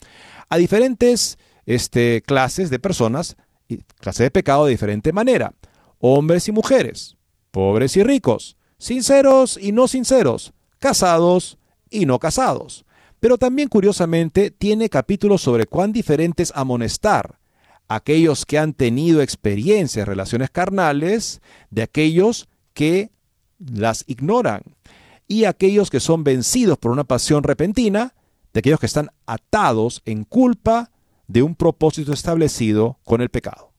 a 0.51 0.59
diferentes 0.59 1.39
este, 1.65 2.21
clases 2.27 2.69
de 2.69 2.79
personas, 2.79 3.39
clases 4.01 4.25
de 4.25 4.31
pecado 4.31 4.67
de 4.67 4.73
diferente 4.73 5.15
manera, 5.15 5.55
hombres 5.99 6.47
y 6.47 6.53
mujeres, 6.53 7.17
pobres 7.51 7.97
y 7.97 8.03
ricos, 8.03 8.59
sinceros 8.77 9.59
y 9.59 9.73
no 9.73 9.89
sinceros, 9.89 10.53
casados 10.79 11.57
y 11.89 12.05
no 12.05 12.19
casados. 12.19 12.85
Pero 13.19 13.39
también 13.39 13.71
curiosamente 13.71 14.51
tiene 14.51 14.91
capítulos 14.91 15.41
sobre 15.41 15.65
cuán 15.65 15.91
diferentes 15.91 16.53
amonestar 16.55 17.39
aquellos 17.95 18.47
que 18.47 18.59
han 18.59 18.75
tenido 18.75 19.23
experiencias, 19.23 20.07
relaciones 20.07 20.51
carnales, 20.51 21.41
de 21.71 21.83
aquellos 21.83 22.49
que 22.75 23.11
las 23.59 24.05
ignoran, 24.07 24.63
y 25.29 25.45
aquellos 25.45 25.91
que 25.91 26.01
son 26.01 26.25
vencidos 26.25 26.79
por 26.79 26.91
una 26.91 27.05
pasión 27.05 27.43
repentina, 27.43 28.15
de 28.53 28.61
aquellos 28.61 28.81
que 28.81 28.87
están 28.87 29.11
atados 29.27 30.03
en 30.05 30.25
culpa 30.25 30.91
de 31.27 31.43
un 31.43 31.55
propósito 31.55 32.13
establecido 32.13 32.99
con 33.05 33.21
el 33.21 33.31
pecado. 33.31 33.73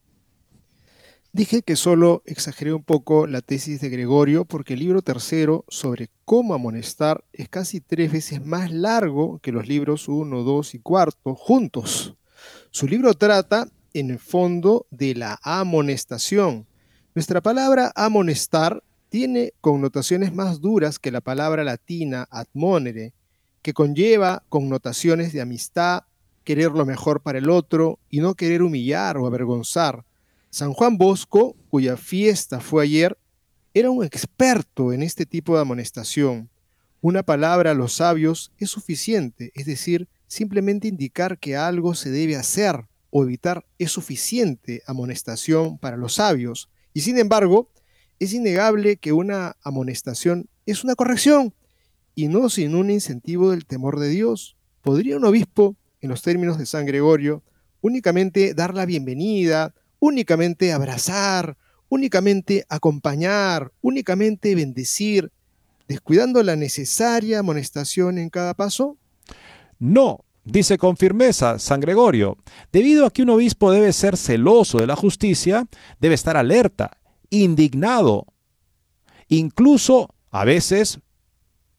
Dije 1.31 1.63
que 1.63 1.75
solo 1.75 2.21
exageré 2.25 2.73
un 2.73 2.83
poco 2.83 3.25
la 3.25 3.41
tesis 3.41 3.81
de 3.81 3.89
Gregorio 3.89 4.45
porque 4.45 4.73
el 4.73 4.81
libro 4.81 5.01
tercero 5.01 5.65
sobre 5.67 6.09
cómo 6.25 6.53
amonestar 6.53 7.23
es 7.33 7.49
casi 7.49 7.81
tres 7.81 8.11
veces 8.11 8.45
más 8.45 8.71
largo 8.71 9.39
que 9.39 9.51
los 9.51 9.67
libros 9.67 10.07
1, 10.07 10.43
2 10.43 10.75
y 10.75 10.79
cuarto 10.79 11.33
juntos. 11.33 12.15
Su 12.69 12.87
libro 12.87 13.15
trata, 13.15 13.67
en 13.93 14.09
el 14.09 14.19
fondo, 14.19 14.87
de 14.91 15.15
la 15.15 15.39
amonestación. 15.43 16.67
Nuestra 17.15 17.41
palabra 17.41 17.91
amonestar 17.95 18.83
tiene 19.09 19.53
connotaciones 19.61 20.33
más 20.33 20.61
duras 20.61 20.97
que 20.97 21.11
la 21.11 21.21
palabra 21.21 21.63
latina 21.63 22.27
admonere, 22.31 23.13
que 23.61 23.73
conlleva 23.73 24.43
connotaciones 24.49 25.31
de 25.33 25.41
amistad, 25.41 26.03
querer 26.43 26.71
lo 26.71 26.85
mejor 26.85 27.21
para 27.21 27.37
el 27.37 27.49
otro 27.49 27.99
y 28.09 28.19
no 28.19 28.33
querer 28.33 28.63
humillar 28.63 29.17
o 29.17 29.27
avergonzar. 29.27 30.03
San 30.49 30.73
Juan 30.73 30.97
Bosco, 30.97 31.55
cuya 31.69 31.97
fiesta 31.97 32.59
fue 32.59 32.83
ayer, 32.83 33.17
era 33.73 33.89
un 33.89 34.03
experto 34.03 34.93
en 34.93 35.03
este 35.03 35.25
tipo 35.25 35.55
de 35.55 35.61
amonestación. 35.61 36.49
Una 37.01 37.23
palabra 37.23 37.71
a 37.71 37.75
los 37.75 37.93
sabios 37.93 38.51
es 38.57 38.69
suficiente, 38.69 39.51
es 39.55 39.65
decir, 39.65 40.07
simplemente 40.27 40.87
indicar 40.87 41.37
que 41.37 41.55
algo 41.55 41.95
se 41.95 42.09
debe 42.09 42.35
hacer 42.35 42.85
o 43.15 43.23
evitar 43.23 43.63
es 43.77 43.91
suficiente 43.91 44.81
amonestación 44.87 45.77
para 45.77 45.97
los 45.97 46.15
sabios. 46.15 46.69
Y 46.95 47.01
sin 47.01 47.19
embargo, 47.19 47.69
es 48.17 48.33
innegable 48.33 48.97
que 48.97 49.13
una 49.13 49.55
amonestación 49.61 50.49
es 50.65 50.83
una 50.83 50.95
corrección 50.95 51.53
y 52.15 52.27
no 52.27 52.49
sin 52.49 52.73
un 52.73 52.89
incentivo 52.89 53.51
del 53.51 53.67
temor 53.67 53.99
de 53.99 54.09
Dios. 54.09 54.57
¿Podría 54.81 55.15
un 55.17 55.25
obispo, 55.25 55.75
en 56.01 56.09
los 56.09 56.23
términos 56.23 56.57
de 56.57 56.65
San 56.65 56.87
Gregorio, 56.87 57.43
únicamente 57.81 58.55
dar 58.55 58.73
la 58.73 58.87
bienvenida, 58.87 59.75
únicamente 59.99 60.73
abrazar, 60.73 61.55
únicamente 61.89 62.65
acompañar, 62.67 63.71
únicamente 63.81 64.55
bendecir, 64.55 65.31
descuidando 65.87 66.41
la 66.41 66.55
necesaria 66.55 67.39
amonestación 67.39 68.17
en 68.17 68.31
cada 68.31 68.55
paso? 68.55 68.97
No, 69.77 70.25
dice 70.43 70.77
con 70.77 70.97
firmeza 70.97 71.59
San 71.59 71.79
Gregorio, 71.79 72.37
debido 72.71 73.05
a 73.05 73.11
que 73.11 73.23
un 73.23 73.29
obispo 73.29 73.71
debe 73.71 73.93
ser 73.93 74.17
celoso 74.17 74.79
de 74.79 74.87
la 74.87 74.95
justicia, 74.95 75.67
debe 75.99 76.15
estar 76.15 76.37
alerta, 76.37 76.97
indignado, 77.29 78.27
incluso 79.27 80.13
a 80.31 80.45
veces 80.45 80.99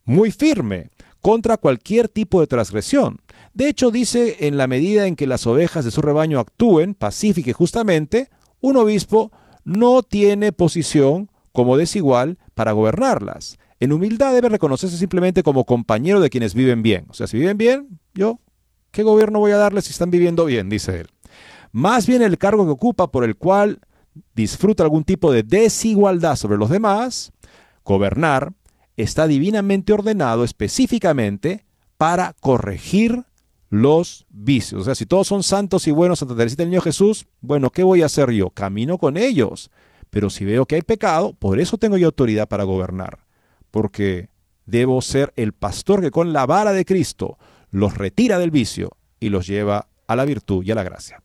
muy 0.04 0.30
firme 0.30 0.90
contra 1.20 1.56
cualquier 1.56 2.08
tipo 2.08 2.40
de 2.40 2.46
transgresión. 2.46 3.20
De 3.54 3.68
hecho, 3.68 3.90
dice, 3.90 4.46
en 4.46 4.56
la 4.56 4.66
medida 4.66 5.06
en 5.06 5.16
que 5.16 5.26
las 5.26 5.46
ovejas 5.46 5.84
de 5.84 5.90
su 5.90 6.02
rebaño 6.02 6.40
actúen 6.40 6.94
pacífica 6.94 7.50
y 7.50 7.54
justamente, 7.54 8.28
un 8.60 8.76
obispo 8.76 9.30
no 9.64 10.02
tiene 10.02 10.52
posición 10.52 11.30
como 11.52 11.76
desigual 11.76 12.38
para 12.54 12.72
gobernarlas. 12.72 13.58
En 13.80 13.92
humildad 13.92 14.34
debe 14.34 14.48
reconocerse 14.48 14.96
simplemente 14.96 15.42
como 15.42 15.64
compañero 15.64 16.20
de 16.20 16.30
quienes 16.30 16.54
viven 16.54 16.82
bien. 16.82 17.06
O 17.08 17.14
sea, 17.14 17.26
si 17.26 17.38
viven 17.38 17.58
bien, 17.58 18.00
yo, 18.14 18.40
¿qué 18.94 19.02
gobierno 19.02 19.40
voy 19.40 19.50
a 19.50 19.58
darles 19.58 19.84
si 19.84 19.90
están 19.90 20.10
viviendo 20.10 20.46
bien? 20.46 20.70
Dice 20.70 21.00
él. 21.00 21.08
Más 21.72 22.06
bien 22.06 22.22
el 22.22 22.38
cargo 22.38 22.64
que 22.64 22.70
ocupa 22.70 23.10
por 23.10 23.24
el 23.24 23.36
cual 23.36 23.80
disfruta 24.34 24.84
algún 24.84 25.02
tipo 25.02 25.32
de 25.32 25.42
desigualdad 25.42 26.36
sobre 26.36 26.56
los 26.56 26.70
demás, 26.70 27.32
gobernar, 27.84 28.52
está 28.96 29.26
divinamente 29.26 29.92
ordenado 29.92 30.44
específicamente 30.44 31.66
para 31.98 32.34
corregir 32.40 33.24
los 33.68 34.26
vicios. 34.30 34.82
O 34.82 34.84
sea, 34.84 34.94
si 34.94 35.06
todos 35.06 35.26
son 35.26 35.42
santos 35.42 35.88
y 35.88 35.90
buenos, 35.90 36.20
Santa 36.20 36.36
Teresita 36.36 36.62
del 36.62 36.70
Niño 36.70 36.80
Jesús, 36.80 37.26
bueno, 37.40 37.70
¿qué 37.70 37.82
voy 37.82 38.02
a 38.02 38.06
hacer 38.06 38.30
yo? 38.30 38.50
Camino 38.50 38.98
con 38.98 39.16
ellos. 39.16 39.72
Pero 40.10 40.30
si 40.30 40.44
veo 40.44 40.66
que 40.66 40.76
hay 40.76 40.82
pecado, 40.82 41.32
por 41.32 41.58
eso 41.58 41.78
tengo 41.78 41.96
yo 41.96 42.06
autoridad 42.06 42.46
para 42.46 42.62
gobernar. 42.62 43.26
Porque 43.72 44.28
debo 44.66 45.02
ser 45.02 45.32
el 45.34 45.52
pastor 45.52 46.00
que 46.00 46.12
con 46.12 46.32
la 46.32 46.46
vara 46.46 46.72
de 46.72 46.84
Cristo 46.84 47.36
los 47.74 47.98
retira 47.98 48.38
del 48.38 48.52
vicio 48.52 48.96
y 49.18 49.30
los 49.30 49.48
lleva 49.48 49.88
a 50.06 50.14
la 50.14 50.24
virtud 50.24 50.64
y 50.64 50.70
a 50.70 50.76
la 50.76 50.84
gracia. 50.84 51.20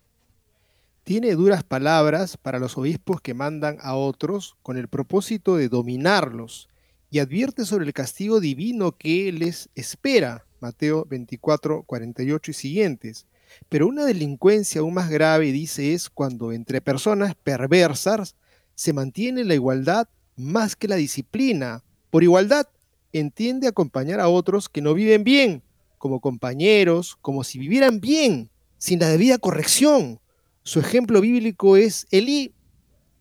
Tiene 1.03 1.35
duras 1.35 1.63
palabras 1.63 2.37
para 2.37 2.57
los 2.57 2.75
obispos 2.75 3.21
que 3.21 3.35
mandan 3.35 3.77
a 3.81 3.93
otros 3.93 4.57
con 4.63 4.75
el 4.75 4.87
propósito 4.87 5.57
de 5.57 5.69
dominarlos 5.69 6.67
y 7.11 7.19
advierte 7.19 7.65
sobre 7.65 7.85
el 7.85 7.93
castigo 7.93 8.39
divino 8.39 8.93
que 8.93 9.31
les 9.31 9.69
espera 9.75 10.43
Mateo 10.59 11.05
24, 11.07 11.83
48 11.83 12.49
y 12.49 12.53
siguientes. 12.55 13.27
Pero 13.69 13.85
una 13.85 14.05
delincuencia 14.05 14.81
aún 14.81 14.95
más 14.95 15.11
grave, 15.11 15.51
dice, 15.51 15.93
es 15.93 16.09
cuando 16.09 16.51
entre 16.51 16.81
personas 16.81 17.35
perversas 17.35 18.35
se 18.73 18.91
mantiene 18.91 19.43
la 19.43 19.53
igualdad 19.53 20.07
más 20.35 20.75
que 20.75 20.87
la 20.87 20.95
disciplina. 20.95 21.83
Por 22.09 22.23
igualdad 22.23 22.67
entiende 23.13 23.67
acompañar 23.67 24.19
a 24.19 24.29
otros 24.29 24.67
que 24.67 24.81
no 24.81 24.95
viven 24.95 25.23
bien, 25.23 25.61
como 25.99 26.19
compañeros, 26.19 27.17
como 27.21 27.43
si 27.43 27.59
vivieran 27.59 27.99
bien, 27.99 28.49
sin 28.79 28.99
la 28.99 29.09
debida 29.09 29.37
corrección. 29.37 30.19
Su 30.63 30.79
ejemplo 30.79 31.21
bíblico 31.21 31.77
es 31.77 32.07
Elí, 32.09 32.53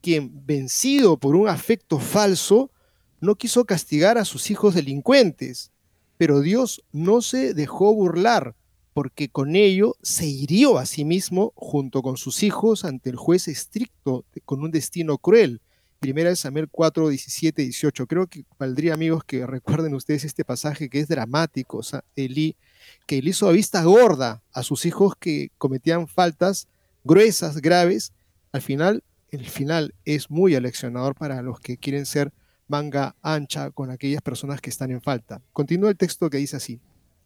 quien, 0.01 0.47
vencido 0.47 1.19
por 1.19 1.37
un 1.37 1.49
afecto 1.49 1.99
falso, 1.99 2.71
no 3.21 3.35
quiso 3.35 3.65
castigar 3.65 4.17
a 4.17 4.25
sus 4.25 4.51
hijos 4.51 4.75
delincuentes, 4.75 5.73
pero 6.17 6.41
Dios 6.41 6.83
no 6.93 7.21
se 7.21 7.53
dejó 7.53 7.93
burlar, 7.95 8.55
porque 8.95 9.29
con 9.29 9.55
ello 9.55 9.95
se 10.03 10.27
hirió 10.27 10.79
a 10.79 10.87
sí 10.87 11.05
mismo 11.05 11.53
junto 11.55 12.03
con 12.03 12.17
sus 12.17 12.43
hijos 12.43 12.85
ante 12.85 13.11
el 13.11 13.17
juez 13.17 13.47
estricto 13.49 14.25
con 14.45 14.63
un 14.63 14.71
destino 14.71 15.19
cruel. 15.19 15.61
Primera 16.01 16.31
de 16.31 16.37
Samuel 16.37 16.69
4, 16.69 17.09
17, 17.09 17.63
18. 17.63 18.07
Creo 18.07 18.27
que 18.29 18.45
valdría, 18.59 18.95
amigos, 18.95 19.25
que 19.25 19.47
recuerden 19.47 19.95
ustedes 19.95 20.25
este 20.25 20.45
pasaje 20.45 20.89
que 20.89 21.01
es 21.01 21.09
dramático. 21.09 21.81
Elí, 22.15 22.57
que 23.09 23.19
él 23.19 23.29
hizo 23.29 23.49
a 23.49 23.53
vista 23.53 23.83
gorda 23.85 24.43
a 24.53 24.63
sus 24.63 24.85
hijos 24.85 25.15
que 25.19 25.51
cometían 25.57 26.09
faltas 26.09 26.69
gruesas, 27.05 27.63
graves. 27.63 28.13
Al 28.53 28.61
final, 28.61 29.03
el 29.31 29.47
final 29.47 29.95
es 30.05 30.31
muy 30.31 30.55
aleccionador 30.55 31.15
para 31.15 31.41
los 31.41 31.59
que 31.59 31.79
quieren 31.79 32.05
ser 32.05 32.35
manga 32.67 33.17
ancha 33.23 33.71
con 33.71 33.91
aquellas 33.91 34.21
personas 34.21 34.61
que 34.61 34.69
están 34.69 34.91
en 34.91 35.01
falta. 35.01 35.41
Continúa 35.55 35.89
el 35.89 35.97
texto 35.97 36.29
que 36.29 36.37
dice 36.37 36.59
así. 36.59 36.81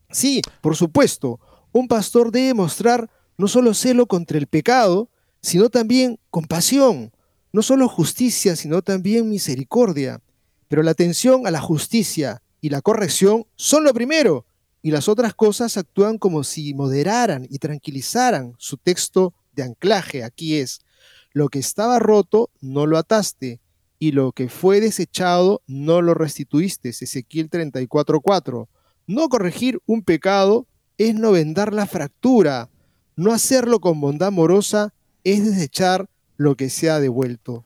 Sí, 0.08 0.40
por 0.60 0.76
supuesto, 0.76 1.40
un 1.72 1.88
pastor 1.88 2.30
debe 2.30 2.54
mostrar 2.54 3.10
no 3.36 3.48
solo 3.48 3.74
celo 3.74 4.06
contra 4.06 4.38
el 4.38 4.46
pecado, 4.46 5.10
sino 5.40 5.68
también 5.68 6.20
compasión, 6.30 7.10
no 7.52 7.62
solo 7.62 7.88
justicia, 7.88 8.54
sino 8.54 8.82
también 8.82 9.28
misericordia. 9.28 10.20
Pero 10.68 10.84
la 10.84 10.92
atención 10.92 11.44
a 11.44 11.50
la 11.50 11.60
justicia 11.60 12.40
y 12.60 12.68
la 12.68 12.82
corrección 12.82 13.46
son 13.56 13.82
lo 13.82 13.92
primero, 13.92 14.46
y 14.82 14.90
las 14.90 15.08
otras 15.08 15.34
cosas 15.34 15.76
actúan 15.76 16.18
como 16.18 16.44
si 16.44 16.74
moderaran 16.74 17.46
y 17.48 17.58
tranquilizaran. 17.58 18.54
Su 18.58 18.76
texto 18.76 19.32
de 19.52 19.62
anclaje 19.62 20.24
aquí 20.24 20.56
es, 20.56 20.80
lo 21.32 21.48
que 21.48 21.60
estaba 21.60 21.98
roto 21.98 22.50
no 22.60 22.86
lo 22.86 22.98
ataste, 22.98 23.60
y 24.02 24.10
lo 24.10 24.32
que 24.32 24.48
fue 24.48 24.80
desechado 24.80 25.62
no 25.68 26.02
lo 26.02 26.14
restituiste. 26.14 26.88
Ezequiel 26.88 27.48
34:4. 27.48 28.66
No 29.06 29.28
corregir 29.28 29.78
un 29.86 30.02
pecado 30.02 30.66
es 30.98 31.14
no 31.14 31.30
vendar 31.30 31.72
la 31.72 31.86
fractura. 31.86 32.68
No 33.14 33.32
hacerlo 33.32 33.78
con 33.78 34.00
bondad 34.00 34.28
amorosa 34.28 34.92
es 35.22 35.44
desechar 35.44 36.08
lo 36.36 36.56
que 36.56 36.68
se 36.68 36.90
ha 36.90 36.98
devuelto. 36.98 37.64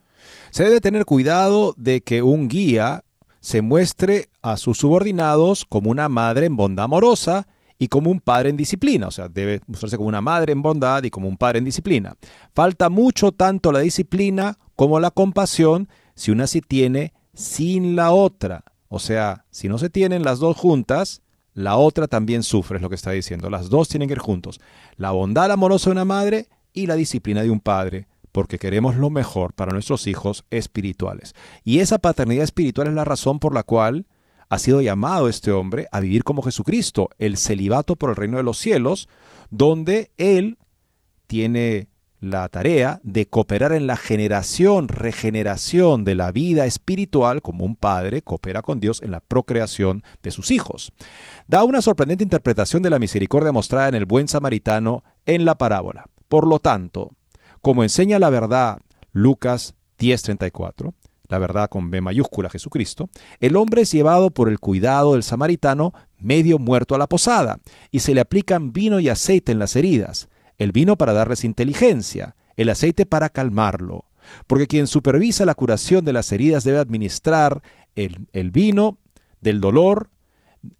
Se 0.50 0.64
debe 0.64 0.82
tener 0.82 1.06
cuidado 1.06 1.74
de 1.78 2.02
que 2.02 2.20
un 2.20 2.48
guía 2.48 3.02
se 3.40 3.62
muestre 3.62 4.28
a 4.46 4.56
sus 4.56 4.78
subordinados 4.78 5.64
como 5.64 5.90
una 5.90 6.08
madre 6.08 6.46
en 6.46 6.56
bondad 6.56 6.84
amorosa 6.84 7.48
y 7.78 7.88
como 7.88 8.12
un 8.12 8.20
padre 8.20 8.50
en 8.50 8.56
disciplina. 8.56 9.08
O 9.08 9.10
sea, 9.10 9.28
debe 9.28 9.60
mostrarse 9.66 9.96
como 9.96 10.08
una 10.08 10.20
madre 10.20 10.52
en 10.52 10.62
bondad 10.62 11.02
y 11.02 11.10
como 11.10 11.28
un 11.28 11.36
padre 11.36 11.58
en 11.58 11.64
disciplina. 11.64 12.14
Falta 12.54 12.88
mucho 12.88 13.32
tanto 13.32 13.72
la 13.72 13.80
disciplina 13.80 14.56
como 14.76 15.00
la 15.00 15.10
compasión 15.10 15.88
si 16.14 16.30
una 16.30 16.46
se 16.46 16.60
tiene 16.60 17.12
sin 17.34 17.96
la 17.96 18.12
otra. 18.12 18.62
O 18.88 19.00
sea, 19.00 19.44
si 19.50 19.68
no 19.68 19.78
se 19.78 19.90
tienen 19.90 20.22
las 20.22 20.38
dos 20.38 20.56
juntas, 20.56 21.22
la 21.52 21.76
otra 21.76 22.06
también 22.06 22.44
sufre, 22.44 22.76
es 22.76 22.82
lo 22.82 22.88
que 22.88 22.94
está 22.94 23.10
diciendo. 23.10 23.50
Las 23.50 23.68
dos 23.68 23.88
tienen 23.88 24.08
que 24.08 24.14
ir 24.14 24.20
juntos. 24.20 24.60
La 24.96 25.10
bondad 25.10 25.50
amorosa 25.50 25.90
de 25.90 25.92
una 25.92 26.04
madre 26.04 26.48
y 26.72 26.86
la 26.86 26.94
disciplina 26.94 27.42
de 27.42 27.50
un 27.50 27.60
padre 27.60 28.06
porque 28.30 28.58
queremos 28.58 28.96
lo 28.96 29.08
mejor 29.10 29.54
para 29.54 29.72
nuestros 29.72 30.06
hijos 30.06 30.44
espirituales. 30.50 31.34
Y 31.64 31.78
esa 31.78 31.98
paternidad 31.98 32.44
espiritual 32.44 32.86
es 32.86 32.94
la 32.94 33.04
razón 33.04 33.38
por 33.38 33.54
la 33.54 33.62
cual 33.62 34.06
ha 34.48 34.58
sido 34.58 34.80
llamado 34.80 35.28
este 35.28 35.50
hombre 35.50 35.88
a 35.92 36.00
vivir 36.00 36.24
como 36.24 36.42
Jesucristo, 36.42 37.10
el 37.18 37.36
celibato 37.36 37.96
por 37.96 38.10
el 38.10 38.16
reino 38.16 38.36
de 38.36 38.42
los 38.42 38.58
cielos, 38.58 39.08
donde 39.50 40.10
él 40.16 40.58
tiene 41.26 41.88
la 42.20 42.48
tarea 42.48 43.00
de 43.02 43.26
cooperar 43.26 43.72
en 43.72 43.86
la 43.86 43.96
generación, 43.96 44.88
regeneración 44.88 46.04
de 46.04 46.14
la 46.14 46.32
vida 46.32 46.66
espiritual, 46.66 47.42
como 47.42 47.64
un 47.64 47.76
padre 47.76 48.22
coopera 48.22 48.62
con 48.62 48.80
Dios 48.80 49.02
en 49.02 49.10
la 49.10 49.20
procreación 49.20 50.02
de 50.22 50.30
sus 50.30 50.50
hijos. 50.50 50.92
Da 51.46 51.64
una 51.64 51.82
sorprendente 51.82 52.24
interpretación 52.24 52.82
de 52.82 52.90
la 52.90 52.98
misericordia 52.98 53.52
mostrada 53.52 53.88
en 53.88 53.94
el 53.94 54.06
buen 54.06 54.28
samaritano 54.28 55.04
en 55.26 55.44
la 55.44 55.56
parábola. 55.56 56.06
Por 56.28 56.46
lo 56.46 56.58
tanto, 56.58 57.12
como 57.60 57.82
enseña 57.82 58.18
la 58.18 58.30
verdad 58.30 58.78
Lucas 59.12 59.74
10:34, 59.98 60.94
la 61.28 61.38
verdad 61.38 61.68
con 61.68 61.90
B 61.90 62.00
mayúscula 62.00 62.50
Jesucristo, 62.50 63.08
el 63.40 63.56
hombre 63.56 63.82
es 63.82 63.92
llevado 63.92 64.30
por 64.30 64.48
el 64.48 64.58
cuidado 64.58 65.14
del 65.14 65.22
samaritano 65.22 65.92
medio 66.18 66.58
muerto 66.58 66.94
a 66.94 66.98
la 66.98 67.08
posada, 67.08 67.58
y 67.90 68.00
se 68.00 68.14
le 68.14 68.20
aplican 68.20 68.72
vino 68.72 69.00
y 69.00 69.08
aceite 69.08 69.52
en 69.52 69.58
las 69.58 69.76
heridas, 69.76 70.28
el 70.58 70.72
vino 70.72 70.96
para 70.96 71.12
darles 71.12 71.44
inteligencia, 71.44 72.36
el 72.56 72.68
aceite 72.70 73.06
para 73.06 73.28
calmarlo, 73.28 74.06
porque 74.46 74.66
quien 74.66 74.86
supervisa 74.86 75.44
la 75.44 75.54
curación 75.54 76.04
de 76.04 76.12
las 76.12 76.32
heridas 76.32 76.64
debe 76.64 76.78
administrar 76.78 77.62
el, 77.94 78.50
vino 78.50 78.98
del 79.40 79.60
dolor 79.60 80.10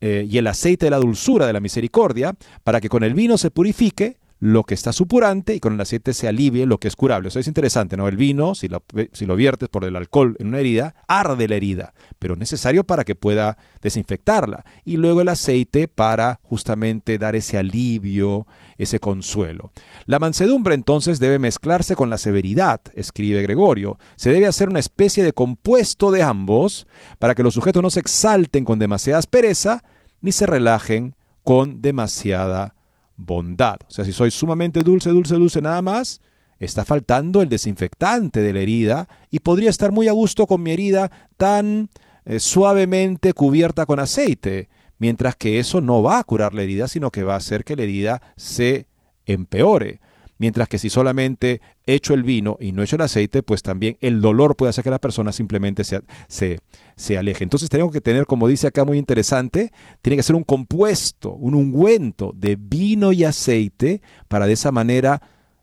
eh, 0.00 0.26
y 0.28 0.38
el 0.38 0.46
aceite 0.46 0.86
de 0.86 0.90
la 0.90 0.98
dulzura 0.98 1.46
de 1.46 1.52
la 1.52 1.60
misericordia, 1.60 2.34
para 2.64 2.80
que 2.80 2.88
con 2.88 3.04
el 3.04 3.14
vino 3.14 3.38
se 3.38 3.50
purifique 3.50 4.18
lo 4.38 4.64
que 4.64 4.74
está 4.74 4.92
supurante 4.92 5.54
y 5.54 5.60
con 5.60 5.74
el 5.74 5.80
aceite 5.80 6.12
se 6.12 6.28
alivie 6.28 6.66
lo 6.66 6.78
que 6.78 6.88
es 6.88 6.96
curable. 6.96 7.28
Eso 7.28 7.38
es 7.38 7.46
interesante, 7.46 7.96
¿no? 7.96 8.06
El 8.08 8.16
vino, 8.16 8.54
si 8.54 8.68
lo, 8.68 9.36
viertes 9.36 9.68
por 9.68 9.84
el 9.84 9.96
alcohol 9.96 10.36
en 10.38 10.48
una 10.48 10.58
herida, 10.58 10.94
arde 11.08 11.48
la 11.48 11.56
herida, 11.56 11.94
pero 12.18 12.34
es 12.34 12.40
necesario 12.40 12.84
para 12.84 13.04
que 13.04 13.14
pueda 13.14 13.56
desinfectarla. 13.80 14.64
Y 14.84 14.98
luego 14.98 15.22
el 15.22 15.28
aceite 15.28 15.88
para 15.88 16.40
justamente 16.42 17.18
dar 17.18 17.34
ese 17.34 17.56
alivio, 17.56 18.46
ese 18.76 19.00
consuelo. 19.00 19.72
La 20.04 20.18
mansedumbre 20.18 20.74
entonces 20.74 21.18
debe 21.18 21.38
mezclarse 21.38 21.96
con 21.96 22.10
la 22.10 22.18
severidad, 22.18 22.80
escribe 22.94 23.42
Gregorio. 23.42 23.98
Se 24.16 24.30
debe 24.30 24.46
hacer 24.46 24.68
una 24.68 24.80
especie 24.80 25.24
de 25.24 25.32
compuesto 25.32 26.10
de 26.10 26.22
ambos 26.22 26.86
para 27.18 27.34
que 27.34 27.42
los 27.42 27.54
sujetos 27.54 27.82
no 27.82 27.90
se 27.90 28.00
exalten 28.00 28.64
con 28.64 28.78
demasiada 28.78 29.18
aspereza 29.18 29.82
ni 30.20 30.32
se 30.32 30.46
relajen 30.46 31.14
con 31.42 31.80
demasiada 31.80 32.74
bondad. 33.16 33.78
O 33.88 33.90
sea, 33.90 34.04
si 34.04 34.12
soy 34.12 34.30
sumamente 34.30 34.80
dulce, 34.80 35.10
dulce, 35.10 35.34
dulce 35.34 35.62
nada 35.62 35.82
más, 35.82 36.20
está 36.58 36.84
faltando 36.84 37.42
el 37.42 37.48
desinfectante 37.48 38.40
de 38.40 38.52
la 38.52 38.60
herida 38.60 39.08
y 39.30 39.40
podría 39.40 39.70
estar 39.70 39.92
muy 39.92 40.08
a 40.08 40.12
gusto 40.12 40.46
con 40.46 40.62
mi 40.62 40.72
herida 40.72 41.10
tan 41.36 41.90
eh, 42.24 42.40
suavemente 42.40 43.32
cubierta 43.32 43.86
con 43.86 44.00
aceite, 44.00 44.68
mientras 44.98 45.36
que 45.36 45.58
eso 45.58 45.80
no 45.80 46.02
va 46.02 46.18
a 46.18 46.24
curar 46.24 46.54
la 46.54 46.62
herida, 46.62 46.88
sino 46.88 47.10
que 47.10 47.22
va 47.22 47.34
a 47.34 47.38
hacer 47.38 47.64
que 47.64 47.76
la 47.76 47.82
herida 47.82 48.22
se 48.36 48.86
empeore. 49.26 50.00
Mientras 50.38 50.68
que 50.68 50.78
si 50.78 50.90
solamente 50.90 51.60
echo 51.86 52.12
el 52.12 52.22
vino 52.22 52.58
y 52.60 52.72
no 52.72 52.82
echo 52.82 52.96
el 52.96 53.02
aceite, 53.02 53.42
pues 53.42 53.62
también 53.62 53.96
el 54.00 54.20
dolor 54.20 54.56
puede 54.56 54.70
hacer 54.70 54.84
que 54.84 54.90
la 54.90 54.98
persona 54.98 55.32
simplemente 55.32 55.82
se, 55.84 56.02
se, 56.28 56.60
se 56.96 57.16
aleje. 57.16 57.44
Entonces 57.44 57.70
tenemos 57.70 57.92
que 57.92 58.00
tener, 58.00 58.26
como 58.26 58.46
dice 58.46 58.66
acá 58.66 58.84
muy 58.84 58.98
interesante, 58.98 59.72
tiene 60.02 60.16
que 60.16 60.22
ser 60.22 60.36
un 60.36 60.44
compuesto, 60.44 61.32
un 61.32 61.54
ungüento 61.54 62.32
de 62.34 62.56
vino 62.56 63.12
y 63.12 63.24
aceite 63.24 64.02
para 64.28 64.46
de 64.46 64.52
esa 64.52 64.72
manera 64.72 65.22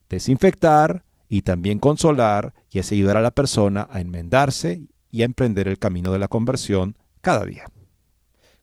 desinfectar 0.09 1.03
y 1.30 1.43
también 1.43 1.80
consolar 1.80 2.53
y 2.71 2.80
así 2.80 2.95
ayudar 2.95 3.17
a 3.17 3.21
la 3.21 3.32
persona 3.32 3.88
a 3.91 4.01
enmendarse 4.01 4.84
y 5.11 5.21
a 5.21 5.26
emprender 5.26 5.67
el 5.67 5.80
camino 5.80 6.11
de 6.11 6.19
la 6.19 6.28
conversión 6.28 6.97
cada 7.21 7.45
día. 7.45 7.65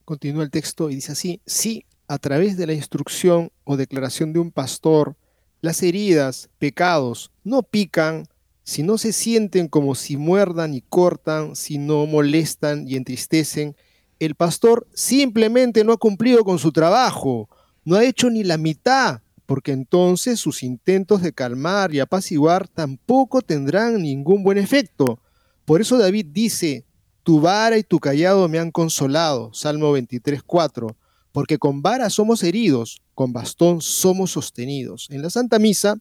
Continúa 0.03 0.43
el 0.43 0.51
texto 0.51 0.89
y 0.89 0.95
dice 0.95 1.13
así, 1.13 1.41
si 1.45 1.85
a 2.07 2.17
través 2.17 2.57
de 2.57 2.67
la 2.67 2.73
instrucción 2.73 3.51
o 3.63 3.77
declaración 3.77 4.33
de 4.33 4.39
un 4.39 4.51
pastor, 4.51 5.15
las 5.61 5.83
heridas, 5.83 6.49
pecados, 6.57 7.31
no 7.43 7.63
pican, 7.63 8.27
si 8.63 8.83
no 8.83 8.97
se 8.97 9.13
sienten 9.13 9.67
como 9.67 9.95
si 9.95 10.17
muerdan 10.17 10.73
y 10.73 10.81
cortan, 10.81 11.55
si 11.55 11.77
no 11.77 12.05
molestan 12.05 12.87
y 12.87 12.95
entristecen, 12.95 13.75
el 14.19 14.35
pastor 14.35 14.87
simplemente 14.93 15.83
no 15.83 15.93
ha 15.93 15.97
cumplido 15.97 16.43
con 16.43 16.59
su 16.59 16.71
trabajo, 16.71 17.49
no 17.85 17.95
ha 17.95 18.03
hecho 18.03 18.29
ni 18.29 18.43
la 18.43 18.57
mitad, 18.57 19.21
porque 19.45 19.71
entonces 19.71 20.39
sus 20.39 20.63
intentos 20.63 21.21
de 21.21 21.33
calmar 21.33 21.93
y 21.93 21.99
apaciguar 21.99 22.67
tampoco 22.67 23.41
tendrán 23.41 24.01
ningún 24.01 24.43
buen 24.43 24.57
efecto. 24.57 25.19
Por 25.65 25.81
eso 25.81 25.97
David 25.97 26.27
dice, 26.31 26.85
tu 27.23 27.39
vara 27.39 27.77
y 27.77 27.83
tu 27.83 27.99
callado 27.99 28.47
me 28.47 28.59
han 28.59 28.71
consolado, 28.71 29.53
Salmo 29.53 29.91
23, 29.91 30.41
4 30.43 30.95
porque 31.31 31.57
con 31.57 31.81
vara 31.81 32.09
somos 32.09 32.43
heridos, 32.43 33.01
con 33.13 33.33
bastón 33.33 33.81
somos 33.81 34.31
sostenidos. 34.31 35.07
En 35.09 35.21
la 35.21 35.29
Santa 35.29 35.59
Misa, 35.59 35.97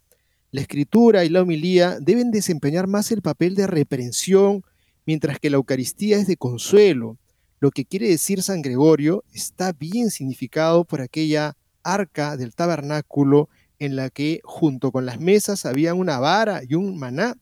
la 0.51 0.61
escritura 0.61 1.24
y 1.24 1.28
la 1.28 1.43
homilía 1.43 1.99
deben 2.01 2.31
desempeñar 2.31 2.87
más 2.87 3.12
el 3.12 3.22
papel 3.22 3.55
de 3.55 3.66
reprensión, 3.66 4.64
mientras 5.07 5.39
que 5.39 5.51
la 5.51 5.57
Eucaristía 5.57 6.18
es 6.18 6.26
de 6.26 6.37
consuelo. 6.37 7.18
Lo 7.61 7.70
que 7.70 7.85
quiere 7.85 8.09
decir 8.09 8.43
San 8.43 8.62
Gregorio 8.62 9.22
está 9.33 9.72
bien 9.72 10.11
significado 10.11 10.85
por 10.85 11.01
aquella 11.01 11.57
arca 11.83 12.37
del 12.37 12.55
tabernáculo 12.55 13.49
en 13.78 13.97
la 13.97 14.11
que 14.11 14.41
junto 14.45 14.93
con 14.93 15.07
las 15.07 15.20
mesas 15.20 15.64
había 15.66 15.95
una 15.95 16.18
vara 16.18 16.62
y 16.68 16.74
un 16.74 16.99
maná, 16.99 17.37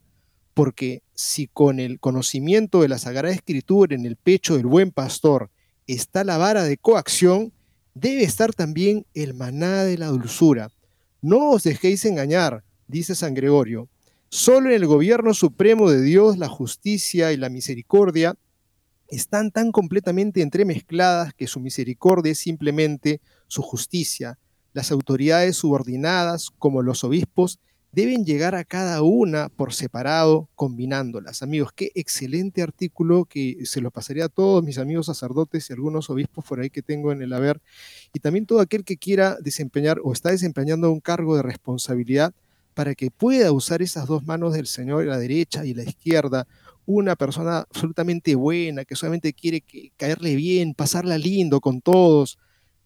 porque 0.55 1.03
si 1.15 1.49
con 1.49 1.81
el 1.81 1.99
conocimiento 2.01 2.83
de 2.83 2.89
la 2.89 2.99
Sagrada 2.99 3.35
Escritura 3.35 3.95
en 3.95 4.07
el 4.07 4.17
pecho 4.17 4.57
del 4.57 4.67
buen 4.67 4.91
pastor 4.91 5.51
está 5.87 6.25
la 6.25 6.37
vara 6.37 6.65
de 6.65 6.77
coacción, 6.77 7.53
debe 8.01 8.23
estar 8.23 8.55
también 8.55 9.07
el 9.15 9.35
maná 9.35 9.85
de 9.85 9.99
la 9.99 10.09
dulzura. 10.09 10.71
No 11.21 11.51
os 11.51 11.65
dejéis 11.65 12.05
engañar, 12.05 12.65
dice 12.87 13.15
San 13.15 13.35
Gregorio. 13.35 13.89
Solo 14.29 14.69
en 14.69 14.77
el 14.77 14.87
gobierno 14.87 15.35
supremo 15.35 15.91
de 15.91 16.03
Dios 16.03 16.39
la 16.39 16.49
justicia 16.49 17.33
y 17.33 17.37
la 17.37 17.49
misericordia 17.49 18.37
están 19.09 19.51
tan 19.51 19.73
completamente 19.73 20.43
entremezcladas 20.43 21.33
que 21.35 21.47
su 21.47 21.61
misericordia 21.61 22.33
es 22.33 22.39
simplemente 22.39 23.21
su 23.47 23.63
justicia. 23.63 24.39
Las 24.75 24.93
autoridades 24.93 25.57
subordinadas, 25.57 26.51
como 26.59 26.83
los 26.83 27.05
obispos, 27.05 27.59
deben 27.93 28.25
llegar 28.25 28.55
a 28.55 28.65
cada 28.65 29.03
una 29.03 29.49
por 29.49 29.73
separado, 29.73 30.49
combinándolas. 30.55 31.43
Amigos, 31.43 31.73
qué 31.75 31.91
excelente 31.95 32.63
artículo 32.63 33.25
que 33.25 33.65
se 33.65 33.81
lo 33.81 33.91
pasaría 33.91 34.27
a 34.27 34.29
todos 34.29 34.63
mis 34.63 34.79
amigos 34.79 35.07
sacerdotes 35.07 35.69
y 35.69 35.73
algunos 35.73 36.11
obispos 36.11 36.45
por 36.45 36.61
ahí 36.61 36.71
que 36.71 36.83
tengo 36.83 37.13
en 37.13 37.23
el 37.23 37.33
haber, 37.33 37.61
y 38.13 38.21
también 38.21 38.47
todo 38.47 38.61
aquel 38.61 38.85
que 38.85 38.97
quiera 38.97 39.37
desempeñar 39.41 40.01
o 40.03 40.13
está 40.13 40.31
desempeñando 40.31 40.93
un 40.93 41.01
cargo 41.01 41.37
de 41.37 41.43
responsabilidad 41.43 42.35
para 42.75 42.95
que 42.95 43.11
pueda 43.11 43.51
usar 43.51 43.83
esas 43.83 44.07
dos 44.07 44.25
manos 44.25 44.53
del 44.55 44.67
Señor, 44.67 45.05
la 45.07 45.19
derecha 45.19 45.65
y 45.65 45.75
la 45.75 45.83
izquierda, 45.83 46.47
una 46.87 47.17
persona 47.17 47.59
absolutamente 47.59 48.35
buena, 48.35 48.85
que 48.85 48.95
solamente 48.95 49.33
quiere 49.33 49.65
caerle 49.97 50.37
bien, 50.37 50.75
pasarla 50.75 51.19
lindo 51.19 51.61
con 51.61 51.81
todos, 51.81 52.39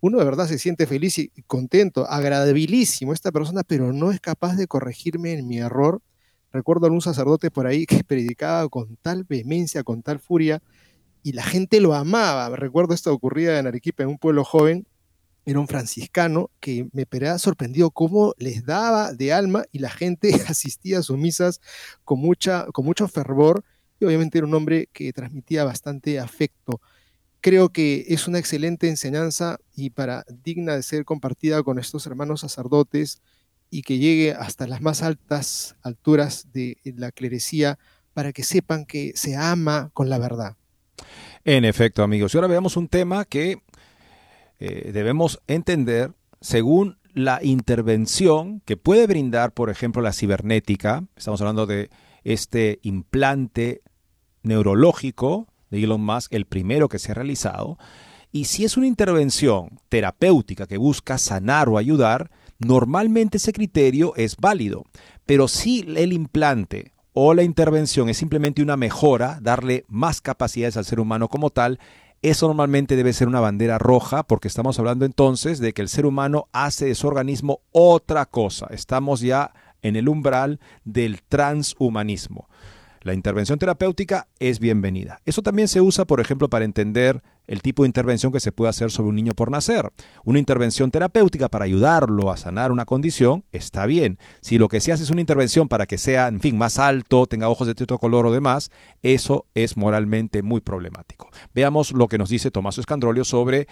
uno 0.03 0.19
de 0.19 0.25
verdad 0.25 0.49
se 0.49 0.59
siente 0.59 0.89
feliz 0.89 1.17
y 1.19 1.31
contento, 1.47 2.09
agradabilísimo 2.09 3.13
esta 3.13 3.31
persona, 3.31 3.63
pero 3.63 3.93
no 3.93 4.11
es 4.11 4.21
capaz 4.21 4.57
de 4.57 4.67
corregirme 4.67 5.33
en 5.33 5.47
mi 5.47 5.59
error. 5.59 6.03
Recuerdo 6.51 6.89
a 6.89 6.91
un 6.91 7.01
sacerdote 7.01 7.53
por 7.53 7.69
ahí 7.69 7.87
que 7.87 8.03
predicaba 8.03 8.69
con 8.69 8.97
tal 8.97 9.23
vehemencia, 9.23 9.85
con 9.85 10.03
tal 10.03 10.19
furia, 10.19 10.61
y 11.23 11.33
la 11.33 11.45
gente 11.45 11.81
lo 11.81 11.95
amaba. 11.95 12.55
Recuerdo 12.57 12.95
esto 12.95 13.13
ocurría 13.13 13.61
en 13.61 13.69
Arequipa, 13.69 14.03
en 14.03 14.09
un 14.09 14.19
pueblo 14.19 14.43
joven, 14.45 14.89
era 15.45 15.61
un 15.61 15.69
franciscano 15.69 16.51
que 16.59 16.89
me 16.93 17.07
ha 17.29 17.39
sorprendido 17.39 17.93
cómo 17.93 18.35
les 18.39 18.65
daba 18.65 19.13
de 19.13 19.33
alma 19.33 19.65
y 19.71 19.79
la 19.79 19.91
gente 19.91 20.33
asistía 20.49 20.99
a 20.99 21.03
sus 21.03 21.17
misas 21.17 21.61
con, 22.03 22.21
con 22.73 22.85
mucho 22.85 23.07
fervor 23.07 23.65
y 24.01 24.05
obviamente 24.05 24.39
era 24.39 24.49
un 24.49 24.55
hombre 24.55 24.89
que 24.93 25.13
transmitía 25.13 25.63
bastante 25.63 26.19
afecto 26.19 26.81
creo 27.43 27.71
que 27.71 28.07
es 28.09 28.29
una 28.29 28.39
excelente 28.39 28.89
enseñanza 28.89 29.59
y 29.75 29.91
para 29.91 30.25
digna 30.29 30.77
de 30.77 30.83
ser 30.83 31.05
compartida 31.05 31.63
con 31.63 31.79
estos 31.79 32.07
hermanos 32.07 32.41
sacerdotes 32.41 33.21
y 33.69 33.83
que 33.83 33.99
llegue 33.99 34.33
hasta 34.33 34.67
las 34.67 34.81
más 34.81 35.03
altas 35.03 35.77
alturas 35.83 36.53
de 36.53 36.79
la 36.85 37.11
clerecía 37.11 37.79
para 38.15 38.33
que 38.33 38.45
sepan 38.45 38.87
que 38.87 39.13
se 39.17 39.37
ama 39.37 39.91
con 39.93 40.09
la 40.09 40.19
verdad. 40.19 40.57
En 41.45 41.65
efecto, 41.65 42.03
amigos. 42.03 42.33
Y 42.33 42.39
ahora 42.39 42.47
veamos 42.47 42.77
un 42.77 42.89
tema 42.89 43.25
que 43.25 43.61
eh, 44.61 44.93
debemos 44.93 45.41
entender 45.49 46.13
según 46.41 46.99
la 47.13 47.41
intervención 47.43 48.61
que 48.61 48.77
puede 48.77 49.07
brindar, 49.07 49.53
por 49.53 49.69
ejemplo, 49.69 50.01
la 50.01 50.13
cibernética. 50.13 51.05
Estamos 51.17 51.41
hablando 51.41 51.67
de 51.67 51.91
este 52.23 52.79
implante 52.83 53.83
neurológico 54.43 55.52
de 55.73 55.83
Elon 55.83 56.05
Musk, 56.05 56.33
el 56.35 56.45
primero 56.47 56.89
que 56.89 57.01
se 57.01 57.11
ha 57.11 57.15
realizado. 57.15 57.79
Y 58.31 58.45
si 58.45 58.65
es 58.65 58.77
una 58.77 58.87
intervención 58.87 59.81
terapéutica 59.89 60.67
que 60.67 60.77
busca 60.77 61.19
sanar 61.19 61.69
o 61.69 61.79
ayudar, 61.79 62.31
normalmente 62.59 63.39
ese 63.39 63.53
criterio 63.53 64.15
es 64.17 64.37
válido. 64.37 64.85
Pero 65.27 65.49
si 65.49 65.81
el 65.97 66.13
implante 66.13 66.93
o 67.15 67.35
la 67.35 67.43
intervención 67.43 68.09
es 68.09 68.19
simplemente 68.19 68.63
una 68.63 68.77
mejora, 68.77 69.39
darle 69.43 69.85
más 69.89 70.21
capacidades 70.21 70.77
al 70.77 70.85
ser 70.85 71.01
humano 71.01 71.29
como 71.29 71.51
tal, 71.51 71.79
eso 72.21 72.47
normalmente 72.47 72.95
debe 72.95 73.13
ser 73.13 73.27
una 73.27 73.41
bandera 73.41 73.79
roja 73.79 74.23
porque 74.23 74.49
estamos 74.49 74.79
hablando 74.79 75.05
entonces 75.05 75.59
de 75.59 75.73
que 75.73 75.83
el 75.83 75.89
ser 75.89 76.07
humano 76.07 76.49
hace 76.53 76.87
de 76.87 76.95
su 76.95 77.09
organismo 77.09 77.61
otra 77.73 78.27
cosa. 78.27 78.69
Estamos 78.71 79.21
ya 79.21 79.53
en 79.83 79.97
el 79.97 80.09
umbral 80.09 80.61
del 80.85 81.23
transhumanismo. 81.23 82.49
La 83.03 83.15
intervención 83.15 83.59
terapéutica 83.59 84.29
es 84.39 84.61
bienvenida. 84.61 85.21
Eso 85.25 85.43
también 85.43 85.67
se 85.67 85.81
usa, 85.81 86.05
por 86.05 86.21
ejemplo, 86.21 86.49
para 86.49 86.65
entender 86.65 87.21
el 87.49 87.61
tipo 87.61 87.83
de 87.83 87.89
intervención 87.89 88.31
que 88.31 88.39
se 88.39 88.53
puede 88.53 88.71
hacer 88.71 88.93
sobre 88.93 89.09
un 89.09 89.17
niño 89.17 89.33
por 89.33 89.51
nacer. 89.51 89.91
Una 90.25 90.39
intervención 90.39 90.93
terapéutica 90.93 91.49
para 91.49 91.65
ayudarlo 91.65 92.31
a 92.31 92.37
sanar 92.37 92.71
una 92.71 92.85
condición 92.85 93.45
está 93.51 93.87
bien. 93.87 94.19
Si 94.41 94.57
lo 94.57 94.69
que 94.69 94.81
se 94.81 94.93
hace 94.93 95.03
es 95.03 95.11
una 95.11 95.21
intervención 95.21 95.67
para 95.67 95.87
que 95.87 95.99
sea, 95.99 96.29
en 96.29 96.41
fin, 96.41 96.57
más 96.57 96.79
alto, 96.79 97.27
tenga 97.27 97.49
ojos 97.49 97.67
de 97.67 97.73
otro 97.73 97.99
color 97.99 98.27
o 98.27 98.33
demás, 98.33 98.71
eso 99.03 99.47
es 99.57 99.77
moralmente 99.77 100.43
muy 100.43 100.61
problemático. 100.61 101.29
Veamos 101.55 101.91
lo 101.91 102.07
que 102.07 102.19
nos 102.19 102.29
dice 102.29 102.53
Tomás 102.53 102.79
Escandrolio 102.79 103.25
sobre 103.25 103.67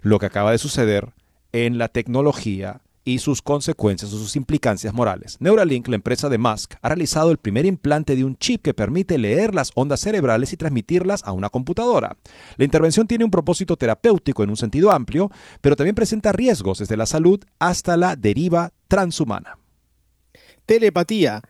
lo 0.00 0.18
que 0.18 0.26
acaba 0.26 0.52
de 0.52 0.58
suceder 0.58 1.12
en 1.52 1.76
la 1.76 1.88
tecnología 1.88 2.80
y 3.04 3.18
sus 3.18 3.42
consecuencias 3.42 4.12
o 4.12 4.18
sus 4.18 4.36
implicancias 4.36 4.92
morales. 4.92 5.36
Neuralink, 5.40 5.88
la 5.88 5.96
empresa 5.96 6.28
de 6.28 6.38
Musk, 6.38 6.74
ha 6.82 6.88
realizado 6.88 7.30
el 7.30 7.38
primer 7.38 7.66
implante 7.66 8.16
de 8.16 8.24
un 8.24 8.36
chip 8.36 8.62
que 8.62 8.74
permite 8.74 9.18
leer 9.18 9.54
las 9.54 9.70
ondas 9.74 10.00
cerebrales 10.00 10.52
y 10.52 10.56
transmitirlas 10.56 11.22
a 11.24 11.32
una 11.32 11.48
computadora. 11.48 12.16
La 12.56 12.64
intervención 12.64 13.06
tiene 13.06 13.24
un 13.24 13.30
propósito 13.30 13.76
terapéutico 13.76 14.42
en 14.42 14.50
un 14.50 14.56
sentido 14.56 14.90
amplio, 14.90 15.30
pero 15.60 15.76
también 15.76 15.94
presenta 15.94 16.32
riesgos 16.32 16.78
desde 16.78 16.96
la 16.96 17.06
salud 17.06 17.40
hasta 17.58 17.96
la 17.96 18.16
deriva 18.16 18.72
transhumana. 18.88 19.58
Telepatía. 20.66 21.42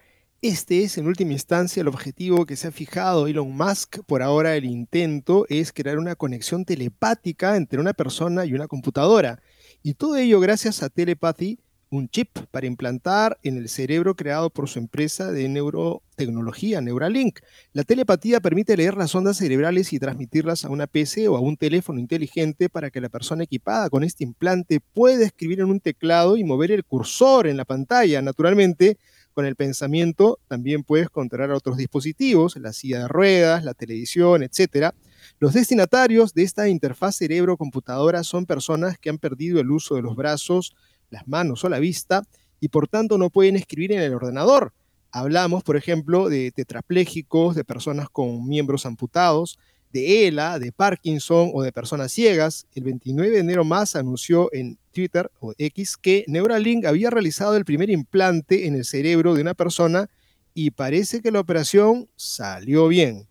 Este 0.43 0.85
es 0.85 0.97
en 0.97 1.07
última 1.07 1.33
instancia 1.33 1.83
el 1.83 1.89
objetivo 1.89 2.47
que 2.47 2.57
se 2.57 2.69
ha 2.69 2.73
fijado 2.73 3.27
Elon 3.27 3.55
Musk. 3.55 3.99
Por 4.07 4.23
ahora 4.23 4.57
el 4.57 4.65
intento 4.65 5.45
es 5.51 5.71
crear 5.71 5.99
una 5.99 6.15
conexión 6.15 6.65
telepática 6.65 7.57
entre 7.57 7.79
una 7.79 7.93
persona 7.93 8.47
y 8.47 8.55
una 8.55 8.67
computadora. 8.67 9.43
Y 9.83 9.95
todo 9.95 10.17
ello 10.17 10.41
gracias 10.41 10.83
a 10.83 10.91
Telepathy, 10.91 11.59
un 11.89 12.09
chip 12.11 12.39
para 12.51 12.67
implantar 12.67 13.39
en 13.43 13.57
el 13.57 13.71
cerebro 13.71 14.15
creado 14.15 14.51
por 14.51 14.69
su 14.69 14.79
empresa 14.79 15.33
de 15.33 15.49
neurotecnología, 15.49 16.83
Neuralink. 16.83 17.41
La 17.73 17.83
telepatía 17.83 18.41
permite 18.41 18.77
leer 18.77 18.95
las 18.99 19.15
ondas 19.15 19.39
cerebrales 19.39 19.95
y 19.95 19.99
transmitirlas 19.99 20.67
a 20.67 20.69
una 20.69 20.87
PC 20.87 21.29
o 21.29 21.37
a 21.37 21.41
un 21.41 21.57
teléfono 21.57 21.99
inteligente 21.99 22.69
para 22.69 22.91
que 22.91 23.01
la 23.01 23.09
persona 23.09 23.45
equipada 23.45 23.89
con 23.89 24.05
este 24.05 24.23
implante 24.23 24.81
pueda 24.81 25.25
escribir 25.25 25.61
en 25.61 25.71
un 25.71 25.81
teclado 25.81 26.37
y 26.37 26.45
mover 26.45 26.73
el 26.73 26.85
cursor 26.85 27.47
en 27.47 27.57
la 27.57 27.65
pantalla. 27.65 28.21
Naturalmente, 28.21 28.99
con 29.33 29.47
el 29.47 29.57
pensamiento 29.57 30.39
también 30.47 30.85
puedes 30.85 31.09
controlar 31.09 31.53
otros 31.53 31.79
dispositivos, 31.79 32.55
la 32.57 32.75
silla 32.75 33.01
de 33.01 33.09
ruedas, 33.09 33.65
la 33.65 33.73
televisión, 33.73 34.43
etc. 34.43 34.93
Los 35.39 35.55
destinatarios 35.55 36.35
de 36.35 36.43
esta 36.43 36.69
interfaz 36.69 37.17
cerebro-computadora 37.17 38.25
son 38.25 38.47
personas 38.47 38.99
que 38.99 39.11
han 39.11 39.19
perdido 39.19 39.61
el 39.61 39.71
uso 39.71 39.95
de 39.95 40.03
los 40.03 40.17
brazos, 40.17 40.75
las 41.11 41.27
manos 41.27 41.65
o 41.65 41.69
la 41.69 41.79
vista 41.79 42.23
y 42.61 42.69
por 42.69 42.89
tanto 42.89 43.19
no 43.19 43.31
pueden 43.31 43.57
escribir 43.57 43.93
en 43.93 44.01
el 44.01 44.15
ordenador. 44.15 44.73
Hablamos, 45.13 45.65
por 45.65 45.77
ejemplo, 45.77 46.29
de 46.29 46.53
tetraplégicos, 46.53 47.57
de 47.57 47.65
personas 47.65 48.09
con 48.11 48.47
miembros 48.47 48.87
amputados, 48.87 49.59
de 49.93 50.29
ELA, 50.29 50.59
de 50.59 50.71
Parkinson 50.71 51.51
o 51.53 51.63
de 51.63 51.73
personas 51.73 52.13
ciegas. 52.13 52.67
El 52.75 52.85
29 52.85 53.31
de 53.31 53.39
enero 53.41 53.65
más 53.65 53.97
anunció 53.97 54.53
en 54.53 54.79
Twitter 54.93 55.31
o 55.41 55.53
X 55.59 55.97
que 55.97 56.25
Neuralink 56.29 56.85
había 56.85 57.11
realizado 57.11 57.57
el 57.57 57.65
primer 57.65 57.91
implante 57.91 58.67
en 58.67 58.75
el 58.75 58.85
cerebro 58.85 59.35
de 59.35 59.43
una 59.43 59.55
persona 59.55 60.09
y 60.55 60.71
parece 60.71 61.21
que 61.21 61.31
la 61.31 61.41
operación 61.41 62.09
salió 62.17 62.89
bien. 62.89 63.30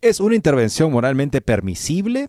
¿Es 0.00 0.20
una 0.20 0.36
intervención 0.36 0.92
moralmente 0.92 1.40
permisible? 1.40 2.28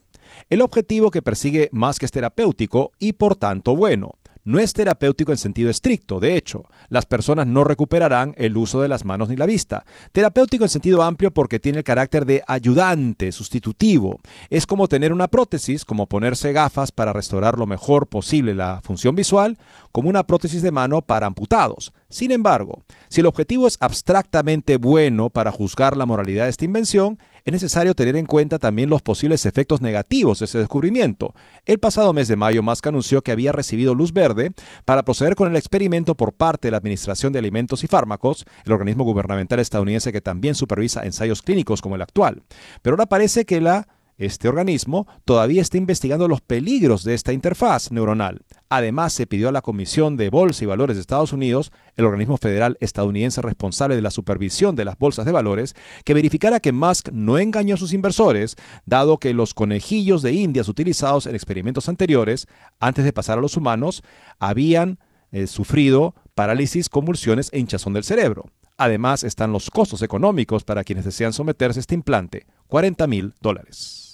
El 0.50 0.62
objetivo 0.64 1.12
que 1.12 1.22
persigue 1.22 1.70
más 1.72 2.00
que 2.00 2.08
es 2.08 2.12
terapéutico 2.12 2.94
y 2.98 3.14
por 3.14 3.36
tanto 3.36 3.76
bueno. 3.76 4.14
No 4.44 4.58
es 4.58 4.74
terapéutico 4.74 5.32
en 5.32 5.38
sentido 5.38 5.70
estricto, 5.70 6.20
de 6.20 6.36
hecho, 6.36 6.64
las 6.88 7.06
personas 7.06 7.46
no 7.46 7.64
recuperarán 7.64 8.34
el 8.38 8.58
uso 8.58 8.82
de 8.82 8.88
las 8.88 9.06
manos 9.06 9.30
ni 9.30 9.36
la 9.36 9.46
vista. 9.46 9.86
Terapéutico 10.12 10.64
en 10.64 10.70
sentido 10.72 11.04
amplio 11.04 11.30
porque 11.32 11.60
tiene 11.60 11.80
el 11.80 11.84
carácter 11.84 12.26
de 12.26 12.42
ayudante, 12.48 13.32
sustitutivo. 13.32 14.20
Es 14.50 14.66
como 14.66 14.88
tener 14.88 15.14
una 15.14 15.28
prótesis, 15.28 15.86
como 15.86 16.08
ponerse 16.08 16.52
gafas 16.54 16.92
para 16.92 17.14
restaurar 17.14 17.60
lo 17.60 17.68
mejor 17.68 18.08
posible 18.08 18.56
la 18.56 18.82
función 18.82 19.14
visual, 19.14 19.60
como 19.92 20.10
una 20.10 20.24
prótesis 20.24 20.64
de 20.64 20.72
mano 20.72 21.04
para 21.04 21.28
amputados. 21.28 21.94
Sin 22.10 22.32
embargo, 22.32 22.82
si 23.10 23.22
el 23.22 23.28
objetivo 23.28 23.68
es 23.68 23.78
abstractamente 23.80 24.78
bueno 24.78 25.30
para 25.30 25.52
juzgar 25.52 25.96
la 25.96 26.08
moralidad 26.08 26.46
de 26.46 26.50
esta 26.50 26.66
invención, 26.66 27.20
es 27.50 27.54
necesario 27.54 27.96
tener 27.96 28.16
en 28.16 28.26
cuenta 28.26 28.60
también 28.60 28.90
los 28.90 29.02
posibles 29.02 29.46
efectos 29.46 29.82
negativos 29.82 30.40
de 30.40 30.46
ese 30.46 30.60
descubrimiento. 30.60 31.34
El 31.66 31.80
pasado 31.80 32.14
mes 32.14 32.28
de 32.28 32.36
mayo, 32.36 32.62
Musk 32.62 32.88
anunció 32.88 33.22
que 33.22 33.32
había 33.32 33.52
recibido 33.52 33.96
luz 33.96 34.14
verde 34.14 34.52
para 34.86 35.04
proceder 35.04 35.36
con 35.36 35.50
el 35.50 35.58
experimento 35.58 36.16
por 36.16 36.34
parte 36.34 36.68
de 36.68 36.72
la 36.72 36.78
Administración 36.78 37.34
de 37.34 37.40
Alimentos 37.40 37.84
y 37.84 37.88
Fármacos, 37.88 38.46
el 38.66 38.72
organismo 38.72 39.04
gubernamental 39.04 39.60
estadounidense 39.60 40.12
que 40.12 40.22
también 40.22 40.56
supervisa 40.56 41.06
ensayos 41.06 41.42
clínicos 41.42 41.82
como 41.82 41.96
el 41.96 42.02
actual. 42.02 42.44
Pero 42.82 42.94
ahora 42.94 43.08
parece 43.08 43.46
que 43.46 43.62
la 43.62 43.88
este 44.20 44.50
organismo 44.50 45.08
todavía 45.24 45.62
está 45.62 45.78
investigando 45.78 46.28
los 46.28 46.42
peligros 46.42 47.06
de 47.06 47.14
esta 47.14 47.32
interfaz 47.32 47.90
neuronal. 47.92 48.42
Además, 48.68 49.14
se 49.14 49.26
pidió 49.26 49.48
a 49.48 49.54
la 49.54 49.62
Comisión 49.62 50.18
de 50.18 50.30
Bolsa 50.30 50.64
y 50.64 50.68
Valores 50.68 50.98
de 50.98 51.02
Estados 51.02 51.32
Unidos, 51.32 51.72
el 51.96 52.06
organismo 52.06 52.38
federal 52.38 52.78
estadounidense 52.82 53.42
responsable 53.42 53.96
de 53.96 54.02
la 54.02 54.12
supervisión 54.12 54.76
de 54.76 54.84
las 54.84 54.98
bolsas 54.98 55.26
de 55.26 55.32
valores, 55.32 55.74
que 56.04 56.14
verificara 56.14 56.60
que 56.60 56.74
Musk 56.74 57.10
no 57.14 57.40
engañó 57.40 57.76
a 57.76 57.78
sus 57.78 57.94
inversores, 57.94 58.58
dado 58.86 59.20
que 59.20 59.34
los 59.34 59.54
conejillos 59.54 60.22
de 60.22 60.34
indias 60.34 60.68
utilizados 60.68 61.26
en 61.26 61.36
experimentos 61.36 61.88
anteriores, 61.88 62.46
antes 62.82 63.06
de 63.06 63.14
pasar 63.14 63.38
a 63.38 63.42
los 63.42 63.56
humanos, 63.56 64.04
habían 64.38 65.00
eh, 65.32 65.48
sufrido 65.48 66.14
parálisis, 66.36 66.90
convulsiones 66.90 67.50
e 67.54 67.60
hinchazón 67.60 67.94
del 67.94 68.04
cerebro. 68.04 68.46
Además, 68.78 69.24
están 69.24 69.54
los 69.54 69.70
costos 69.70 70.02
económicos 70.02 70.66
para 70.66 70.84
quienes 70.84 71.06
desean 71.06 71.34
someterse 71.34 71.80
a 71.80 71.82
este 71.82 71.96
implante, 71.96 72.46
40 72.68 73.08
mil 73.08 73.34
dólares. 73.42 74.09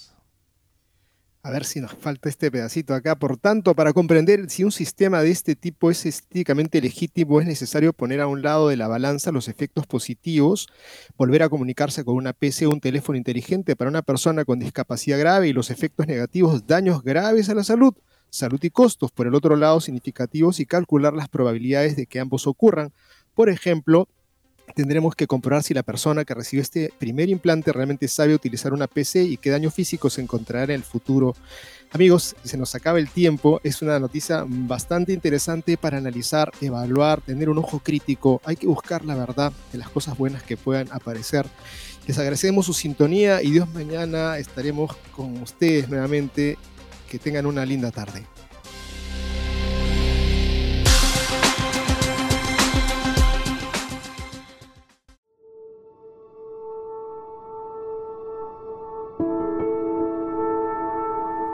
A 1.46 1.50
ver 1.52 1.64
si 1.64 1.80
nos 1.80 1.92
falta 1.92 2.28
este 2.28 2.50
pedacito 2.50 2.92
acá. 2.92 3.14
Por 3.14 3.36
tanto, 3.36 3.76
para 3.76 3.92
comprender 3.92 4.50
si 4.50 4.64
un 4.64 4.72
sistema 4.72 5.22
de 5.22 5.30
este 5.30 5.54
tipo 5.54 5.92
es 5.92 6.04
estéticamente 6.04 6.80
legítimo, 6.80 7.40
es 7.40 7.46
necesario 7.46 7.92
poner 7.92 8.20
a 8.20 8.26
un 8.26 8.42
lado 8.42 8.66
de 8.66 8.76
la 8.76 8.88
balanza 8.88 9.30
los 9.30 9.46
efectos 9.46 9.86
positivos, 9.86 10.66
volver 11.16 11.44
a 11.44 11.48
comunicarse 11.48 12.04
con 12.04 12.16
una 12.16 12.32
PC 12.32 12.66
o 12.66 12.70
un 12.70 12.80
teléfono 12.80 13.16
inteligente 13.16 13.76
para 13.76 13.88
una 13.88 14.02
persona 14.02 14.44
con 14.44 14.58
discapacidad 14.58 15.20
grave 15.20 15.46
y 15.46 15.52
los 15.52 15.70
efectos 15.70 16.08
negativos, 16.08 16.66
daños 16.66 17.04
graves 17.04 17.48
a 17.48 17.54
la 17.54 17.62
salud, 17.62 17.94
salud 18.28 18.58
y 18.64 18.70
costos, 18.70 19.12
por 19.12 19.28
el 19.28 19.34
otro 19.36 19.54
lado, 19.54 19.80
significativos 19.80 20.58
y 20.58 20.66
calcular 20.66 21.12
las 21.12 21.28
probabilidades 21.28 21.94
de 21.94 22.06
que 22.06 22.18
ambos 22.18 22.48
ocurran. 22.48 22.92
Por 23.34 23.50
ejemplo, 23.50 24.08
tendremos 24.74 25.14
que 25.14 25.26
comprobar 25.26 25.62
si 25.62 25.74
la 25.74 25.82
persona 25.82 26.24
que 26.24 26.34
recibió 26.34 26.62
este 26.62 26.92
primer 26.98 27.28
implante 27.28 27.72
realmente 27.72 28.08
sabe 28.08 28.34
utilizar 28.34 28.72
una 28.72 28.86
PC 28.86 29.22
y 29.22 29.36
qué 29.36 29.50
daño 29.50 29.70
físico 29.70 30.10
se 30.10 30.20
encontrará 30.20 30.64
en 30.64 30.70
el 30.72 30.82
futuro. 30.82 31.34
Amigos, 31.92 32.36
se 32.42 32.56
nos 32.56 32.74
acaba 32.74 32.98
el 32.98 33.08
tiempo. 33.08 33.60
Es 33.62 33.80
una 33.80 33.98
noticia 33.98 34.44
bastante 34.46 35.12
interesante 35.12 35.76
para 35.76 35.98
analizar, 35.98 36.52
evaluar, 36.60 37.20
tener 37.20 37.48
un 37.48 37.58
ojo 37.58 37.80
crítico. 37.80 38.40
Hay 38.44 38.56
que 38.56 38.66
buscar 38.66 39.04
la 39.04 39.14
verdad 39.14 39.52
de 39.72 39.78
las 39.78 39.88
cosas 39.88 40.18
buenas 40.18 40.42
que 40.42 40.56
puedan 40.56 40.88
aparecer. 40.90 41.46
Les 42.06 42.18
agradecemos 42.18 42.66
su 42.66 42.74
sintonía 42.74 43.42
y 43.42 43.50
Dios 43.50 43.72
mañana 43.72 44.38
estaremos 44.38 44.94
con 45.14 45.40
ustedes 45.42 45.88
nuevamente. 45.88 46.58
Que 47.08 47.20
tengan 47.20 47.46
una 47.46 47.64
linda 47.64 47.92
tarde. 47.92 48.26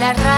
la 0.00 0.14
radio. 0.14 0.29